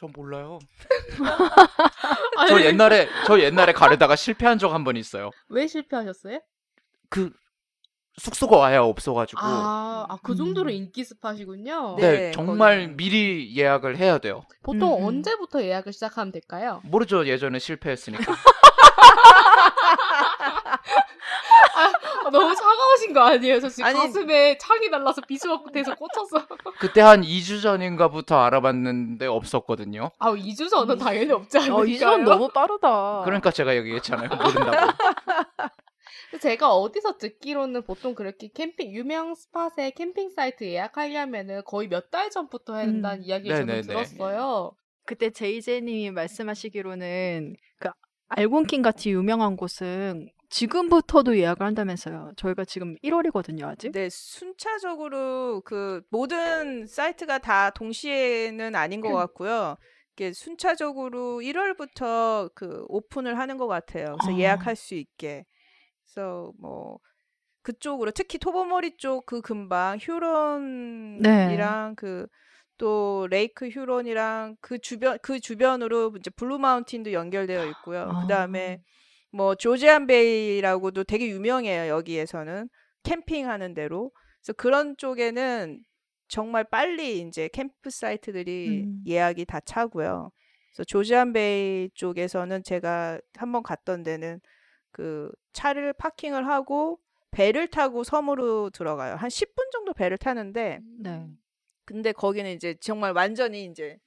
저 0.00 0.08
몰라요. 0.08 0.58
저 2.48 2.60
옛날에 2.64 3.08
저 3.26 3.38
옛날에 3.40 3.72
가려다가 3.72 4.16
실패한 4.16 4.58
적 4.58 4.72
한 4.72 4.82
번 4.84 4.96
있어요. 4.96 5.30
왜 5.50 5.66
실패하셨어요? 5.66 6.40
그 7.10 7.30
숙소가 8.16 8.64
아예 8.66 8.76
없어가지고. 8.76 9.40
아, 9.42 10.06
아, 10.08 10.16
그 10.22 10.34
정도로 10.34 10.70
음. 10.70 10.74
인기 10.74 11.04
스팟이군요. 11.04 11.96
네, 11.98 12.12
네, 12.12 12.30
정말 12.32 12.76
거기는. 12.78 12.96
미리 12.96 13.54
예약을 13.56 13.96
해야 13.98 14.18
돼요. 14.18 14.42
보통 14.62 14.94
음, 14.96 15.02
음. 15.02 15.06
언제부터 15.06 15.62
예약을 15.62 15.92
시작하면 15.92 16.32
될까요? 16.32 16.80
모르죠. 16.84 17.26
예전에 17.26 17.58
실패했으니까. 17.58 18.24
아, 22.24 22.30
너무 22.30 22.54
차가우신 22.54 23.12
거 23.12 23.20
아니에요? 23.20 23.60
저 23.60 23.68
지금 23.68 23.84
아니- 23.84 23.98
가슴에 23.98 24.58
창이 24.58 24.88
날라서 24.88 25.22
비수막돼서 25.22 25.94
꽂혔어. 25.94 26.46
그때 26.80 27.00
한 27.00 27.22
2주 27.22 27.62
전인가부터 27.62 28.38
알아봤는데 28.38 29.26
없었거든요. 29.26 30.10
아, 30.18 30.32
2주 30.32 30.68
전은 30.70 30.98
당연히 30.98 31.32
없지 31.32 31.58
않을까요? 31.58 31.78
어, 31.80 31.84
이전 31.84 32.24
너무 32.24 32.48
빠르다. 32.48 33.22
그러니까 33.24 33.50
제가 33.50 33.74
얘기했잖아요. 33.76 34.28
모른다고. 34.28 34.92
제가 36.40 36.74
어디서 36.74 37.18
듣기로는 37.18 37.82
보통 37.84 38.14
그렇게 38.14 38.48
캠핑 38.54 38.92
유명 38.92 39.34
스팟의 39.34 39.92
캠핑 39.94 40.30
사이트 40.30 40.64
예약하려면은 40.64 41.62
거의 41.64 41.88
몇 41.88 42.10
달 42.10 42.30
전부터 42.30 42.76
해야 42.76 42.86
된다는 42.86 43.18
음. 43.18 43.24
이야기를 43.24 43.56
저는 43.56 43.66
네네네. 43.66 43.86
들었어요. 43.86 44.72
그때 45.06 45.30
제이제님이 45.30 46.10
말씀하시기로는 46.12 47.56
그 47.80 47.88
알곤킨 48.28 48.82
같이 48.82 49.10
유명한 49.10 49.56
곳은 49.56 50.28
지금부터도 50.50 51.38
예약을 51.38 51.64
한다면서요. 51.64 52.32
저희가 52.36 52.64
지금 52.64 52.96
1월이거든요, 53.04 53.64
아직. 53.68 53.92
네, 53.92 54.08
순차적으로 54.10 55.62
그 55.64 56.02
모든 56.10 56.86
사이트가 56.86 57.38
다 57.38 57.70
동시에는 57.70 58.74
아닌 58.74 59.00
것 59.00 59.12
같고요. 59.12 59.76
이게 60.14 60.32
순차적으로 60.32 61.40
1월부터 61.40 62.50
그 62.54 62.84
오픈을 62.88 63.38
하는 63.38 63.56
것 63.56 63.68
같아요. 63.68 64.16
그래서 64.20 64.36
아. 64.36 64.38
예약할 64.38 64.76
수 64.76 64.94
있게. 64.94 65.44
그래서 66.04 66.52
뭐 66.60 66.98
그쪽으로 67.62 68.10
특히 68.10 68.38
토버모리 68.38 68.96
쪽 68.96 69.24
그 69.26 69.40
근방 69.40 69.98
휴론이랑 70.00 71.94
그또 71.96 73.28
Lake 73.30 73.68
Huron이랑 73.68 74.56
그 74.60 74.78
주변 74.80 75.18
그 75.22 75.38
주변으로 75.40 76.14
이제 76.18 76.30
블루 76.30 76.58
마운틴도 76.58 77.12
연결되어 77.12 77.66
있고요. 77.66 78.10
아. 78.12 78.22
그다음에 78.22 78.80
뭐 79.32 79.54
조지안 79.54 80.06
베이라고도 80.06 81.04
되게 81.04 81.28
유명해요. 81.28 81.88
여기에서는 81.88 82.68
캠핑하는 83.02 83.74
데로. 83.74 84.12
그래서 84.40 84.52
그런 84.54 84.96
쪽에는 84.96 85.82
정말 86.28 86.64
빨리 86.64 87.20
이제 87.20 87.48
캠프 87.52 87.90
사이트들이 87.90 88.84
음. 88.84 89.02
예약이 89.06 89.44
다 89.46 89.60
차고요. 89.60 90.30
그래서 90.70 90.84
조지안 90.84 91.32
베이 91.32 91.90
쪽에서는 91.94 92.62
제가 92.62 93.20
한번 93.34 93.62
갔던 93.62 94.02
데는 94.02 94.40
그 94.92 95.30
차를 95.52 95.92
파킹을 95.92 96.46
하고 96.46 97.00
배를 97.30 97.68
타고 97.68 98.04
섬으로 98.04 98.70
들어가요. 98.70 99.16
한 99.16 99.28
10분 99.28 99.70
정도 99.72 99.92
배를 99.92 100.18
타는데 100.18 100.80
네. 100.98 101.26
근데 101.84 102.12
거기는 102.12 102.50
이제 102.52 102.74
정말 102.80 103.12
완전히 103.12 103.64
이제 103.64 103.98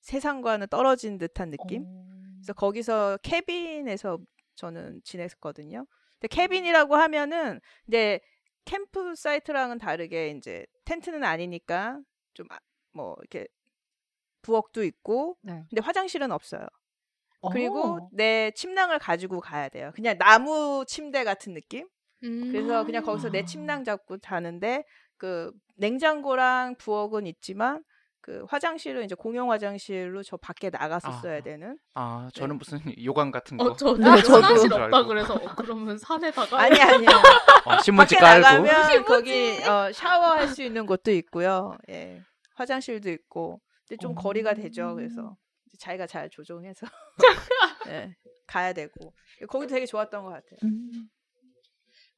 세상과는 0.00 0.68
떨어진 0.68 1.18
듯한 1.18 1.50
느낌? 1.50 1.84
어. 1.86 2.09
그래서 2.40 2.52
거기서 2.54 3.18
cabin에서 3.22 4.18
저는 4.56 5.00
지냈거든요. 5.04 5.86
근데 6.18 6.28
cabin이라고 6.34 6.96
하면은 6.96 7.60
이제 7.88 8.20
campsite랑은 8.64 9.78
다르게 9.78 10.30
이제 10.30 10.66
텐트는 10.84 11.24
아니니까 11.24 12.00
좀 12.34 12.46
뭐 12.92 13.16
이렇게 13.20 13.46
부엌도 14.42 14.84
있고 14.84 15.36
네. 15.42 15.64
근데 15.68 15.82
화장실은 15.82 16.32
없어요. 16.32 16.66
그리고 17.52 17.80
어. 17.82 18.08
내 18.12 18.50
침낭을 18.50 18.98
가지고 18.98 19.40
가야 19.40 19.68
돼요. 19.68 19.92
그냥 19.94 20.18
나무 20.18 20.84
침대 20.86 21.24
같은 21.24 21.54
느낌? 21.54 21.88
음. 22.22 22.52
그래서 22.52 22.84
그냥 22.84 23.02
거기서 23.02 23.30
내 23.30 23.40
아. 23.40 23.44
침낭 23.44 23.84
잡고 23.84 24.18
자는데 24.18 24.84
그 25.16 25.50
냉장고랑 25.76 26.76
부엌은 26.76 27.26
있지만 27.26 27.82
그 28.22 28.44
화장실은 28.48 29.04
이제 29.04 29.14
공용 29.14 29.50
화장실로 29.50 30.22
저 30.22 30.36
밖에 30.36 30.68
나가서 30.70 31.08
아. 31.08 31.12
써야 31.12 31.40
되는 31.40 31.78
아, 31.94 32.28
저는 32.34 32.58
무슨 32.58 32.78
요강 33.04 33.30
같은 33.30 33.56
거. 33.56 33.64
어, 33.64 33.76
저도 33.76 33.96
네, 33.98 34.22
저도. 34.22 34.42
화장실 34.42 34.68
줄 34.70 34.82
없다. 34.82 35.04
그래서 35.04 35.34
어, 35.34 35.54
그러면 35.56 35.96
산에다가 35.98 36.58
아니 36.60 36.80
아니요. 36.80 37.08
어, 37.66 37.78
신문지 37.82 38.16
밖에 38.16 38.40
깔고. 38.42 38.66
나가면 38.66 39.04
거기 39.04 39.58
어, 39.64 39.90
샤워할 39.94 40.48
수 40.48 40.62
있는 40.62 40.86
곳도 40.86 41.10
있고요. 41.12 41.76
예. 41.88 42.22
화장실도 42.56 43.10
있고. 43.10 43.60
근데 43.88 43.98
좀 44.00 44.14
거리가 44.14 44.54
되죠. 44.54 44.94
그래서 44.94 45.36
이제 45.66 45.78
자기가 45.78 46.06
잘 46.06 46.28
조정해서 46.30 46.86
예, 47.88 48.14
가야 48.46 48.72
되고. 48.72 49.12
거기도 49.48 49.74
되게 49.74 49.86
좋았던 49.86 50.22
것 50.24 50.30
같아요. 50.30 50.58
음. 50.64 51.08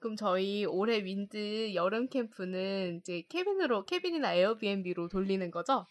그럼 0.02 0.16
저희 0.16 0.64
올해 0.64 1.04
윈드 1.04 1.74
여름 1.74 2.08
캠프는 2.08 2.98
이제 2.98 3.22
cabin으로 3.28 3.84
cabin이나 3.84 4.34
에어비앤비로 4.34 5.08
돌리는 5.08 5.48
거죠? 5.52 5.86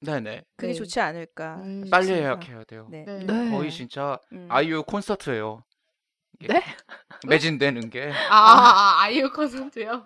네네. 0.00 0.44
그게 0.56 0.72
네. 0.72 0.74
좋지 0.74 1.00
않을까. 1.00 1.60
음, 1.62 1.84
빨리 1.88 2.06
진짜. 2.06 2.20
예약해야 2.20 2.64
돼요. 2.64 2.88
네. 2.90 3.04
네. 3.04 3.18
네. 3.20 3.50
거의 3.50 3.70
진짜 3.70 4.18
음. 4.32 4.48
아이유 4.50 4.82
콘서트예요. 4.82 5.62
네? 6.40 6.62
매진되는 7.28 7.90
게 7.90 8.10
아, 8.28 8.36
아, 8.36 9.02
아이유 9.04 9.30
콘서트요? 9.32 10.02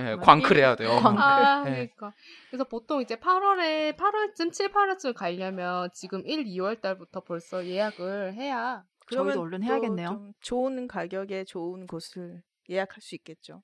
예, 0.00 0.16
광클해야 0.16 0.74
돼요. 0.74 0.98
광클. 1.00 1.22
아, 1.22 1.62
네. 1.62 1.70
그러니까. 1.70 2.12
그래서 2.50 2.64
보통 2.64 3.00
이제 3.00 3.14
8월에 3.14 3.96
8월쯤 3.96 4.52
7, 4.52 4.72
8월쯤 4.72 5.14
가려면 5.14 5.88
지금 5.94 6.26
1, 6.26 6.44
2월 6.46 6.80
달부터 6.80 7.20
벌써 7.20 7.64
예약을 7.64 8.34
해야 8.34 8.82
그러면 9.06 9.34
저희도 9.34 9.40
얼른 9.40 9.60
또 9.60 9.66
해야겠네요. 9.66 10.08
좀 10.08 10.32
좋은 10.40 10.88
가격에 10.88 11.44
좋은 11.44 11.86
곳을 11.86 12.42
예약할 12.68 13.00
수 13.00 13.14
있겠죠. 13.14 13.62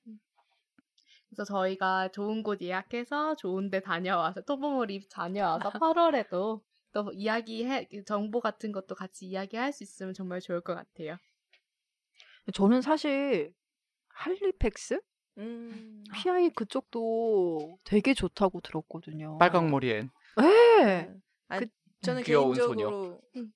그래서 1.29 1.43
저희가 1.43 2.09
좋은 2.09 2.43
곳 2.43 2.61
예약해서 2.61 3.35
좋은 3.35 3.69
데 3.69 3.79
다녀와서 3.79 4.41
토보몰이 4.41 5.07
다녀와서 5.09 5.69
8월에도 5.83 6.61
또 6.91 7.11
이야기해 7.13 7.89
정보 8.05 8.39
같은 8.39 8.71
것도 8.71 8.95
같이 8.95 9.25
이야기할 9.25 9.73
수 9.73 9.83
있으면 9.83 10.13
정말 10.13 10.39
좋을 10.39 10.61
것 10.61 10.75
같아요. 10.75 11.17
저는 12.53 12.81
사실 12.81 13.53
할리팩스? 14.09 15.01
음. 15.37 16.03
PI 16.13 16.51
그쪽도 16.51 17.79
되게 17.83 18.13
좋다고 18.13 18.61
들었거든요. 18.61 19.37
빨강머리엔 19.39 20.09
네. 20.37 21.13
아니, 21.49 21.65
그- 21.65 21.71
저는 22.01 22.23
귀여운 22.23 22.53
개인적으로 22.53 23.19
음. 23.35 23.51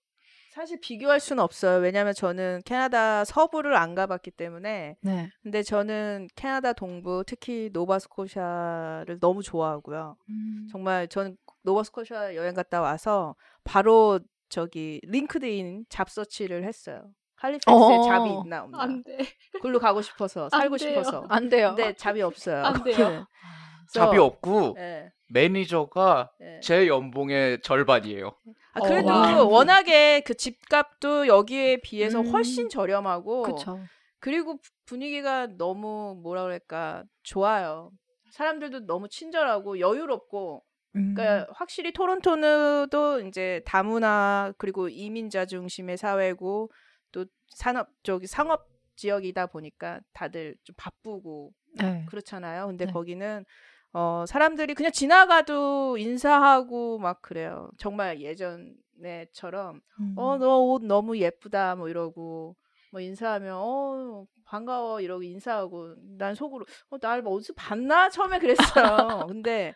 사실 0.59 0.77
비교할 0.81 1.21
수는 1.21 1.41
없어요. 1.41 1.79
왜냐하면 1.79 2.13
저는 2.13 2.63
캐나다 2.65 3.23
서부를 3.23 3.77
안 3.77 3.95
가봤기 3.95 4.31
때문에. 4.31 4.97
네. 4.99 5.29
근데 5.41 5.63
저는 5.63 6.27
캐나다 6.35 6.73
동부, 6.73 7.23
특히 7.25 7.69
노바스코샤를 7.71 9.19
너무 9.21 9.41
좋아하고요. 9.41 10.17
음. 10.27 10.67
정말 10.69 11.07
저는 11.07 11.37
노바스코샤 11.61 12.35
여행 12.35 12.53
갔다 12.55 12.81
와서 12.81 13.37
바로 13.63 14.19
저기 14.49 14.99
LinkedIn 15.05 15.85
job 15.87 16.05
search를 16.05 16.65
했어요. 16.65 17.05
할리팩스에 17.37 17.73
어. 17.73 18.03
job이 18.03 18.29
있나 18.43 18.63
없나. 18.63 18.81
안 18.81 19.01
돼. 19.01 19.17
그걸로 19.53 19.79
가고 19.79 20.01
싶어서 20.01 20.49
안 20.51 20.59
살고 20.59 20.75
돼요. 20.75 20.89
싶어서. 20.89 21.25
안 21.29 21.47
돼요. 21.47 21.73
근데 21.73 21.93
job이 21.93 22.21
없어요. 22.21 22.65
안 22.65 22.83
돼요. 22.83 23.25
잡이 23.93 24.17
없고 24.17 24.75
예, 24.77 25.09
매니저가 25.29 26.31
예. 26.41 26.59
제 26.61 26.87
연봉의 26.87 27.61
절반이에요. 27.61 28.27
아, 28.27 28.31
아, 28.73 28.79
어, 28.79 28.87
그래도 28.87 29.07
와. 29.07 29.43
워낙에 29.43 30.21
그 30.21 30.35
집값도 30.35 31.27
여기에 31.27 31.77
비해서 31.81 32.21
음. 32.21 32.27
훨씬 32.31 32.69
저렴하고 32.69 33.43
그렇죠. 33.43 33.79
그리고 34.19 34.57
부- 34.57 34.69
분위기가 34.85 35.47
너무 35.47 36.19
뭐라 36.21 36.43
그럴까 36.43 37.03
좋아요. 37.23 37.91
사람들도 38.31 38.85
너무 38.85 39.07
친절하고 39.09 39.79
여유롭고 39.79 40.63
음. 40.95 41.13
그러니까 41.15 41.47
확실히 41.53 41.93
토론토도 41.93 43.21
이제 43.27 43.61
다문화 43.65 44.53
그리고 44.57 44.89
이민자 44.89 45.45
중심의 45.45 45.97
사회고 45.97 46.71
또 47.11 47.25
산업 47.55 47.87
쪽 48.03 48.25
상업 48.27 48.67
지역이다 48.95 49.47
보니까 49.47 50.01
다들 50.13 50.55
좀 50.63 50.75
바쁘고 50.77 51.51
네. 51.79 52.05
그렇잖아요. 52.09 52.67
근데 52.67 52.85
네. 52.85 52.91
거기는 52.91 53.45
어 53.93 54.25
사람들이 54.27 54.75
그냥 54.75 54.91
지나가도 54.91 55.97
인사하고 55.97 56.99
막 56.99 57.21
그래요. 57.21 57.69
정말 57.77 58.21
예전에처럼 58.21 59.81
음. 59.99 60.13
어너 60.15 60.57
옷 60.59 60.85
너무 60.85 61.17
예쁘다 61.17 61.75
뭐 61.75 61.89
이러고 61.89 62.55
뭐 62.91 63.01
인사하면 63.01 63.55
어 63.55 64.25
반가워 64.45 65.01
이러고 65.01 65.23
인사하고 65.23 65.95
난 66.17 66.35
속으로 66.35 66.65
어날 66.89 67.23
어디서 67.25 67.53
봤나 67.55 68.09
처음에 68.09 68.39
그랬어요. 68.39 68.57
근데 69.33 69.73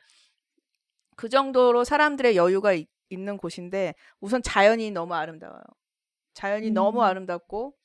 그 1.15 1.29
정도로 1.29 1.83
사람들의 1.83 2.35
여유가 2.35 2.73
있, 2.73 2.87
는 3.15 3.37
곳인데 3.37 3.93
우선 4.19 4.41
자연이 4.41 4.89
너무 4.89 5.13
아름다워요. 5.13 5.61
자연이 6.33 6.69
음. 6.69 6.73
너무 6.73 7.03
아름답고 7.03 7.75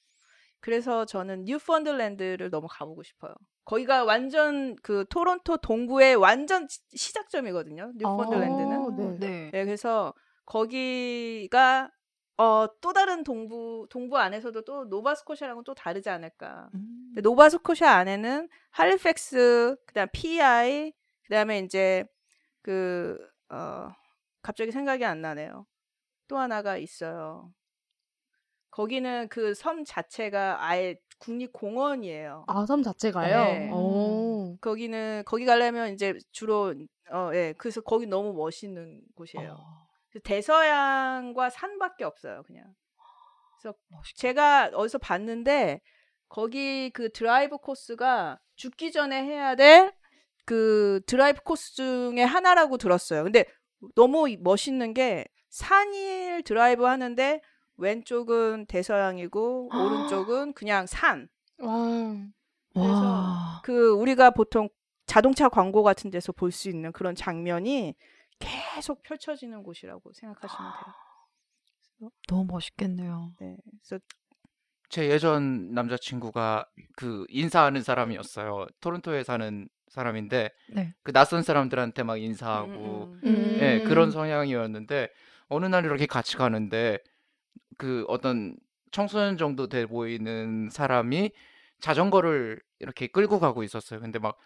그래서 0.61 1.05
저는 1.05 1.45
뉴펀들랜드를 1.45 2.49
너무 2.49 2.67
가보고 2.71 3.03
싶어요. 3.03 3.35
거기가 3.69 4.05
완전 4.05 4.77
그 4.77 5.05
토론토 5.11 5.59
동부의 5.59 6.17
완전 6.17 6.67
시- 6.69 6.81
시작점이거든요. 6.97 7.93
뉴펀들랜드는. 7.97 8.79
어, 8.81 8.91
네. 8.97 9.17
네. 9.19 9.51
네, 9.53 9.65
그래서 9.67 10.15
거기가 10.47 11.91
어, 12.39 12.67
또 12.81 12.95
다른 12.95 13.25
동부 13.25 13.87
동부 13.91 14.17
안에서도 14.17 14.63
또 14.65 14.85
노바스코샤랑은 14.87 15.65
또 15.65 15.75
다르지 15.75 16.09
않을까. 16.09 16.71
음. 16.73 17.13
노바스코샤 17.23 17.91
안에는 17.91 18.49
할리팩스, 18.71 19.77
그다음 19.87 20.09
PEI, 20.13 20.93
그다음에 21.25 21.59
이제 21.59 22.05
그 22.63 23.19
어, 23.51 23.91
갑자기 24.41 24.73
생각이 24.73 25.05
안 25.05 25.21
나네요. 25.21 25.67
또 26.27 26.39
하나가 26.39 26.79
있어요. 26.79 27.53
거기는 28.71 29.29
그 29.29 29.53
섬 29.55 29.85
자체가 29.85 30.65
아예 30.65 30.97
국립공원이에요. 31.19 32.45
아, 32.47 32.67
섬 32.67 32.83
자체가요? 32.83 33.45
네. 33.45 33.71
어. 33.73 34.57
거기는 34.61 35.23
거기 35.27 35.45
가려면 35.45 35.93
이제 35.93 36.15
주로 36.33 36.75
어 37.11 37.31
예 37.35 37.55
그래서 37.59 37.81
거기 37.81 38.07
너무 38.07 38.33
멋있는 38.35 39.01
곳이에요. 39.15 39.53
어, 39.53 39.87
그 40.11 40.21
대서양과 40.21 41.51
산밖에 41.51 42.05
없어요, 42.05 42.43
그냥. 42.47 42.65
멋있- 43.89 44.17
제가 44.17 44.71
어디서 44.75 44.99
봤는데 44.99 45.81
거기 46.29 46.91
그 46.91 47.11
드라이브 47.13 47.57
코스가 47.59 48.39
죽기 48.57 48.93
전에 48.93 49.23
해야 49.25 49.55
될 49.55 49.93
그 50.45 51.03
드라이브 51.07 51.43
코스 51.43 51.75
중에 51.75 52.23
하나라고 52.23 52.79
들었어요. 52.79 53.23
근데 53.25 53.45
너무 53.95 54.31
이- 54.31 54.39
멋있는 54.39 54.95
게 54.95 55.27
산일 55.51 56.43
드라이브 56.43 56.85
하는데 56.85 57.43
왼쪽은 57.79 58.67
대서양이고 58.67 59.71
오른쪽은 59.75 60.53
그냥 60.53 60.87
산. 60.87 61.29
와. 61.61 62.15
그래서 62.75 63.03
와. 63.03 63.61
그 63.65 63.91
우리가 63.93 64.31
보통 64.31 64.69
자동차 65.07 65.49
광고 65.49 65.83
같은 65.83 66.11
데서 66.11 66.33
볼 66.33 66.53
수 66.53 66.69
있는 66.69 66.93
그런 66.93 67.15
장면이 67.15 67.95
계속 68.39 69.03
펼쳐지는 69.03 69.63
곳이라고 69.63 70.13
생각하시면 70.13 70.73
돼요. 70.73 72.11
너무 72.29 72.45
멋있겠네요. 72.53 73.33
네. 73.41 73.57
그래서 73.83 74.03
제 74.91 75.09
예전 75.11 75.73
남자친구가 75.73 76.67
그 76.97 77.27
인사하는 77.29 77.83
사람이었어요. 77.83 78.67
토론토에 78.81 79.25
사는 79.25 79.69
사람인데 79.89 80.51
네. 80.75 80.95
그 81.03 81.13
낯선 81.13 81.43
사람들한테 81.43 82.03
막 82.05 82.17
인사하고 82.19 82.71
음, 82.73 83.21
음. 83.25 83.29
음. 83.29 83.59
예, 83.61 83.83
그런 83.83 84.11
성향이었는데 84.11 85.09
어느 85.49 85.67
날 85.67 85.85
이렇게 85.85 86.07
같이 86.07 86.37
가는데 86.37 86.99
그 87.79 88.05
어떤 88.09 88.55
청소년 88.91 89.39
정도 89.39 89.69
돼 89.69 89.87
보이는 89.87 90.69
사람이 90.71 91.31
자전거를 91.81 92.61
이렇게 92.81 93.07
끌고 93.07 93.39
가고 93.39 93.63
있었어요. 93.63 94.01
근데 94.01 94.19
막 94.19 94.37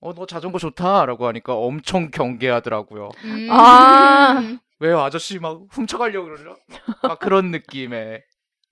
어, 0.00 0.12
너 0.14 0.26
자전거 0.26 0.58
좋다라고 0.58 1.26
하니까 1.26 1.54
엄청 1.56 2.10
경계하더라고요. 2.10 3.08
음. 3.24 3.48
아. 3.50 4.58
왜요? 4.78 5.00
아저씨 5.00 5.38
막 5.38 5.62
훔쳐가려고 5.70 6.26
그러죠? 6.26 6.56
막 7.02 7.18
그런 7.18 7.50
느낌의. 7.50 8.22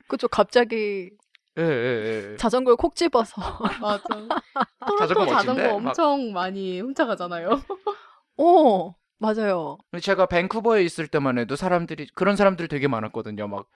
그죠. 0.08 0.28
갑자기 0.28 1.10
예, 1.58 1.62
예, 1.62 2.30
예. 2.32 2.36
자전거를 2.36 2.76
콕 2.76 2.94
집어서. 2.96 3.40
맞아. 3.80 4.02
토론토 4.86 4.98
자전거 4.98 5.26
자전거, 5.26 5.62
멋진데? 5.62 5.68
막- 5.68 5.74
엄청 5.74 6.32
많이 6.32 6.80
훔쳐가잖아요. 6.80 7.62
어, 8.38 8.94
맞아요. 9.18 9.78
제가 10.00 10.26
밴쿠버에 10.26 10.82
있을 10.84 11.06
때만 11.06 11.38
해도 11.38 11.54
사람들이 11.56 12.08
그런 12.14 12.34
사람들 12.36 12.68
되게 12.68 12.88
많았거든요. 12.88 13.46
막 13.48 13.66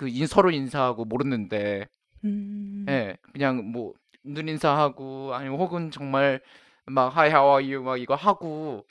그 0.00 0.26
서로 0.26 0.50
인사하고 0.50 1.04
모르는데 1.04 1.86
음. 2.24 2.86
예, 2.88 3.16
그냥 3.32 3.72
뭐 3.72 3.94
눈 4.24 4.48
인사하고 4.48 5.34
아니면 5.34 5.58
혹은 5.58 5.90
정말 5.90 6.42
막 6.86 7.16
Hi, 7.16 7.30
how 7.30 7.48
are 7.58 7.74
you 7.74 7.82
막 7.84 7.98
이거 7.98 8.14
하고 8.14 8.86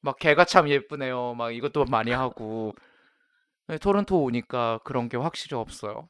막 0.00 0.18
개가 0.18 0.44
참 0.44 0.68
예쁘네요. 0.68 1.34
막 1.34 1.52
이것도 1.52 1.86
많이 1.86 2.12
하고 2.12 2.74
예, 3.70 3.78
토론토 3.78 4.22
오니까 4.22 4.80
그런 4.84 5.08
게 5.08 5.16
확실히 5.16 5.56
없어요. 5.56 6.08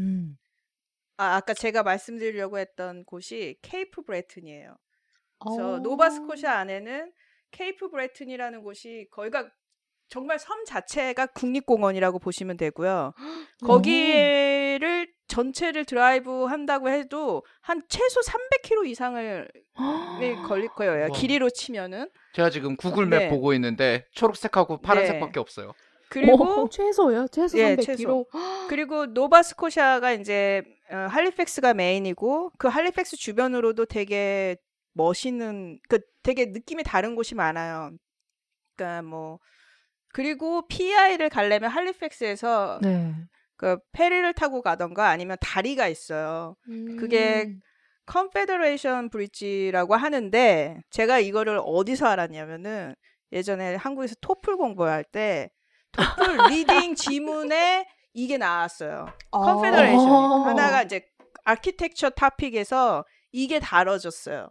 음. 0.00 0.38
아, 1.16 1.36
아까 1.36 1.54
제가 1.54 1.82
말씀드리려고 1.82 2.58
했던 2.58 3.04
곳이 3.04 3.58
케이프 3.62 4.02
브레튼이에요. 4.02 4.76
그래서 5.38 5.74
어. 5.74 5.78
노바스코샤 5.78 6.52
안에는 6.52 7.12
케이프 7.50 7.90
브레튼이라는 7.90 8.62
곳이 8.62 9.08
거기가 9.10 9.50
정말 10.08 10.38
섬 10.38 10.64
자체가 10.64 11.26
국립공원이라고 11.26 12.18
보시면 12.18 12.56
되고요. 12.56 13.12
거기를 13.64 15.08
전체를 15.28 15.84
드라이브 15.84 16.44
한다고 16.44 16.88
해도 16.88 17.44
한 17.60 17.82
최소 17.88 18.20
300km 18.20 18.86
이상을 18.86 19.50
네, 20.20 20.34
걸릴 20.48 20.68
거예요. 20.68 21.02
와. 21.02 21.08
길이로 21.08 21.50
치면은. 21.50 22.08
제가 22.32 22.50
지금 22.50 22.76
구글맵 22.76 23.10
네. 23.10 23.28
보고 23.28 23.52
있는데 23.54 24.06
초록색하고 24.12 24.80
파란색밖에 24.80 25.38
없어요. 25.38 25.74
그리고 26.08 26.42
어, 26.42 26.68
최소요? 26.70 27.26
최소 27.28 27.58
예, 27.58 27.76
300km? 27.76 28.26
그리고 28.70 29.04
노바스코샤가 29.06 30.12
이제 30.12 30.62
어, 30.90 30.96
할리팩스가 31.10 31.74
main이고 31.74 32.52
그 32.56 32.68
할리팩스 32.68 33.16
주변으로도 33.18 33.84
되게 33.84 34.56
멋있는 34.94 35.78
그 35.88 36.00
되게 36.22 36.46
느낌이 36.46 36.82
다른 36.82 37.14
곳이 37.14 37.34
많아요. 37.34 37.90
그러니까 38.74 39.02
뭐 39.02 39.38
그리고 40.12 40.66
PEI를 40.68 41.28
가려면 41.28 41.70
할리팩스에서 41.70 42.80
네. 42.82 43.14
그 43.56 43.78
페리를 43.92 44.32
타고 44.34 44.62
가던가 44.62 45.08
아니면 45.08 45.36
다리가 45.40 45.88
있어요. 45.88 46.56
그게 46.98 47.44
음. 47.46 47.60
Confederation 48.06 49.10
Bridge라고 49.10 49.94
하는데 49.94 50.80
제가 50.90 51.18
이거를 51.18 51.60
어디서 51.62 52.06
알았냐면은 52.06 52.94
예전에 53.32 53.74
한국에서 53.74 54.14
토플 54.20 54.56
공부할 54.56 55.04
때 55.04 55.50
토플 55.92 56.36
reading 56.50 56.94
지문에 56.94 57.86
이게 58.14 58.38
나왔어요. 58.38 59.06
아. 59.32 59.38
Confederation 59.38 60.08
어. 60.08 60.44
하나가 60.48 60.82
이제 60.82 61.02
아키텍처 61.44 62.10
타픽에서 62.10 63.04
이게 63.32 63.60
다뤄졌어요. 63.60 64.48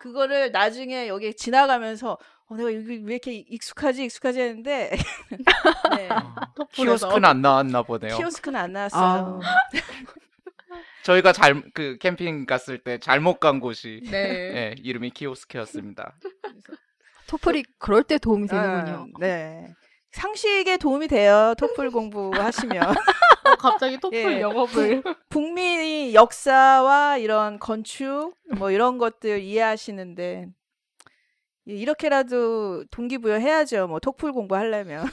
그거를 0.00 0.52
나중에 0.52 1.08
여기 1.08 1.34
지나가면서 1.34 2.18
어, 2.48 2.54
내가 2.56 2.70
이게 2.70 2.96
왜 3.04 3.14
이렇게 3.14 3.32
익숙하지 3.48 4.04
익숙하지 4.04 4.40
했는데 4.40 4.90
네. 5.96 6.08
토플에서. 6.54 6.68
키오스크는 7.08 7.24
안 7.24 7.40
나왔나 7.42 7.82
보네요. 7.82 8.16
키오스크는 8.16 8.58
안 8.60 8.72
나왔어요. 8.72 9.40
저희가 11.02 11.32
잘 11.32 11.62
그 11.74 11.98
캠핑 11.98 12.46
갔을 12.46 12.78
때 12.78 12.98
잘못 12.98 13.38
간 13.38 13.60
곳이 13.60 14.00
네. 14.10 14.18
예, 14.54 14.74
이름이 14.82 15.10
키오스크였습니다. 15.10 16.16
토플이 17.28 17.64
그럴 17.78 18.02
때 18.02 18.18
도움이 18.18 18.46
되는군요. 18.48 19.06
아, 19.14 19.18
네. 19.20 19.68
상식에 20.12 20.76
도움이 20.76 21.08
돼요. 21.08 21.54
토플 21.58 21.90
공부하시면. 21.90 22.82
어, 22.90 23.54
갑자기 23.58 23.98
토플 23.98 24.18
예. 24.36 24.40
영업을. 24.40 25.02
북미 25.28 26.14
역사와 26.14 27.18
이런 27.18 27.58
건축 27.58 28.34
뭐 28.56 28.70
이런 28.70 28.98
것들 28.98 29.40
이해하시는데 29.40 30.46
예, 30.46 30.48
이렇게라도 31.66 32.84
동기부여 32.90 33.34
해야죠. 33.36 33.88
뭐 33.88 33.98
토플 34.00 34.32
공부하려면. 34.32 35.06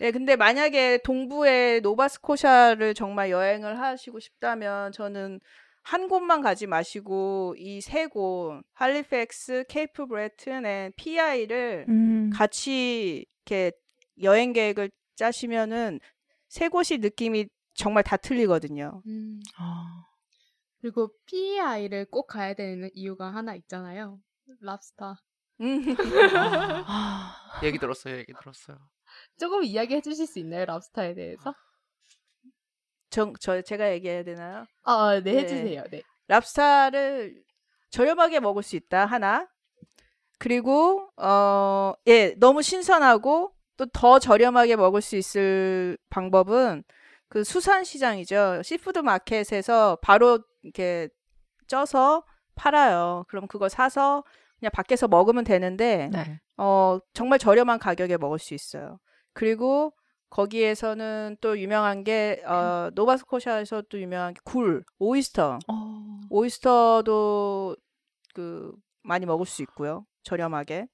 네, 0.00 0.10
근데 0.12 0.36
만약에 0.36 0.98
동부의 1.04 1.80
노바스코샤를 1.82 2.94
정말 2.94 3.30
여행을 3.30 3.78
하시고 3.78 4.18
싶다면 4.20 4.92
저는 4.92 5.40
한 5.84 6.08
곳만 6.08 6.40
가지 6.42 6.66
마시고 6.66 7.54
이 7.58 7.80
세 7.80 8.06
곳 8.06 8.62
할리팩스, 8.74 9.64
케이프 9.68 10.06
브레튼, 10.06 10.64
and 10.64 10.92
PEI를 10.96 11.86
음. 11.88 12.30
같이 12.32 13.24
이렇게 13.46 13.72
여행 14.22 14.52
계획을 14.52 14.90
짜시면은 15.16 15.98
세 16.48 16.68
곳이 16.68 16.98
느낌이 16.98 17.46
정말 17.74 18.02
다 18.04 18.16
틀리거든요. 18.16 19.02
음, 19.06 19.40
아, 19.58 20.04
그리고 20.82 21.10
PEI를 21.26 22.06
꼭 22.10 22.26
가야 22.26 22.54
되는 22.54 22.90
이유가 22.92 23.32
하나 23.32 23.54
있잖아요. 23.54 24.18
랍스타. 24.60 25.14
음. 25.60 25.96
아, 26.86 27.34
얘기 27.64 27.78
들었어요. 27.78 28.16
얘기 28.18 28.32
들었어요. 28.34 28.78
조금 29.38 29.62
이야기해 29.62 30.00
주실 30.00 30.26
수 30.26 30.38
있나요? 30.40 30.64
랍스타에 30.66 31.14
대해서? 31.14 31.54
저, 33.10 33.32
저 33.40 33.62
제가 33.62 33.92
얘기해야 33.92 34.24
되나요? 34.24 34.66
아, 34.82 35.20
네, 35.22 35.32
네. 35.32 35.38
해주세요. 35.40 35.84
네. 35.90 36.02
랍스타를 36.28 37.42
저렴하게 37.90 38.40
먹을 38.40 38.62
수 38.62 38.74
있다 38.76 39.06
하나 39.06 39.48
그리고 40.38 41.08
어 41.16 41.94
예 42.08 42.34
너무 42.38 42.62
신선하고 42.62 43.54
또 43.76 43.86
더 43.92 44.18
저렴하게 44.18 44.76
먹을 44.76 45.00
수 45.02 45.16
있을 45.16 45.98
방법은 46.10 46.84
그 47.28 47.44
수산 47.44 47.84
시장이죠 47.84 48.62
seafood 48.62 48.98
market에서 49.00 49.98
바로 50.02 50.42
이렇게 50.62 51.08
쪄서 51.66 52.24
팔아요 52.54 53.24
그럼 53.28 53.46
그거 53.46 53.68
사서 53.68 54.24
그냥 54.58 54.70
밖에서 54.72 55.08
먹으면 55.08 55.44
되는데 55.44 56.08
네. 56.12 56.40
어 56.56 56.98
정말 57.14 57.38
저렴한 57.38 57.78
가격에 57.78 58.16
먹을 58.16 58.38
수 58.38 58.54
있어요 58.54 58.98
그리고 59.32 59.92
거기에서는 60.30 61.36
또 61.42 61.58
유명한 61.58 62.04
게 62.04 62.42
어, 62.46 62.88
노바스코샤에서 62.94 63.82
또 63.90 64.00
유명한 64.00 64.32
게 64.32 64.40
굴, 64.44 64.82
오이스터. 64.98 65.58
어, 65.68 66.20
오이스터도 66.30 67.76
그 68.34 68.72
많이 69.02 69.26
먹을 69.26 69.44
수 69.44 69.60
있고요. 69.62 70.06
저렴하게. 70.22 70.86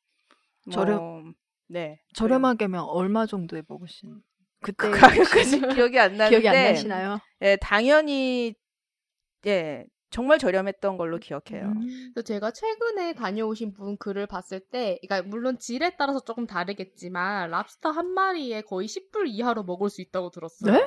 뭐, 0.67 0.73
저렴- 0.75 1.35
네. 1.69 2.01
저렴하게면 2.15 2.83
얼마 2.83 3.27
정도에 3.27 3.63
먹을 3.69 3.87
수 3.87 4.07
있는? 4.07 4.23
그때 4.61 4.91
그 4.91 4.99
가격까지 4.99 5.61
기억이 5.87 5.99
안 6.01 6.17
나는데 6.17 6.31
기억이 6.31 6.49
안 6.49 6.73
나시나요? 6.73 7.19
예, 7.43 7.57
당연히 7.61 8.55
예, 9.47 9.85
정말 10.11 10.39
저렴했던 10.39 10.97
걸로 10.97 11.19
기억해요. 11.19 11.67
음. 11.67 12.11
그래서 12.15 12.25
제가 12.27 12.51
최근에 12.51 13.15
다녀오신 13.15 13.73
분 13.75 13.97
글을 13.99 14.27
봤을 14.27 14.61
때, 14.61 14.99
그러니까 15.03 15.29
물론 15.29 15.59
질에 15.59 15.97
따라서 15.99 16.21
조금 16.21 16.47
다르겠지만 16.47 17.51
랍스터 17.51 17.91
한 17.91 18.09
마리에 18.09 18.63
거의 18.63 18.89
10불 18.89 19.27
이하로 19.29 19.65
먹을 19.65 19.91
수 19.91 20.01
있다고 20.01 20.31
들었어요. 20.31 20.73
네? 20.73 20.87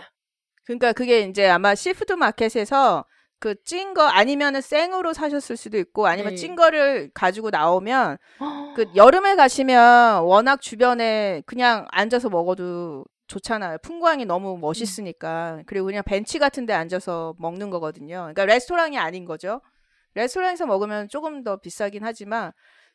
그러니까 0.66 0.94
그게 0.94 1.22
이제 1.22 1.48
아마 1.50 1.76
seafood 1.76 2.14
market에서 2.14 3.06
그 3.40 3.56
찐 3.66 3.94
거 3.96 4.04
아니면은 4.04 4.62
생으로 4.62 5.14
사셨을 5.14 5.58
수도 5.58 5.78
있고 5.80 6.06
아니면 6.08 6.32
네. 6.32 6.36
찐 6.36 6.56
거를 6.56 7.10
가지고 7.14 7.50
나오면 7.50 8.18
그 8.76 8.86
여름에 8.96 9.36
가시면 9.36 10.22
워낙 10.24 10.62
주변에 10.62 11.42
그냥 11.48 11.88
앉아서 11.92 12.30
먹어도 12.30 13.04
좋잖아요. 13.32 13.78
풍광이 13.80 14.26
너무 14.26 14.58
멋있으니까. 14.58 15.64
그리고 15.66 15.86
그냥 15.88 16.04
벤치 16.06 16.38
같은 16.40 16.66
데 16.66 16.74
앉아서 16.74 17.36
먹는 17.40 17.70
거거든요. 17.70 18.18
그러니까 18.18 18.46
레스토랑이 18.46 18.98
아닌 18.98 19.26
거죠. 19.26 19.62
레스토랑에서 20.16 20.66
먹으면 20.66 21.08
조금 21.10 21.44
더 21.44 21.58
비싸긴 21.58 22.04
하지만 22.04 22.52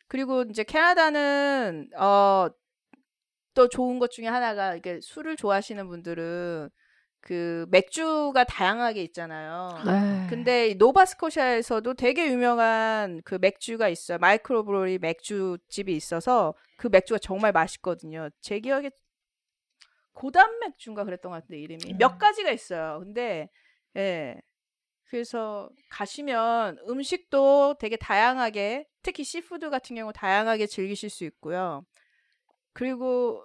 그리고 0.09 0.43
이제 0.43 0.63
캐나다는 0.63 1.89
어 1.99 2.49
또 3.57 3.69
좋은 3.69 3.99
것 3.99 4.11
중에 4.11 4.27
하나가 4.27 4.77
이게 4.77 5.01
술을 5.01 5.35
좋아하시는 5.35 5.89
분들은 5.89 6.69
그 7.23 7.67
맥주가 7.71 8.45
다양하게 8.45 9.03
있잖아요. 9.05 9.83
네. 9.85 10.27
근데 10.29 10.69
이 10.69 10.75
노바스코샤에서도 10.77 11.95
되게 11.95 12.31
유명한 12.31 13.23
그 13.25 13.39
맥주가 13.41 13.89
있어요. 13.89 14.19
microbrewery 14.19 14.99
맥주집이 14.99 15.97
있어서 15.97 16.55
그 16.77 16.89
맥주가 16.93 17.19
정말 17.19 17.51
맛있거든요. 17.53 18.29
제 18.43 18.61
기억에 18.61 18.91
고단 20.17 20.59
맥주인가 20.61 21.05
그랬던 21.05 21.31
것 21.31 21.37
같은데 21.37 21.61
이름이 21.61 21.93
음. 21.93 21.99
몇 21.99 22.19
가지가 22.19 22.51
있어요. 22.51 23.01
근데 23.05 23.49
예. 23.97 24.41
그래서 25.05 25.71
가시면 25.91 26.79
음식도 26.89 27.77
되게 27.79 27.97
다양하게 27.97 28.89
특히 29.03 29.23
seafood 29.23 29.71
같은 29.71 29.95
경우 29.95 30.13
다양하게 30.13 30.67
즐기실 30.67 31.11
수 31.11 31.25
있고요. 31.25 31.85
그리고 32.73 33.45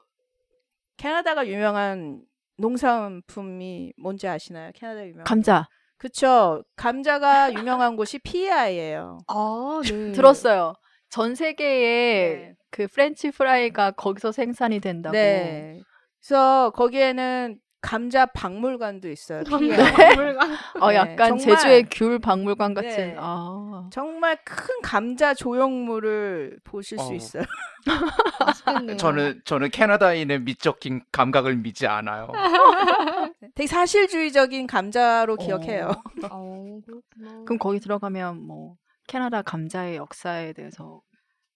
캐나다가 0.97 1.45
유명한 1.47 2.23
농산품이 2.57 3.93
뭔지 3.97 4.27
아시나요? 4.27 4.71
캐나다 4.73 5.05
유명. 5.05 5.23
감자 5.23 5.67
그쵸. 5.97 6.63
감자가 6.77 7.53
유명한 7.53 7.95
곳이 7.95 8.17
PEI예요. 8.19 9.19
아, 9.27 9.81
네. 9.83 10.11
들었어요. 10.15 10.73
전 11.09 11.35
세계에 11.35 12.35
네. 12.35 12.53
그 12.71 12.87
프렌치 12.87 13.29
프라이가 13.29 13.91
거기서 13.91 14.31
생산이 14.31 14.79
된다고. 14.79 15.15
네. 15.15 15.83
그래서 16.31 16.71
거기에는 16.75 17.57
감자 17.81 18.27
박물관도 18.27 19.09
있어요. 19.09 19.43
PEI. 19.43 19.91
박물관. 19.91 20.49
어, 20.79 20.89
네, 20.91 20.95
약간 20.95 21.39
정말. 21.39 21.39
제주의 21.39 21.87
귤 21.89 22.19
박물관 22.19 22.75
같은. 22.75 22.89
네. 22.89 23.15
아. 23.17 23.89
정말 23.91 24.37
큰 24.45 24.67
감자 24.83 25.33
조형물을 25.33 26.59
보실 26.63 26.99
수 26.99 27.05
어우. 27.05 27.15
있어요. 27.15 27.43
저는 28.99 29.41
저는 29.45 29.71
캐나다인의 29.71 30.41
미적인 30.41 31.01
감각을 31.11 31.55
믿지 31.55 31.87
않아요. 31.87 32.27
되게 33.55 33.65
사실주의적인 33.65 34.67
감자로 34.67 35.37
기억해요. 35.37 35.91
어, 36.29 36.79
그렇구나. 36.85 37.43
그럼 37.45 37.57
거기 37.57 37.79
들어가면 37.79 38.45
뭐 38.45 38.75
캐나다 39.07 39.41
감자의 39.41 39.95
역사에 39.95 40.53
대해서 40.53 41.01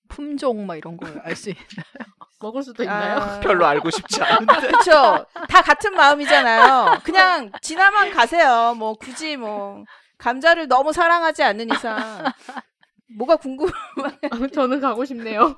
품종 0.07 0.65
막 0.65 0.75
이런 0.75 0.97
걸 0.97 1.21
알 1.23 1.35
수 1.35 1.49
있나요? 1.49 1.65
먹을 2.41 2.61
수도 2.63 2.83
있나요? 2.83 3.17
아, 3.19 3.39
별로 3.41 3.65
알고 3.65 3.89
싶지 3.89 4.21
않은데. 4.21 4.67
그쵸. 4.77 5.25
다 5.49 5.61
같은 5.61 5.93
마음이잖아요. 5.93 6.99
그냥 7.03 7.51
지나만 7.61 8.11
가세요. 8.11 8.75
뭐 8.77 8.93
굳이 8.93 9.35
뭐 9.37 9.83
감자를 10.17 10.67
너무 10.67 10.93
사랑하지 10.93 11.43
않는 11.43 11.71
이상 11.71 12.23
뭐가 13.17 13.37
궁금? 13.37 13.67
저는 14.53 14.79
가고 14.81 15.05
싶네요. 15.05 15.55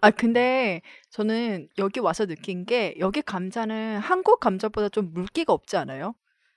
아 0.00 0.10
근데 0.10 0.82
저는 1.10 1.68
여기 1.78 2.00
와서 2.00 2.26
느낀 2.26 2.64
게 2.66 2.94
여기 2.98 3.22
감자는 3.22 3.98
한국 3.98 4.40
감자보다 4.40 4.88
좀 4.90 5.12
물기가 5.12 5.52
없지 5.52 5.76
않아요? 5.76 6.14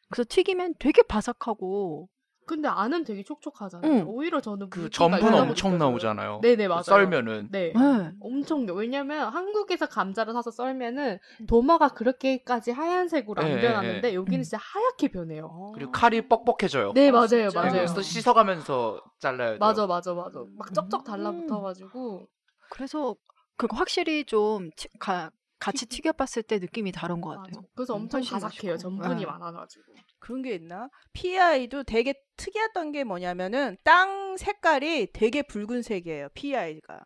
그래서 0.09 0.25
튀기면 0.27 0.75
되게 0.79 1.01
바삭하고 1.03 2.07
근데 2.45 2.67
안은 2.67 3.03
되게 3.03 3.23
촉촉하잖아요. 3.23 3.91
응. 3.91 4.03
오히려 4.07 4.41
저는 4.41 4.69
그 4.69 4.89
전분 4.89 5.33
엄청. 5.33 5.77
나오잖아요. 5.77 6.39
네네 6.41 6.67
맞아요. 6.67 6.83
썰면은 6.83 7.47
네. 7.51 7.71
네. 7.73 8.11
엄청 8.19 8.65
왜냐면 8.65 9.29
한국에서 9.29 9.85
감자를 9.85 10.33
사서 10.33 10.51
썰면은 10.51 11.19
도마가 11.47 11.89
그렇게까지 11.89 12.71
하얀색으로 12.71 13.41
안 13.41 13.47
예, 13.49 13.57
예, 13.57 13.61
변하는데 13.61 14.13
여기는 14.13 14.39
음. 14.39 14.43
진짜 14.43 14.57
하얗게 14.59 15.09
변해요. 15.09 15.71
그리고 15.75 15.91
칼이 15.91 16.27
뻑뻑해져요. 16.27 16.93
네 16.93 17.09
어, 17.09 17.11
맞아요 17.13 17.27
진짜? 17.27 17.59
맞아요. 17.61 17.71
그래서 17.73 18.01
씻어가면서 18.01 19.01
잘라야 19.19 19.49
돼요. 19.51 19.57
맞아 19.59 19.87
맞아 19.87 20.13
맞아. 20.13 20.39
막 20.57 20.69
음. 20.69 20.73
쩍쩍 20.73 21.03
달라붙어가지고 21.03 22.27
그래서 22.69 23.15
그 23.57 23.67
확실히 23.71 24.25
좀 24.25 24.69
튀- 24.75 24.89
가- 24.99 25.31
같이 25.59 25.85
튀겨봤을 25.85 26.41
때 26.43 26.57
느낌이 26.57 26.91
다른 26.91 27.21
것 27.21 27.29
맞아. 27.29 27.41
같아요. 27.43 27.63
그래서 27.75 27.93
음, 27.95 28.01
엄청 28.01 28.21
바삭해요. 28.21 28.73
맛있고. 28.73 28.77
전분이 28.77 29.21
네. 29.21 29.25
많아가지고. 29.27 29.83
그런 30.21 30.41
게 30.41 30.53
있나? 30.55 30.87
PEI도 31.13 31.83
되게 31.83 32.13
특이했던 32.37 32.93
게 32.93 33.03
뭐냐면은 33.03 33.75
땅 33.83 34.37
색깔이 34.37 35.11
되게 35.11 35.41
붉은색이에요. 35.41 36.29
PEI가. 36.33 37.01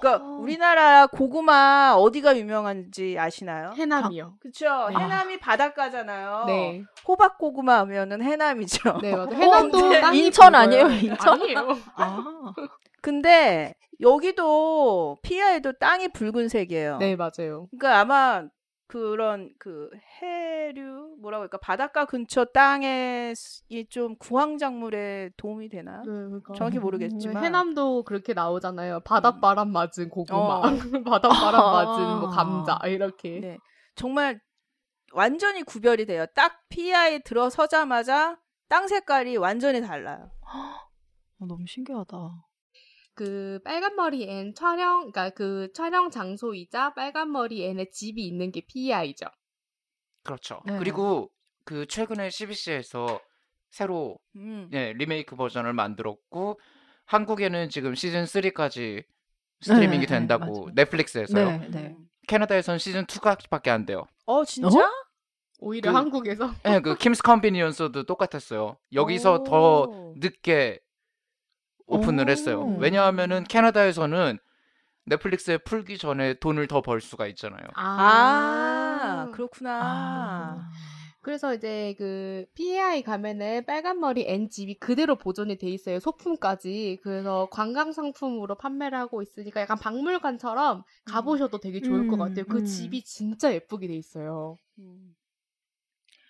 그러니까 0.00 0.24
어. 0.24 0.38
우리나라 0.40 1.06
고구마 1.06 1.94
어디가 1.96 2.36
유명한지 2.36 3.16
아시나요? 3.18 3.72
해남이요. 3.76 4.36
그쵸. 4.40 4.88
네. 4.88 4.96
해남이 4.96 5.38
바닷가잖아요. 5.38 6.44
네. 6.46 6.82
호박 7.06 7.38
고구마 7.38 7.78
하면은 7.80 8.22
해남이죠. 8.22 8.98
네 9.02 9.14
맞아. 9.14 9.30
해남도 9.36 9.78
근데 9.78 10.00
땅이 10.00 10.18
인천 10.18 10.52
붉어요. 10.52 10.62
아니에요, 10.62 10.88
인천? 10.90 11.34
아니에요. 11.40 11.78
아, 11.94 12.54
근데 13.02 13.74
여기도 14.00 15.18
PEI도 15.22 15.74
땅이 15.78 16.08
붉은색이에요. 16.08 16.98
네 16.98 17.14
맞아요. 17.16 17.68
그러니까 17.70 18.00
아마 18.00 18.44
그런 18.88 19.52
그 19.58 19.90
해류 20.20 21.16
뭐라고 21.20 21.42
할까 21.42 21.58
바닷가 21.58 22.06
근처 22.06 22.46
땅에 22.46 23.34
이좀 23.68 24.16
구황작물에 24.16 25.32
도움이 25.36 25.68
되나? 25.68 25.98
네, 25.98 26.06
그러니까. 26.06 26.54
정확히 26.54 26.78
모르겠지만 26.78 27.44
해남도 27.44 28.04
그렇게 28.04 28.32
나오잖아요. 28.32 29.00
바닷바람 29.00 29.70
맞은 29.72 30.08
고구마, 30.08 30.40
어. 30.40 30.62
바닷바람 31.04 31.60
아. 31.60 31.72
맞은 31.72 32.20
뭐 32.20 32.28
감자 32.30 32.78
이렇게. 32.86 33.40
네. 33.40 33.58
정말 33.94 34.40
완전히 35.12 35.62
구별이 35.62 36.06
돼요. 36.06 36.24
딱 36.34 36.62
PI에 36.70 37.20
들어서자마자 37.20 38.38
땅 38.68 38.88
색깔이 38.88 39.36
완전히 39.36 39.82
달라요. 39.82 40.30
어, 41.40 41.46
너무 41.46 41.66
신기하다. 41.66 42.16
그 43.18 43.58
빨간 43.64 43.96
머리 43.96 44.22
앤 44.30 44.54
촬영, 44.54 45.10
그러니까 45.10 45.30
그 45.30 45.72
촬영 45.74 46.08
장소이자 46.08 46.94
빨간 46.94 47.32
머리 47.32 47.64
앤의 47.64 47.90
집이 47.90 48.24
있는 48.24 48.52
게 48.52 48.60
PEI죠. 48.64 49.26
그렇죠. 50.22 50.60
네. 50.64 50.78
그리고 50.78 51.28
그 51.64 51.84
최근에 51.86 52.30
CBC에서 52.30 53.20
새로 53.70 54.18
음. 54.36 54.70
예, 54.72 54.92
리메이크 54.92 55.34
버전을 55.34 55.72
만들었고 55.72 56.60
한국에는 57.06 57.68
지금 57.70 57.96
시즌 57.96 58.22
3까지 58.22 59.02
스트리밍이 59.62 59.90
네, 59.90 60.06
네, 60.06 60.06
된다고 60.06 60.44
맞아요. 60.44 60.72
넷플릭스에서요. 60.76 61.44
네, 61.58 61.68
네. 61.70 61.96
캐나다에선 62.28 62.78
시즌 62.78 63.04
2가밖에 63.04 63.68
안 63.70 63.84
돼요. 63.84 64.06
어 64.26 64.44
진짜? 64.44 64.88
오히려 65.58 65.90
그- 65.90 65.96
한국에서 65.96 66.52
예, 66.68 66.78
그 66.78 66.94
Kim's 66.94 67.22
Convenience도 67.24 68.04
똑같았어요. 68.04 68.78
여기서 68.92 69.42
더 69.42 69.82
오. 69.82 70.14
늦게 70.18 70.78
오픈을 71.88 72.28
했어요. 72.30 72.60
오. 72.62 72.76
왜냐하면은 72.78 73.44
캐나다에서는 73.44 74.38
넷플릭스에 75.06 75.58
풀기 75.58 75.98
전에 75.98 76.34
돈을 76.34 76.66
더 76.68 76.82
벌 76.82 77.00
수가 77.00 77.26
있잖아요. 77.28 77.66
아, 77.74 79.30
그렇구나. 79.32 79.80
아. 79.82 80.70
그래서 81.20 81.52
이제 81.54 81.94
그 81.98 82.46
PEI 82.54 83.02
가면은 83.02 83.64
빨간 83.66 84.00
머리 84.00 84.24
앤 84.26 84.48
집이 84.48 84.78
그대로 84.78 85.16
보존이 85.16 85.56
돼 85.58 85.68
있어요. 85.68 85.98
소품까지. 86.00 87.00
그래서 87.02 87.48
관광 87.50 87.92
상품으로 87.92 88.54
판매를 88.56 88.96
하고 88.98 89.20
있으니까 89.20 89.60
약간 89.60 89.78
박물관처럼 89.78 90.84
가보셔도 91.04 91.58
되게 91.60 91.80
좋을 91.80 92.06
것 92.08 92.14
음, 92.14 92.18
같아요. 92.18 92.44
그 92.46 92.58
음. 92.58 92.64
집이 92.64 93.02
진짜 93.04 93.52
예쁘게 93.52 93.88
돼 93.88 93.94
있어요. 93.94 94.56
음. 94.78 95.14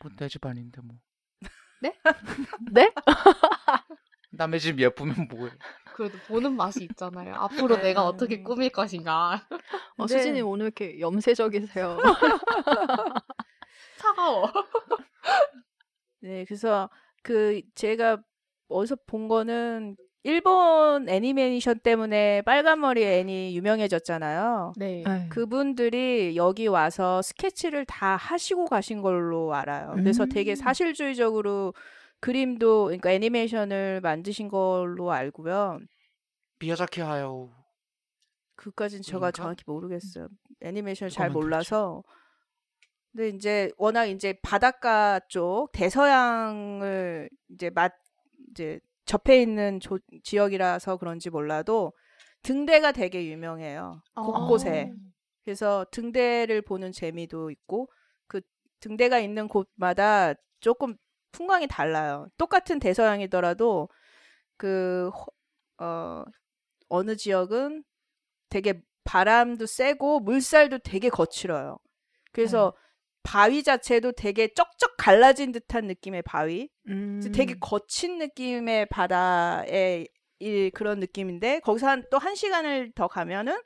뭐내 0.02 0.28
집 0.28 0.44
아닌데 0.46 0.80
뭐. 0.82 0.96
네? 1.80 1.94
남의 4.39 4.61
집 4.61 4.78
예쁘면 4.80 5.28
뭐해. 5.28 5.53
그래도 5.97 6.16
보는 6.28 6.55
맛이 6.55 6.84
있잖아요. 6.84 7.34
앞으로 7.34 7.76
네. 7.78 7.82
내가 7.89 8.05
어떻게 8.05 8.41
꾸밀 8.43 8.70
것인가. 8.70 9.43
어, 9.97 10.07
근데- 10.07 10.16
수진이 10.18 10.41
오늘 10.43 10.66
이렇게 10.66 11.01
염세적이세요. 11.01 11.99
차가워. 13.99 14.51
네, 16.22 16.45
그래서 16.47 16.89
그 17.22 17.61
제가 17.74 18.18
어디서 18.68 18.97
본 19.07 19.26
거는 19.26 19.97
일본 20.22 21.09
애니메이션 21.09 21.80
때문에 21.80 22.43
빨간 22.43 22.80
머리 22.80 23.03
애니 23.05 23.57
유명해졌잖아요. 23.57 24.74
네. 24.76 25.03
네. 25.05 25.28
그분들이 25.30 26.36
여기 26.36 26.66
와서 26.68 27.22
스케치를 27.22 27.86
다 27.86 28.14
하시고 28.16 28.66
가신 28.66 29.01
걸로 29.03 29.55
알아요. 29.55 29.93
그래서 29.97 30.24
음. 30.24 30.28
되게 30.28 30.55
사실주의적으로 30.55 31.72
그림도 32.20 32.84
그러니까 32.86 33.10
애니메이션을 33.12 34.00
만드신 34.00 34.48
걸로 34.48 35.12
알고요. 35.12 35.78
미야자키 36.58 37.00
하야오. 37.00 37.50
그까진 38.56 39.02
제가? 39.02 39.30
정확히 39.30 39.62
모르겠어요. 39.66 40.28
애니메이션을 40.60 41.10
잘 41.10 41.28
그거만 41.28 41.44
몰라서. 41.44 42.02
근데 43.12 43.28
이제 43.28 43.70
워낙 43.76 44.06
이제 44.06 44.34
바닷가 44.42 45.20
쪽 45.28 45.70
대서양을 45.72 47.30
이제 47.50 47.70
맛 47.70 47.94
이제 48.50 48.80
접해 49.04 49.40
있는 49.40 49.80
조- 49.80 49.98
지역이라서 50.24 50.96
그런지 50.98 51.30
몰라도 51.30 51.92
등대가 52.42 52.92
되게 52.92 53.24
유명해요. 53.26 54.02
곳곳에. 54.14 54.92
그래서 55.44 55.86
등대를 55.92 56.62
보는 56.62 56.92
재미도 56.92 57.50
있고 57.50 57.88
그 58.26 58.40
등대가 58.80 59.18
있는 59.18 59.48
곳마다 59.48 60.34
조금 60.60 60.96
풍광이 61.32 61.66
달라요. 61.68 62.28
똑같은 62.36 62.78
대서양이더라도 62.78 63.88
그 64.56 65.10
어, 65.78 66.24
어느 66.88 67.16
지역은 67.16 67.84
되게 68.50 68.80
바람도 69.04 69.66
세고 69.66 70.20
물살도 70.20 70.78
되게 70.78 71.08
거칠어요. 71.08 71.78
그래서 72.32 72.74
바위 73.22 73.62
자체도 73.62 74.12
되게 74.12 74.48
쩍쩍 74.54 74.96
갈라진 74.96 75.52
듯한 75.52 75.86
느낌의 75.86 76.22
바위. 76.22 76.70
음. 76.88 77.20
되게 77.34 77.54
거친 77.58 78.18
느낌의 78.18 78.86
바다의 78.86 80.08
이 80.40 80.70
그런 80.70 81.00
느낌인데 81.00 81.60
거기서 81.60 81.88
한, 81.88 82.04
또 82.10 82.18
한 82.18 82.34
시간을 82.34 82.92
더 82.94 83.08
가면은 83.08 83.60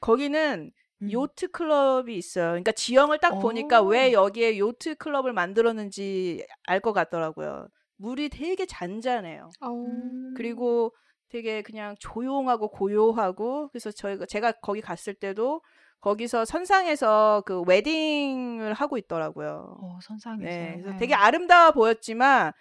거기는 0.00 0.70
음. 1.02 1.12
요트 1.12 1.48
클럽이 1.52 2.16
있어요. 2.16 2.48
그러니까 2.50 2.72
지형을 2.72 3.18
딱 3.18 3.38
보니까 3.38 3.82
오. 3.82 3.86
왜 3.88 4.12
여기에 4.12 4.58
요트 4.58 4.96
클럽을 4.96 5.32
만들었는지 5.32 6.44
알 6.66 6.80
것 6.80 6.92
같더라고요. 6.92 7.68
물이 7.96 8.28
되게 8.30 8.66
잔잔해요. 8.66 9.50
음. 9.62 10.34
그리고 10.36 10.94
되게 11.28 11.62
그냥 11.62 11.94
조용하고 11.98 12.70
고요하고 12.70 13.68
그래서 13.68 13.90
저희가 13.90 14.26
제가 14.26 14.52
거기 14.62 14.80
갔을 14.80 15.14
때도 15.14 15.62
거기서 16.00 16.44
선상에서 16.44 17.42
그 17.44 17.62
웨딩을 17.62 18.72
하고 18.72 18.96
있더라고요. 18.98 19.76
어, 19.80 19.98
선상에서. 20.02 20.44
네, 20.44 20.72
그래서 20.76 20.90
네. 20.92 20.96
되게 20.98 21.14
아름다워 21.14 21.72
보였지만 21.72 22.52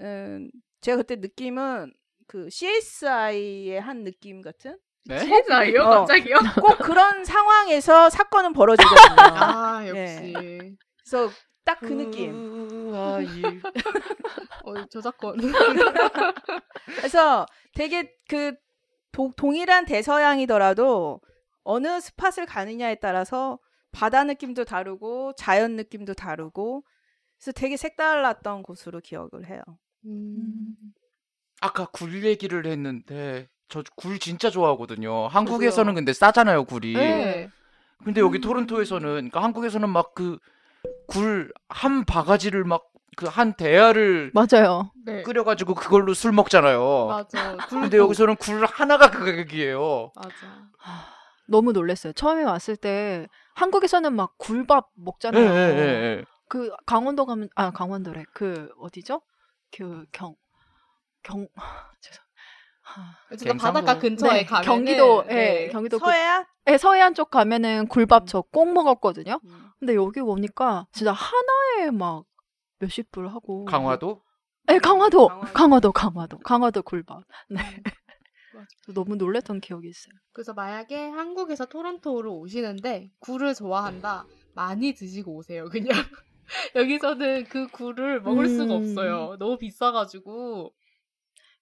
음, 0.00 0.50
제가 0.80 0.96
그때 0.98 1.16
느낌은 1.16 1.92
그 2.26 2.48
CSI의 2.50 3.80
한 3.80 4.04
느낌 4.04 4.40
같은 4.40 4.78
네? 5.04 5.18
세자요? 5.18 5.80
어. 5.82 5.88
갑자기요? 6.00 6.36
꼭 6.62 6.78
그런 6.78 7.24
상황에서 7.24 8.08
사건은 8.10 8.52
벌어져거든요. 8.52 9.16
아, 9.18 9.84
역시. 9.88 10.32
그래서 11.04 11.30
딱 11.64 11.78
그 11.80 11.86
느낌. 11.92 12.90
우아이. 12.92 13.42
어, 14.64 14.86
저작권. 14.90 15.36
그래서 16.96 17.46
되게 17.74 18.12
그 18.28 18.54
도- 19.12 19.32
동일한 19.36 19.84
대서양이더라도 19.84 21.20
어느 21.64 22.00
스팟을 22.00 22.46
가느냐에 22.46 22.96
따라서 22.96 23.58
바다 23.92 24.24
느낌도 24.24 24.64
다르고 24.64 25.34
자연 25.36 25.76
느낌도 25.76 26.14
다르고 26.14 26.84
그래서 27.38 27.52
되게 27.52 27.76
색달랐던 27.76 28.62
곳으로 28.62 29.00
기억을 29.00 29.46
해요. 29.48 29.60
음. 30.06 30.74
아까 31.60 31.86
굴 31.92 32.24
얘기를 32.24 32.66
했는데 32.66 33.48
저 33.72 33.82
굴 33.96 34.18
진짜 34.18 34.50
좋아하거든요. 34.50 35.26
한국에서는 35.28 35.94
근데 35.94 36.12
싸잖아요, 36.12 36.64
굴이. 36.64 36.92
네. 36.94 37.48
근데 38.04 38.20
여기 38.20 38.40
토론토에서는 38.40 39.08
그러니까 39.08 39.42
한국에서는 39.42 39.88
막 39.88 40.14
그 40.14 40.38
굴 41.08 41.52
한 41.68 42.04
바가지를 42.04 42.64
막 42.64 42.82
그 43.16 43.28
한 43.28 43.52
대야를 43.54 44.32
맞아요. 44.34 44.90
네. 45.04 45.22
끓여가지고 45.22 45.74
그걸로 45.74 46.14
술 46.14 46.32
먹잖아요. 46.32 47.06
맞아. 47.08 47.56
근데 47.68 47.98
여기서는 47.98 48.36
굴 48.36 48.64
하나가 48.64 49.10
그 49.10 49.18
가격이에요. 49.24 50.12
맞아. 50.16 50.30
너무 51.46 51.72
놀랐어요. 51.72 52.12
처음에 52.14 52.42
왔을 52.44 52.76
때 52.76 53.28
한국에서는 53.54 54.12
막 54.14 54.38
굴밥 54.38 54.88
예, 54.96 55.02
먹잖아요. 55.04 55.44
예, 55.44 55.48
예, 55.76 55.82
예. 56.18 56.24
그 56.48 56.70
강원도 56.86 57.26
가면 57.26 57.48
아 57.54 57.70
강원도래. 57.70 58.24
그 58.34 58.70
어디죠? 58.78 59.20
그 59.76 60.06
경 60.12 60.34
경 61.22 61.46
죄송. 62.00 62.24
아, 62.84 63.16
어쨌든 63.26 63.52
갱상도. 63.52 63.80
바닷가 63.80 64.00
근처에 64.00 64.32
네, 64.32 64.44
가면 64.44 64.64
경기도 64.64 65.24
예, 65.30 65.68
경기도 65.72 65.98
그- 65.98 66.04
서해안? 66.06 66.44
예, 66.68 66.78
서해안 66.78 67.14
쪽 67.14 67.30
가면은 67.30 67.86
굴밥 67.88 68.26
저 68.26 68.42
꼭 68.52 68.72
먹었거든요. 68.72 69.40
음. 69.44 69.70
근데 69.78 69.94
여기 69.94 70.20
오니까 70.20 70.86
진짜 70.92 71.12
하나에 71.12 71.90
막 71.90 72.24
몇십 72.78 73.10
불 73.10 73.28
하고. 73.28 73.64
강화도? 73.64 74.22
예, 74.70 74.78
강화도, 74.78 75.28
강화도. 75.28 75.52
강화도, 75.52 75.92
강화도, 75.92 76.38
강화도 76.38 76.82
굴밥. 76.82 77.22
네. 77.50 77.56
맞아. 78.54 78.66
너무 78.94 79.16
놀랬던 79.16 79.60
기억이 79.60 79.88
있어요. 79.88 80.12
그래서 80.32 80.52
만약에 80.52 81.08
한국에서 81.08 81.66
토론토로 81.66 82.36
오시는데 82.38 83.10
굴을 83.20 83.54
좋아한다. 83.54 84.26
많이 84.54 84.92
드시고 84.92 85.34
오세요. 85.36 85.64
그냥 85.70 85.88
여기서는 86.76 87.44
그 87.44 87.66
굴을 87.68 88.20
먹을 88.20 88.48
수가 88.48 88.74
음. 88.74 88.78
없어요. 88.78 89.36
너무 89.38 89.56
비싸가지고. 89.58 90.72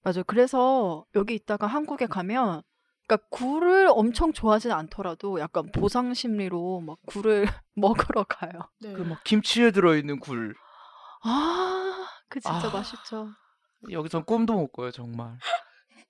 맞아요. 0.02 0.24
그래서 0.26 1.04
여기 1.14 1.34
있다가 1.34 1.66
한국에 1.66 2.06
가면, 2.06 2.62
그러니까 3.06 3.28
굴을 3.30 3.88
엄청 3.92 4.32
좋아하진 4.32 4.70
않더라도 4.72 5.40
약간 5.40 5.70
보상 5.72 6.14
심리로 6.14 6.80
막 6.80 6.98
굴을 7.06 7.44
먹으러 7.74 8.24
가요. 8.24 8.50
네. 8.80 8.92
그 8.92 9.02
막 9.02 9.22
김치에 9.24 9.70
들어있는 9.72 10.20
굴. 10.20 10.54
아, 11.22 12.06
그 12.28 12.40
진짜 12.40 12.68
아. 12.68 12.70
맛있죠. 12.70 13.28
여기선 13.90 14.24
꿈도 14.24 14.54
못 14.54 14.68
꿔요, 14.72 14.90
정말. 14.90 15.36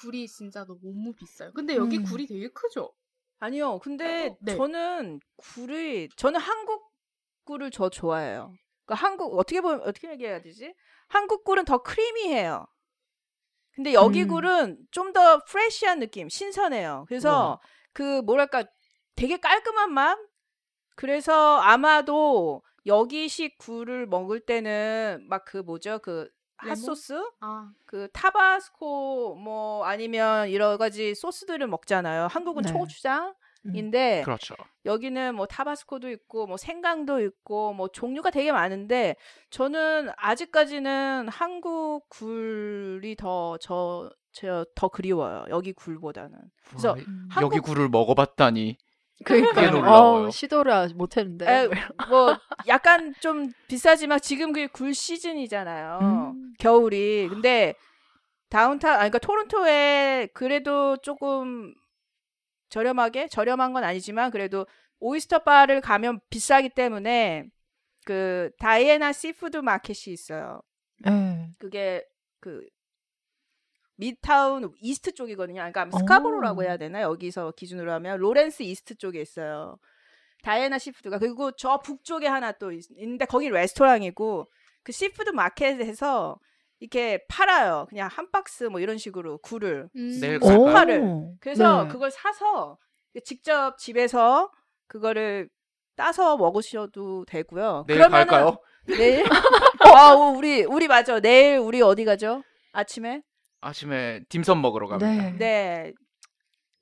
굴이 0.00 0.26
진짜 0.28 0.64
너무 0.64 1.12
비싸요. 1.14 1.52
근데 1.52 1.76
여기 1.76 1.98
음. 1.98 2.04
굴이 2.04 2.26
되게 2.26 2.48
크죠? 2.48 2.92
아니요. 3.38 3.78
근데 3.80 4.34
네. 4.40 4.56
저는 4.56 5.20
굴이 5.36 6.08
저는 6.16 6.40
한국 6.40 6.90
굴을 7.44 7.70
저 7.70 7.88
좋아해요. 7.90 8.52
그러니까 8.84 9.06
한국 9.06 9.38
어떻게 9.38 9.60
보면 9.60 9.80
어떻게 9.82 10.10
얘기해야 10.10 10.40
되지? 10.42 10.74
한국 11.08 11.44
굴은 11.44 11.64
더 11.64 11.78
크리미해요. 11.82 12.66
근데 13.74 13.92
여기 13.94 14.22
음. 14.22 14.28
굴은 14.28 14.78
좀 14.90 15.12
더 15.12 15.42
프레시한 15.44 15.98
느낌, 16.00 16.28
신선해요. 16.28 17.04
그래서 17.08 17.60
그 17.92 18.20
뭐랄까 18.22 18.64
되게 19.16 19.36
깔끔한 19.38 19.92
맛. 19.92 20.18
그래서 20.96 21.56
아마도 21.58 22.62
여기식 22.86 23.58
굴을 23.58 24.06
먹을 24.06 24.40
때는 24.40 25.26
막 25.28 25.44
그 25.44 25.58
뭐죠? 25.58 25.98
그? 26.00 26.28
핫소스? 26.58 27.14
아, 27.40 27.70
그 27.86 28.08
타바스코 28.12 29.34
뭐 29.36 29.84
아니면 29.86 30.52
여러 30.52 30.76
가지 30.76 31.14
소스들을 31.14 31.66
먹잖아요. 31.66 32.26
한국은 32.30 32.62
네. 32.64 32.70
초고추장 32.70 33.34
인데 33.74 34.22
그렇죠. 34.24 34.54
여기는 34.86 35.34
뭐 35.34 35.44
타바스코도 35.46 36.08
있고 36.10 36.46
뭐 36.46 36.56
생강도 36.56 37.20
있고 37.20 37.74
뭐 37.74 37.88
종류가 37.88 38.30
되게 38.30 38.52
많은데 38.52 39.16
저는 39.50 40.08
아직까지는 40.16 41.28
한국 41.28 42.08
굴이 42.08 43.16
더저저더 43.16 44.88
그리워요. 44.88 45.44
여기 45.50 45.72
굴보다는. 45.72 46.38
그래서 46.68 46.90
와, 46.90 46.94
음. 46.96 47.28
한국- 47.30 47.54
여기 47.56 47.60
굴을 47.60 47.88
먹어봤다니. 47.88 48.78
그게 49.22 49.40
그러니까 49.42 49.70
놀라워요. 49.70 50.28
어, 50.28 50.30
시도를 50.30 50.72
아직 50.72 50.96
못했는데. 50.96 51.46
에, 51.46 51.68
뭐 52.08 52.34
약간 52.66 53.12
좀 53.20 53.52
비싸지만 53.68 54.20
지금 54.20 54.52
그게 54.54 54.66
굴 54.66 54.94
시즌이잖아요. 54.94 55.98
음. 56.00 56.54
겨울이. 56.58 57.28
근데 57.28 57.74
다운타운 58.48 58.94
아니 58.94 59.10
그러니까 59.10 59.18
토론토에 59.18 60.28
그래도 60.32 60.96
조금 60.98 61.74
저렴하게 62.70 63.28
저렴한 63.28 63.72
건 63.72 63.84
아니지만 63.84 64.30
그래도 64.30 64.66
oyster 64.98 65.40
bar를 65.40 65.80
가면 65.80 66.20
비싸기 66.30 66.70
때문에 66.70 67.46
그 68.04 68.50
Diana 68.58 69.12
seafood 69.12 69.58
market이 69.58 70.12
있어요. 70.12 70.62
네. 71.00 71.50
그게 71.58 72.04
그 72.40 72.66
midtown 73.96 74.72
east 74.80 75.12
쪽이거든요. 75.12 75.56
그러니까 75.56 75.88
오. 75.92 75.98
스카보로라고 75.98 76.62
해야 76.62 76.78
되나 76.78 77.02
여기서 77.02 77.52
기준으로 77.52 77.92
하면 77.92 78.18
Lawrence 78.18 78.62
East 78.62 78.94
쪽에 78.94 79.20
있어요. 79.20 79.78
다이애나 80.42 80.78
시푸드가 80.78 81.18
그리고 81.18 81.52
저 81.52 81.80
북쪽에 81.80 82.26
하나 82.26 82.52
또 82.52 82.72
있, 82.72 82.90
있는데 82.92 83.26
거기 83.26 83.50
레스토랑이고 83.50 84.50
그 84.82 84.92
seafood 84.92 85.30
마켓에서 85.30 86.38
이렇게 86.80 87.24
팔아요. 87.28 87.86
그냥 87.88 88.08
한 88.10 88.30
박스 88.30 88.64
뭐 88.64 88.80
이런 88.80 88.98
식으로 88.98 89.38
굴을. 89.38 89.88
음. 89.94 90.18
내일 90.20 90.36
오. 90.42 90.46
갈까요? 90.46 90.72
팔을. 90.72 91.26
그래서 91.40 91.84
네. 91.84 91.88
그걸 91.90 92.10
사서 92.10 92.78
직접 93.24 93.76
집에서 93.78 94.50
그거를 94.88 95.48
따서 95.94 96.36
먹으셔도 96.36 97.26
되고요. 97.26 97.84
내일 97.86 97.98
그러면은 97.98 98.26
갈까요? 98.26 98.58
내일? 98.86 99.24
아, 99.94 100.14
오, 100.14 100.36
우리 100.36 100.64
우리 100.64 100.88
맞아. 100.88 101.20
내일 101.20 101.58
우리 101.58 101.82
어디 101.82 102.04
가죠? 102.04 102.42
아침에? 102.72 103.22
아침에 103.60 104.20
딤섬 104.30 104.62
먹으러 104.62 104.88
갑니다. 104.88 105.06
네. 105.06 105.32
네. 105.38 105.92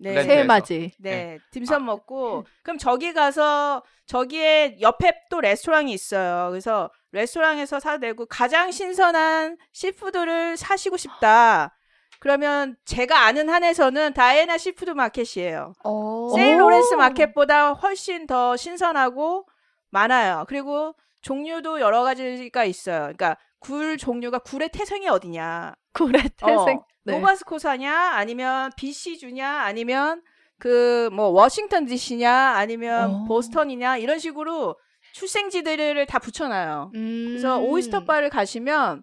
네. 0.01 0.22
새해 0.22 0.44
맞이. 0.44 0.92
네, 1.01 1.38
딤섬 1.51 1.84
먹고 1.84 2.46
그럼 2.62 2.78
저기 2.78 3.12
가서 3.12 3.82
저기에 4.07 4.78
옆에 4.80 5.12
또 5.28 5.40
레스토랑이 5.40 5.92
있어요. 5.92 6.51
그래서 6.51 6.88
레스토랑에서 7.13 7.81
사도 7.81 8.01
되고 8.01 8.26
가장 8.27 8.71
신선한 8.71 9.57
seafood를 9.72 10.57
사시고 10.57 10.97
싶다. 10.97 11.75
그러면 12.21 12.77
제가 12.85 13.27
아는 13.27 13.49
한에서는 13.49 14.13
다이애나 14.13 14.59
시푸드 14.59 14.91
마켓이에요. 14.91 15.73
어. 15.85 16.29
세인 16.35 16.57
오. 16.61 16.69
로렌스 16.69 16.95
마켓보다 16.95 17.73
훨씬 17.73 18.27
더 18.27 18.57
신선하고 18.57 19.47
많아요. 19.91 20.45
그리고 20.49 20.95
종류도 21.23 21.81
여러 21.81 22.03
가지가 22.03 22.65
있어요. 22.65 22.99
그러니까 23.03 23.37
굴 23.61 23.97
종류가 23.97 24.41
굴의 24.41 24.71
태생이 24.71 25.09
어디냐? 25.09 25.75
굴의 25.95 26.23
태생. 26.37 26.59
어, 26.79 26.87
네. 27.05 27.13
노바스코샤냐 27.14 27.93
아니면 28.15 28.71
BC주냐 28.77 29.49
아니면 29.63 30.23
그 30.59 31.09
뭐 31.13 31.29
워싱턴 31.29 31.87
DC냐 31.87 32.33
아니면 32.57 33.11
어. 33.15 33.25
보스턴이냐 33.29 33.97
이런 33.99 34.19
식으로 34.19 34.77
출생지들을 35.13 36.07
다 36.07 36.19
붙여놔요. 36.19 36.93
음. 36.95 37.25
그래서 37.29 37.59
oyster 37.59 38.05
바를 38.05 38.31
가시면 38.31 39.03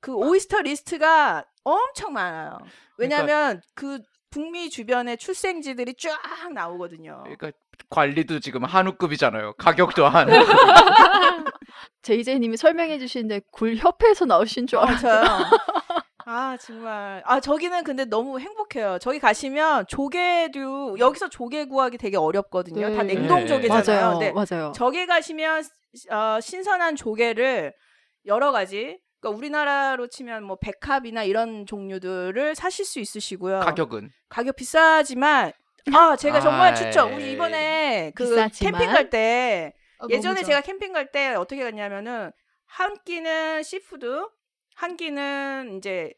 그 0.00 0.12
oyster 0.12 0.62
리스트가 0.62 1.44
엄청 1.64 2.12
많아요. 2.12 2.58
왜냐하면 2.98 3.60
그 3.74 4.00
북미 4.30 4.70
주변의 4.70 5.18
출생지들이 5.18 5.94
쫙 5.98 6.52
나오거든요. 6.52 7.22
그러니까 7.24 7.52
관리도 7.90 8.40
지금 8.40 8.64
한우급이잖아요. 8.64 9.54
가격도 9.54 10.06
한. 10.06 10.28
제이제이님이 12.02 12.56
설명해 12.56 12.98
주시는데 12.98 13.42
굴 13.50 13.76
협회에서 13.76 14.24
나오신 14.24 14.66
줄 14.66 14.78
어, 14.78 14.82
알았어요. 14.82 15.22
아 16.24 16.56
정말 16.56 17.22
아 17.26 17.40
저기는 17.40 17.84
근데 17.84 18.04
너무 18.04 18.38
행복해요. 18.38 18.98
저기 19.00 19.18
가시면 19.18 19.86
조개류 19.88 20.96
여기서 20.98 21.28
조개 21.28 21.64
구하기 21.66 21.98
되게 21.98 22.16
어렵거든요. 22.16 22.94
다 22.94 23.02
네. 23.02 23.14
냉동 23.14 23.40
네. 23.40 23.46
조개잖아요. 23.46 24.00
맞아요. 24.00 24.18
근데 24.18 24.32
맞아요. 24.32 24.72
저기 24.74 25.06
가시면 25.06 25.64
어, 26.10 26.40
신선한 26.40 26.96
조개를 26.96 27.74
여러 28.26 28.52
가지 28.52 29.00
그러니까 29.20 29.38
우리나라로 29.38 30.06
치면 30.08 30.44
뭐 30.44 30.56
백합이나 30.60 31.24
이런 31.24 31.66
종류들을 31.66 32.54
사실 32.54 32.84
수 32.84 33.00
있으시고요. 33.00 33.60
가격은 33.60 34.10
가격 34.28 34.56
비싸지만 34.56 35.52
아 35.92 36.16
제가 36.16 36.40
정말 36.40 36.74
추천. 36.74 37.08
아이. 37.08 37.14
우리 37.14 37.32
이번에 37.32 38.12
그 38.14 38.24
비싸지만. 38.24 38.72
캠핑 38.80 38.92
갈때 38.94 39.74
아, 39.98 40.06
예전에 40.10 40.42
제가 40.42 40.60
캠핑 40.60 40.92
갈 40.92 41.10
때 41.12 41.34
어떻게 41.34 41.62
갔냐면은 41.64 42.30
한 42.66 42.96
끼는 43.04 43.62
seafood, 43.62 44.28
한 44.82 44.96
끼는 44.96 45.76
이제 45.78 46.12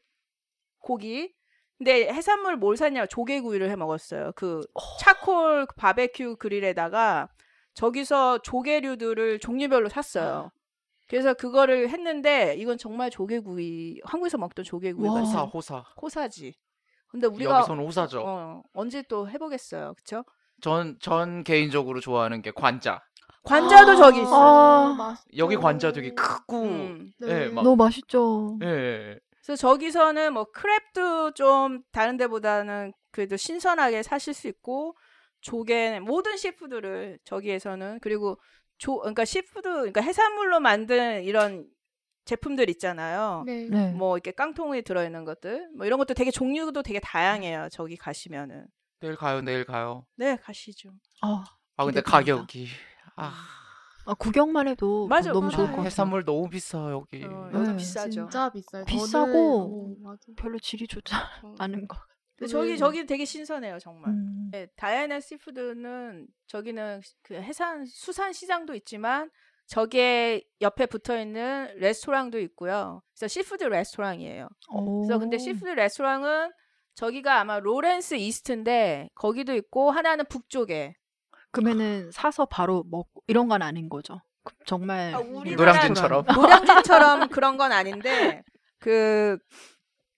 고기. 0.78 1.34
근데 1.76 2.10
해산물 2.10 2.56
뭘 2.56 2.78
샀냐? 2.78 3.04
조개구이를 3.06 3.68
해 3.68 3.76
먹었어요. 3.76 4.32
그 4.36 4.62
charcoal 5.00 5.66
바베큐 5.76 6.36
그릴에다가 6.36 7.28
저기서 7.74 8.38
조개류들을 8.38 9.40
종류별로 9.40 9.90
샀어요. 9.90 10.50
그래서 11.08 11.34
그거를 11.34 11.90
했는데 11.90 12.54
이건 12.56 12.78
정말 12.78 13.10
조개구이 13.10 14.00
한국에서 14.04 14.38
먹던 14.38 14.64
조개구이 14.64 15.08
와. 15.08 15.20
호사 15.20 15.36
같아요. 15.36 15.50
호사. 15.52 15.84
호사지. 16.00 16.54
근데 17.08 17.26
우리가 17.26 17.58
여기서는 17.58 17.84
호사죠. 17.84 18.22
어, 18.24 18.62
언제 18.72 19.02
또 19.02 19.28
해보겠어요, 19.28 19.92
그쵸? 19.94 20.24
전, 20.62 20.96
전 21.00 21.44
개인적으로 21.44 22.00
좋아하는 22.00 22.40
게 22.40 22.50
관자. 22.50 23.02
관자도 23.44 23.96
저기 23.96 24.22
있어. 24.22 24.96
아. 24.96 25.16
여기 25.36 25.56
관자 25.56 25.92
되게 25.92 26.14
크고, 26.14 26.62
음. 26.62 27.12
예, 27.22 27.48
막, 27.48 27.62
너무 27.62 27.76
맛있죠. 27.76 28.58
예, 28.62 29.18
그래서 29.44 29.56
저기서는 29.56 30.32
뭐 30.32 30.46
crab도 30.50 31.34
좀 31.34 31.82
다른 31.92 32.16
데보다는 32.16 32.92
그래도 33.10 33.36
신선하게 33.36 34.02
사실 34.02 34.32
수 34.32 34.48
있고 34.48 34.96
조개 35.42 36.00
모든 36.00 36.36
seafood를 36.38 37.18
저기에서는 37.24 37.98
그리고 38.00 38.40
조 38.78 38.98
그러니까 39.00 39.24
seafood 39.26 39.68
그러니까 39.68 40.00
해산물로 40.00 40.60
만든 40.60 41.22
이런 41.22 41.66
제품들 42.24 42.70
있잖아요. 42.70 43.42
네. 43.44 43.68
네. 43.70 43.92
뭐 43.92 44.16
이렇게 44.16 44.30
깡통에 44.30 44.80
들어 44.80 45.04
있는 45.04 45.26
것들 45.26 45.68
뭐 45.76 45.84
이런 45.84 45.98
것도 45.98 46.14
되게 46.14 46.30
종류도 46.30 46.82
되게 46.82 46.98
다양해요. 47.00 47.68
저기 47.70 47.96
가시면은. 47.98 48.66
내일 49.00 49.16
가요, 49.16 49.42
내일 49.42 49.66
가요. 49.66 50.06
네, 50.16 50.36
가시죠. 50.36 50.90
아, 51.20 51.44
아, 51.76 51.84
근데. 51.84 52.00
가격이, 52.00 52.66
아, 53.16 53.32
아, 54.06 54.14
구경만 54.14 54.68
해도 54.68 55.06
맞아, 55.08 55.32
너무 55.32 55.50
좋을 55.50 55.64
맞아요. 55.64 55.66
것 55.68 55.76
같아요. 55.76 55.86
해산물 55.86 56.24
너무 56.24 56.48
비싸, 56.50 56.90
여기. 56.90 57.24
어, 57.24 57.50
여기 57.54 57.68
네. 57.70 57.76
비싸죠. 57.76 58.10
진짜 58.10 58.50
비싸요. 58.50 58.84
비싸고 58.84 59.32
저는- 59.32 60.04
어, 60.04 60.08
맞아. 60.10 60.20
별로 60.36 60.58
질이 60.58 60.86
좋지 60.86 61.14
어. 61.42 61.54
않은 61.58 61.88
것. 61.88 61.98
근데 62.36 62.50
저기 62.50 62.76
저기 62.76 63.06
되게 63.06 63.24
신선해요, 63.24 63.78
정말. 63.78 64.10
음. 64.10 64.48
네, 64.50 64.66
다이애나 64.76 65.20
시푸드는 65.20 66.26
저기는 66.48 67.00
그 67.22 67.34
해산 67.34 67.86
수산 67.86 68.32
시장도 68.32 68.74
있지만 68.74 69.30
저기에 69.66 70.42
옆에 70.60 70.86
붙어 70.86 71.18
있는 71.18 71.72
레스토랑도 71.76 72.38
있고요. 72.40 73.02
그래서 73.14 73.28
seafood 73.28 73.64
레스토랑이에요. 73.64 74.48
그래서 74.68 75.18
근데 75.18 75.36
오. 75.36 75.38
seafood 75.38 75.68
레스토랑은 75.70 76.52
저기가 76.96 77.40
아마 77.40 77.58
로렌스 77.60 78.14
이스트인데 78.16 79.08
거기도 79.14 79.54
있고 79.54 79.90
하나는 79.90 80.24
북쪽에. 80.28 80.94
그러면은 81.62 82.10
사서 82.12 82.46
바로 82.46 82.84
먹고 82.90 83.22
이런 83.26 83.48
건 83.48 83.62
아닌 83.62 83.88
거죠. 83.88 84.20
그- 84.44 84.54
정말 84.66 85.14
아, 85.14 85.20
노량진처럼. 85.20 86.24
노량진처럼 86.84 87.28
그런 87.28 87.56
건 87.56 87.72
아닌데 87.72 88.42
그 88.78 89.38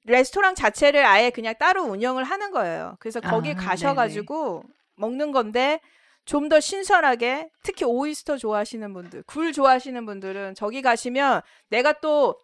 레스토랑 0.04 0.54
자체를 0.54 1.04
아예 1.04 1.30
그냥 1.30 1.54
따로 1.58 1.82
운영을 1.84 2.24
하는 2.24 2.50
거예요. 2.50 2.96
그래서 3.00 3.20
거기 3.20 3.50
아, 3.50 3.54
가셔가지고 3.54 4.62
먹는 4.96 5.32
건데 5.32 5.80
좀 6.24 6.48
더 6.48 6.58
신선하게 6.58 7.50
특히 7.62 7.84
오이스터 7.84 8.36
좋아하시는 8.36 8.92
분들, 8.92 9.22
굴 9.28 9.52
좋아하시는 9.52 10.04
분들은 10.06 10.54
저기 10.56 10.82
가시면 10.82 11.40
내가 11.70 11.92
또 12.00 12.36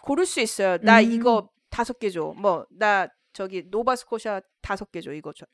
고를 0.00 0.24
수 0.24 0.40
있어요. 0.40 0.78
나 0.80 1.00
음. 1.02 1.12
이거 1.12 1.50
다섯 1.68 1.98
개 1.98 2.08
줘. 2.08 2.32
뭐 2.38 2.64
나 2.70 3.08
저기 3.34 3.64
노바스코샤 3.70 4.40
다섯 4.62 4.90
개 4.90 5.02
줘. 5.02 5.12
이거 5.12 5.32
줘. 5.34 5.44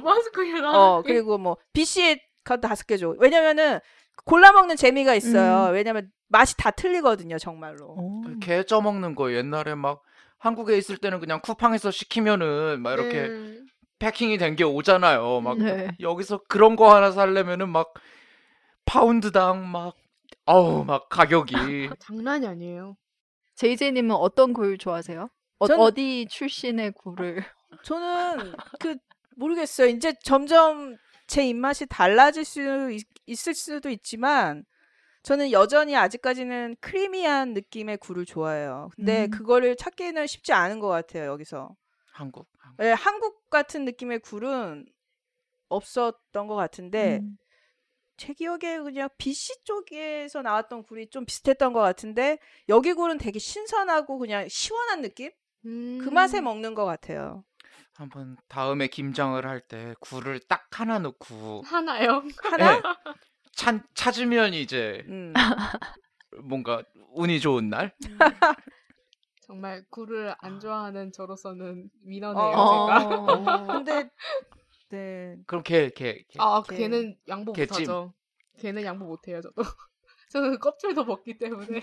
맛있구나. 0.00 0.70
어 0.72 1.02
그리고 1.02 1.36
뭐 1.38 1.56
BC 1.72 2.20
가 2.44 2.56
다섯 2.60 2.86
개 2.86 2.96
줘. 2.96 3.14
왜냐면은 3.18 3.78
골라 4.24 4.52
먹는 4.52 4.76
재미가 4.76 5.14
있어요. 5.14 5.68
음. 5.70 5.74
왜냐면 5.74 6.10
맛이 6.28 6.56
다 6.56 6.70
틀리거든요, 6.70 7.38
정말로. 7.38 7.86
오. 7.96 8.22
게 8.40 8.62
쪄 8.64 8.80
먹는 8.80 9.14
거 9.14 9.32
옛날에 9.32 9.74
막 9.74 10.02
한국에 10.38 10.76
있을 10.76 10.96
때는 10.96 11.20
그냥 11.20 11.40
쿠팡에서 11.40 11.90
시키면은 11.90 12.80
막 12.82 12.92
이렇게 12.94 13.28
네. 13.28 13.58
패킹이 14.00 14.38
된 14.38 14.56
게 14.56 14.64
오잖아요. 14.64 15.40
막 15.40 15.58
네. 15.58 15.88
여기서 16.00 16.40
그런 16.48 16.74
거 16.74 16.92
하나 16.94 17.12
살려면은 17.12 17.68
막 17.68 17.92
파운드당 18.84 19.70
막 19.70 19.94
어우 20.46 20.84
막 20.84 21.08
가격이 21.08 21.90
장난이 22.00 22.46
아니에요. 22.46 22.96
제이제이님은 23.54 24.16
어떤 24.16 24.52
굴 24.52 24.76
좋아하세요? 24.78 25.28
어, 25.60 25.66
저는- 25.66 25.78
어디 25.78 26.26
출신의 26.28 26.92
굴을? 26.92 27.44
저는 27.84 28.54
그 28.80 28.96
모르겠어요. 29.36 29.86
이제 29.88 30.14
점점 30.24 30.96
제 31.26 31.46
입맛이 31.46 31.86
달라질 31.86 32.44
수 32.44 32.90
있, 32.90 33.06
있을 33.26 33.54
수도 33.54 33.90
있지만 33.90 34.64
저는 35.22 35.52
여전히 35.52 35.96
아직까지는 35.96 36.76
크리미한 36.80 37.54
느낌의 37.54 37.98
굴을 37.98 38.24
좋아해요. 38.24 38.90
근데 38.96 39.26
음. 39.26 39.30
그거를 39.30 39.76
찾기는 39.76 40.26
쉽지 40.26 40.52
않은 40.52 40.80
것 40.80 40.88
같아요. 40.88 41.30
여기서 41.30 41.74
한국 42.12 42.48
네, 42.78 42.92
한국 42.92 43.48
같은 43.50 43.84
느낌의 43.84 44.20
굴은 44.20 44.86
없었던 45.68 46.46
것 46.46 46.54
같은데 46.54 47.20
음. 47.22 47.36
제 48.16 48.34
기억에 48.34 48.78
그냥 48.78 49.08
BC 49.18 49.64
쪽에서 49.64 50.42
나왔던 50.42 50.84
굴이 50.84 51.08
좀 51.08 51.24
비슷했던 51.24 51.72
것 51.72 51.80
같은데 51.80 52.38
여기 52.68 52.92
굴은 52.92 53.18
되게 53.18 53.38
신선하고 53.38 54.18
그냥 54.18 54.48
시원한 54.48 55.02
느낌? 55.02 55.30
그 55.62 56.08
맛에 56.10 56.38
음. 56.38 56.44
먹는 56.44 56.74
것 56.74 56.84
같아요. 56.84 57.44
한번 57.94 58.36
다음에 58.48 58.86
김장을 58.88 59.46
할 59.46 59.60
때 59.60 59.94
굴을 60.00 60.40
딱 60.48 60.66
하나 60.78 60.98
넣고 60.98 61.62
하나요? 61.64 62.22
하나? 62.42 62.76
네, 62.76 62.82
찬, 63.52 63.82
찾으면 63.94 64.54
이제 64.54 65.04
음. 65.08 65.32
뭔가 66.44 66.82
운이 67.14 67.40
좋은 67.40 67.68
날 67.68 67.94
정말 69.42 69.84
굴을 69.90 70.34
안 70.38 70.58
좋아하는 70.60 71.12
저로서는 71.12 71.90
위너네요, 72.04 72.56
어. 72.56 72.86
제가. 72.86 73.66
근데 73.74 74.10
네. 74.90 75.36
그럼 75.46 75.62
걔 75.62 75.90
걔 75.90 76.24
걔. 76.28 76.38
아, 76.38 76.62
걔- 76.68 76.76
걔는 76.76 77.16
양보. 77.28 77.52
못하죠. 77.52 78.14
걔는 78.58 78.84
양보 78.84 79.04
못해요, 79.06 79.40
저도. 79.42 79.62
저는 80.30 80.58
껍질도 80.58 81.04
먹기 81.04 81.36
때문에. 81.38 81.82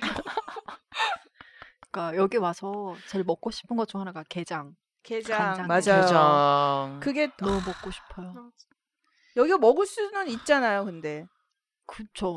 그러니까 1.92 2.16
여기 2.18 2.38
와서 2.38 2.96
제일 3.08 3.24
먹고 3.24 3.52
싶은 3.52 3.76
것 3.78 3.86
중 3.88 4.00
하나가 4.02 4.24
게장. 4.24 4.76
게장. 5.04 5.68
맞아요. 5.68 5.82
게장 5.82 7.00
그게 7.02 7.30
너무 7.38 7.62
먹고 7.66 7.92
싶어요. 7.92 8.52
여기가 9.36 9.58
먹을 9.58 9.86
수는 9.86 10.28
있잖아요. 10.28 10.86
근데. 10.86 11.26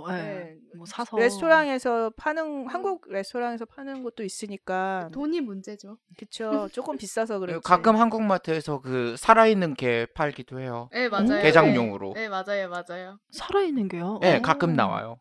예. 0.09 0.13
네. 0.13 0.57
뭐 0.75 0.87
사서 0.87 1.19
레스토랑에서 1.19 2.13
파는 2.17 2.69
한국 2.69 3.05
레스토랑에서 3.09 3.67
파는 3.67 4.03
것도 4.03 4.25
있으니까 4.25 5.11
돈이 5.13 5.43
문제죠. 5.43 5.99
그쵸. 6.17 6.69
조금 6.73 6.97
비싸서 6.97 7.39
그렇지. 7.39 7.61
가끔 7.63 7.97
한국 7.97 8.23
마트에서 8.23 8.81
그 8.81 9.15
살아있는 9.19 9.75
게 9.75 10.07
팔기도 10.15 10.59
해요. 10.61 10.89
네, 10.93 11.09
맞아요. 11.09 11.43
게장용으로. 11.43 12.13
네, 12.15 12.29
맞아요, 12.29 12.71
맞아요. 12.71 13.19
살아있는 13.33 13.89
게요. 13.89 14.19
네, 14.23 14.39
어. 14.39 14.43
가끔 14.43 14.75
나와요. 14.75 15.19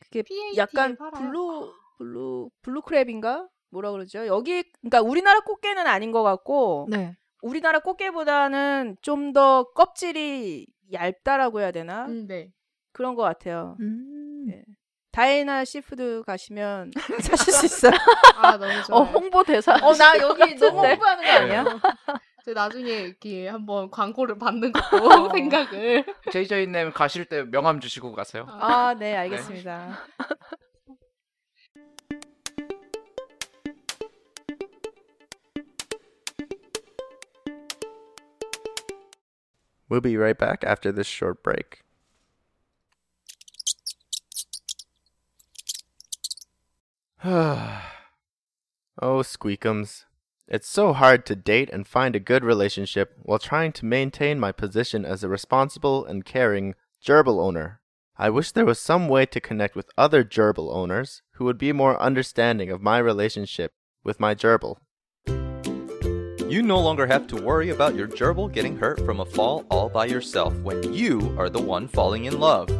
그게 0.00 0.22
T&T에 0.22 0.56
약간 0.56 0.96
팔아요. 0.96 1.22
blue 1.22 1.72
blue 1.98 2.50
blue 2.62 2.80
crab인가 2.82 3.48
뭐라 3.70 3.90
그러죠? 3.92 4.26
여기 4.26 4.62
그러니까 4.80 5.00
우리나라 5.02 5.40
꽃게는 5.40 5.86
아닌 5.86 6.12
것 6.12 6.22
같고 6.22 6.86
네. 6.90 7.16
우리나라 7.42 7.78
꽃게보다는 7.80 8.96
좀 9.02 9.32
더 9.32 9.64
껍질이 9.74 10.66
얇다라고 10.92 11.60
해야 11.60 11.70
되나 11.70 12.06
음, 12.06 12.26
네. 12.26 12.50
그런 12.92 13.14
것 13.14 13.22
같아요. 13.22 13.76
음. 13.80 14.46
네. 14.48 14.62
다이애나 15.12 15.64
시푸드 15.64 16.22
가시면 16.26 16.92
사실 17.20 17.52
수 17.52 17.66
있어요. 17.66 17.92
아, 18.36 18.56
너무 18.56 18.72
어 18.72 18.82
좋아요. 18.82 19.02
홍보 19.04 19.42
대사. 19.44 19.74
어나 19.82 20.16
여기 20.18 20.54
너무 20.56 20.80
같은데? 20.82 20.88
홍보하는 20.92 21.24
거 21.24 21.30
아니야? 21.30 21.64
저 22.44 22.52
나중에 22.52 22.90
이렇게 22.90 23.48
한번 23.48 23.90
광고를 23.90 24.38
받는 24.38 24.72
것도 24.72 25.30
생각을. 25.34 26.04
JJ님 26.32 26.92
가실 26.92 27.24
때 27.26 27.42
명함 27.44 27.80
주시고 27.80 28.12
가세요. 28.12 28.46
아 28.48 28.94
네 28.94 29.14
알겠습니다. 29.16 29.98
We'll 39.88 40.00
be 40.00 40.16
right 40.16 40.38
back 40.38 40.64
after 40.64 40.92
this 40.92 41.06
short 41.06 41.42
break. 41.42 41.82
oh, 47.24 47.82
Squeakums. 49.02 50.04
It's 50.46 50.68
so 50.68 50.92
hard 50.92 51.26
to 51.26 51.36
date 51.36 51.68
and 51.70 51.86
find 51.86 52.16
a 52.16 52.20
good 52.20 52.44
relationship 52.44 53.14
while 53.22 53.38
trying 53.38 53.72
to 53.72 53.84
maintain 53.84 54.38
my 54.40 54.52
position 54.52 55.04
as 55.04 55.22
a 55.22 55.28
responsible 55.28 56.06
and 56.06 56.24
caring 56.24 56.74
gerbil 57.04 57.40
owner. 57.40 57.80
I 58.16 58.30
wish 58.30 58.52
there 58.52 58.64
was 58.64 58.80
some 58.80 59.08
way 59.08 59.26
to 59.26 59.40
connect 59.40 59.76
with 59.76 59.90
other 59.98 60.24
gerbil 60.24 60.74
owners 60.74 61.22
who 61.32 61.44
would 61.44 61.58
be 61.58 61.72
more 61.72 62.00
understanding 62.00 62.70
of 62.70 62.80
my 62.80 62.98
relationship 62.98 63.72
with 64.02 64.20
my 64.20 64.34
gerbil. 64.34 64.78
You 66.48 66.62
no 66.62 66.80
longer 66.80 67.06
have 67.06 67.26
to 67.26 67.36
worry 67.36 67.68
about 67.68 67.94
your 67.94 68.08
gerbil 68.08 68.50
getting 68.50 68.74
hurt 68.74 69.04
from 69.04 69.20
a 69.20 69.26
fall 69.26 69.66
all 69.70 69.90
by 69.90 70.06
yourself 70.06 70.56
when 70.60 70.94
you 70.94 71.36
are 71.38 71.50
the 71.50 71.60
one 71.60 71.86
falling 71.86 72.24
in 72.24 72.40
love. 72.40 72.70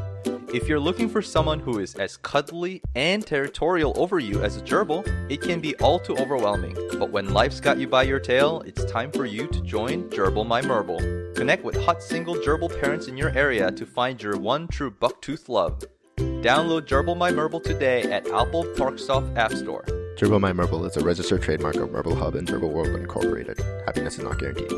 If 0.54 0.66
you're 0.66 0.80
looking 0.80 1.06
for 1.06 1.20
someone 1.20 1.60
who 1.60 1.78
is 1.78 1.94
as 1.96 2.16
cuddly 2.16 2.80
and 2.94 3.26
territorial 3.26 3.92
over 3.96 4.18
you 4.18 4.42
as 4.42 4.56
a 4.56 4.62
gerbil, 4.62 5.06
it 5.30 5.42
can 5.42 5.60
be 5.60 5.76
all 5.80 5.98
too 5.98 6.16
overwhelming. 6.16 6.78
But 6.98 7.10
when 7.10 7.34
life's 7.34 7.60
got 7.60 7.76
you 7.76 7.86
by 7.86 8.04
your 8.04 8.20
tail, 8.20 8.62
it's 8.64 8.90
time 8.90 9.12
for 9.12 9.26
you 9.26 9.46
to 9.48 9.60
join 9.60 10.08
Gerbil 10.08 10.46
My 10.46 10.62
Merble. 10.62 11.00
Connect 11.34 11.62
with 11.62 11.76
hot 11.84 12.02
single 12.02 12.36
gerbil 12.36 12.80
parents 12.80 13.06
in 13.06 13.18
your 13.18 13.36
area 13.36 13.70
to 13.70 13.84
find 13.84 14.22
your 14.22 14.38
one 14.38 14.66
true 14.68 14.90
bucktooth 14.90 15.50
love. 15.50 15.84
Download 16.16 16.86
Gerbil 16.86 17.18
My 17.18 17.30
Merble 17.30 17.60
today 17.60 18.04
at 18.04 18.26
Apple 18.28 18.64
Parksoft 18.64 19.36
App 19.36 19.52
Store. 19.52 19.84
Gerbil 20.18 20.40
My 20.40 20.52
Merble 20.52 20.84
is 20.84 20.96
a 20.96 21.04
registered 21.04 21.42
trademark 21.42 21.76
of 21.76 21.92
Merble 21.92 22.16
Hub 22.16 22.34
and 22.34 22.44
Gerbil 22.44 22.72
World 22.72 22.88
Incorporated. 22.98 23.56
Happiness 23.86 24.18
is 24.18 24.24
not 24.24 24.36
guaranteed. 24.36 24.68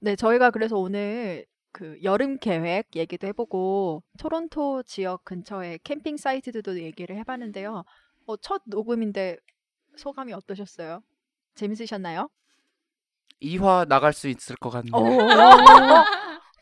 네, 0.00 0.16
저희가 0.16 0.50
그래서 0.50 0.78
오늘 0.78 1.44
그 1.72 1.98
여름 2.02 2.38
계획 2.38 2.96
얘기도 2.96 3.26
해보고 3.26 4.02
토론토 4.18 4.84
지역 4.84 5.26
근처에 5.26 5.80
캠핑 5.84 6.16
사이트들도 6.16 6.80
얘기를 6.80 7.18
해봤는데요. 7.18 7.84
어, 8.24 8.36
첫 8.38 8.62
녹음인데 8.64 9.36
소감이 9.98 10.32
어떠셨어요? 10.32 11.02
재밌으셨나요? 11.56 12.30
2화 13.42 13.86
나갈 13.86 14.14
수 14.14 14.28
있을 14.28 14.56
것 14.56 14.70
같네요. 14.70 14.94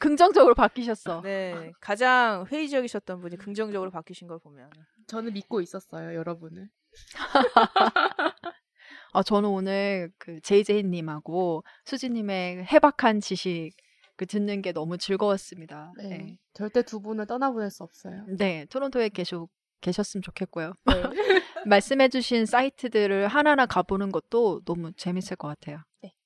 긍정적으로 0.04 0.54
바뀌셨어. 0.54 1.22
네 1.22 1.72
가장 1.80 2.46
회의적이셨던 2.50 3.20
분이 3.20 3.36
긍정적으로 3.36 3.90
바뀌신 3.90 4.28
걸 4.28 4.38
보면 4.38 4.70
저는 5.06 5.32
믿고 5.32 5.60
있었어요, 5.60 6.14
여러분을. 6.14 6.68
아, 9.12 9.22
저는 9.22 9.48
오늘 9.48 10.10
그 10.18 10.40
JJ님하고 10.40 11.64
수지님의 11.84 12.64
해박한 12.64 13.20
지식 13.20 13.72
그 14.16 14.26
듣는 14.26 14.62
게 14.62 14.72
너무 14.72 14.98
즐거웠습니다. 14.98 15.92
네. 15.96 16.08
네. 16.08 16.38
절대 16.52 16.82
두 16.82 17.00
분을 17.00 17.26
떠나보낼 17.26 17.70
수 17.70 17.82
없어요. 17.82 18.24
네, 18.28 18.66
토론토에 18.70 19.08
계속 19.08 19.50
계셨으면 19.80 20.22
좋겠고요. 20.22 20.74
네. 20.86 20.92
말씀해주신 21.66 22.46
사이트들을 22.46 23.28
하나하나 23.28 23.66
가보는 23.66 24.12
것도 24.12 24.62
너무 24.64 24.92
재밌을 24.92 25.36
것 25.36 25.48
같아요. 25.48 25.82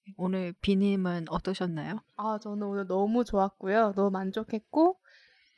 네. 0.09 0.15
오늘 0.17 0.55
비님은 0.61 1.27
어떠셨나요? 1.29 2.01
아, 2.17 2.39
저는 2.43 2.63
오늘 2.63 2.87
너무 2.87 3.25
좋았고요. 3.25 3.93
너무 3.95 4.11
만족했고, 4.11 4.99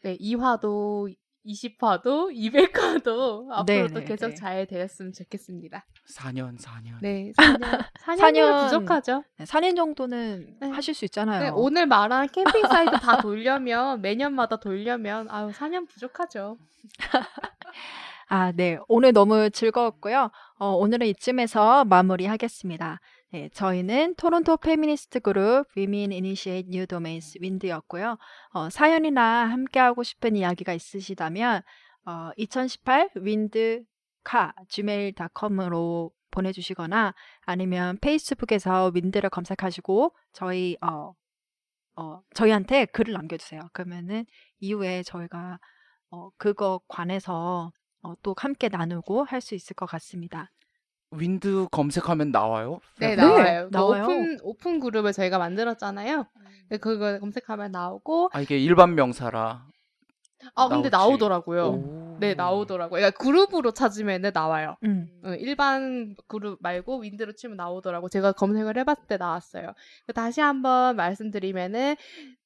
네, 0.03 0.16
2화도, 0.18 1.14
20화도, 1.46 2.34
200화도 2.34 3.51
앞으로도 3.51 3.94
네네, 3.94 4.05
계속 4.05 4.28
네. 4.28 4.34
잘 4.34 4.66
되었으면 4.66 5.12
좋겠습니다. 5.12 5.86
4년 6.14 6.59
4년. 6.59 6.98
네, 7.01 7.32
4년, 7.36 7.88
4년이 8.05 8.18
사년. 8.18 8.64
부족하죠. 8.64 9.24
네, 9.38 9.44
4년 9.44 9.76
정도는 9.76 10.57
네. 10.61 10.68
하실 10.68 10.92
수 10.94 11.05
있잖아요. 11.07 11.40
네, 11.42 11.48
오늘 11.55 11.86
말한 11.86 12.28
캠핑 12.28 12.66
사이트 12.66 12.92
다 12.98 13.20
돌려면, 13.22 14.03
매년마다 14.03 14.57
돌려면, 14.57 15.28
아유, 15.30 15.51
4년 15.53 15.88
부족하죠. 15.88 16.59
아, 18.28 18.53
네. 18.53 18.78
오늘 18.86 19.12
너무 19.12 19.51
즐거웠고요. 19.51 20.30
어, 20.59 20.68
오늘은 20.72 21.07
이쯤에서 21.09 21.84
마무리하겠습니다. 21.86 23.01
네, 23.32 23.48
저희는 23.50 24.16
토론토 24.16 24.57
페미니스트 24.57 25.20
그룹 25.20 25.66
Women 25.76 26.11
Initiate 26.12 26.68
윈드였고요. 27.40 28.18
어, 28.52 28.70
사연이나 28.70 29.22
함께하고 29.48 30.02
싶은 30.02 30.34
이야기가 30.36 30.72
있으시다면 30.72 31.62
어, 32.07 32.30
2018 32.36 33.11
윈드 33.14 33.84
카 34.24 34.52
gmail.com으로 34.68 36.11
보내주시거나 36.32 37.14
아니면 37.42 37.98
페이스북에서 38.00 38.90
윈드를 38.94 39.30
검색하시고 39.30 40.12
저희 40.32 40.76
어, 40.80 41.14
어, 41.96 42.22
저희한테 42.34 42.86
글을 42.86 43.12
남겨주세요. 43.14 43.61
그러면은 43.72 44.26
이후에 44.58 45.02
저희가 45.04 45.61
어, 46.11 46.30
그거 46.36 46.80
관해서 46.88 47.70
어, 48.02 48.14
또 48.22 48.34
함께 48.38 48.68
나누고 48.68 49.24
할 49.24 49.40
수 49.40 49.54
있을 49.54 49.74
것 49.76 49.86
같습니다. 49.86 50.50
윈드 51.12 51.66
검색하면 51.70 52.30
나와요? 52.30 52.80
네, 52.99 53.16
네, 53.16 53.16
나와요. 53.16 53.68
그 53.70 53.76
나와요. 53.76 54.04
오픈, 54.04 54.38
오픈 54.42 54.80
그룹을 54.80 55.12
저희가 55.12 55.38
만들었잖아요. 55.38 56.26
네, 56.68 56.76
그거 56.78 57.18
검색하면 57.18 57.72
나오고, 57.72 58.30
아 58.32 58.41
이게 58.41 58.58
일반 58.58 58.95
명사라. 58.95 59.66
아, 60.54 60.68
근데 60.68 60.88
나오지. 60.88 61.11
나오더라고요. 61.11 61.66
오. 61.66 62.16
네, 62.20 62.34
나오더라고요. 62.34 63.00
그러니까 63.00 63.18
그룹으로 63.18 63.72
찾으면 63.72 64.22
나와요. 64.32 64.76
음. 64.84 65.08
어, 65.24 65.32
일반 65.34 66.14
그룹 66.28 66.58
말고 66.61 67.00
윈드로 67.00 67.32
치면 67.32 67.57
나오더라고. 67.57 68.08
제가 68.08 68.30
검색을 68.32 68.78
해봤을 68.78 69.07
때 69.08 69.16
나왔어요. 69.16 69.72
다시 70.14 70.41
한번 70.41 70.95
말씀드리면은 70.96 71.96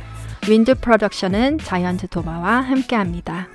윈드 0.47 0.75
프로덕션은 0.75 1.57
자이언트 1.57 2.07
도마와 2.07 2.61
함께합니다. 2.61 3.49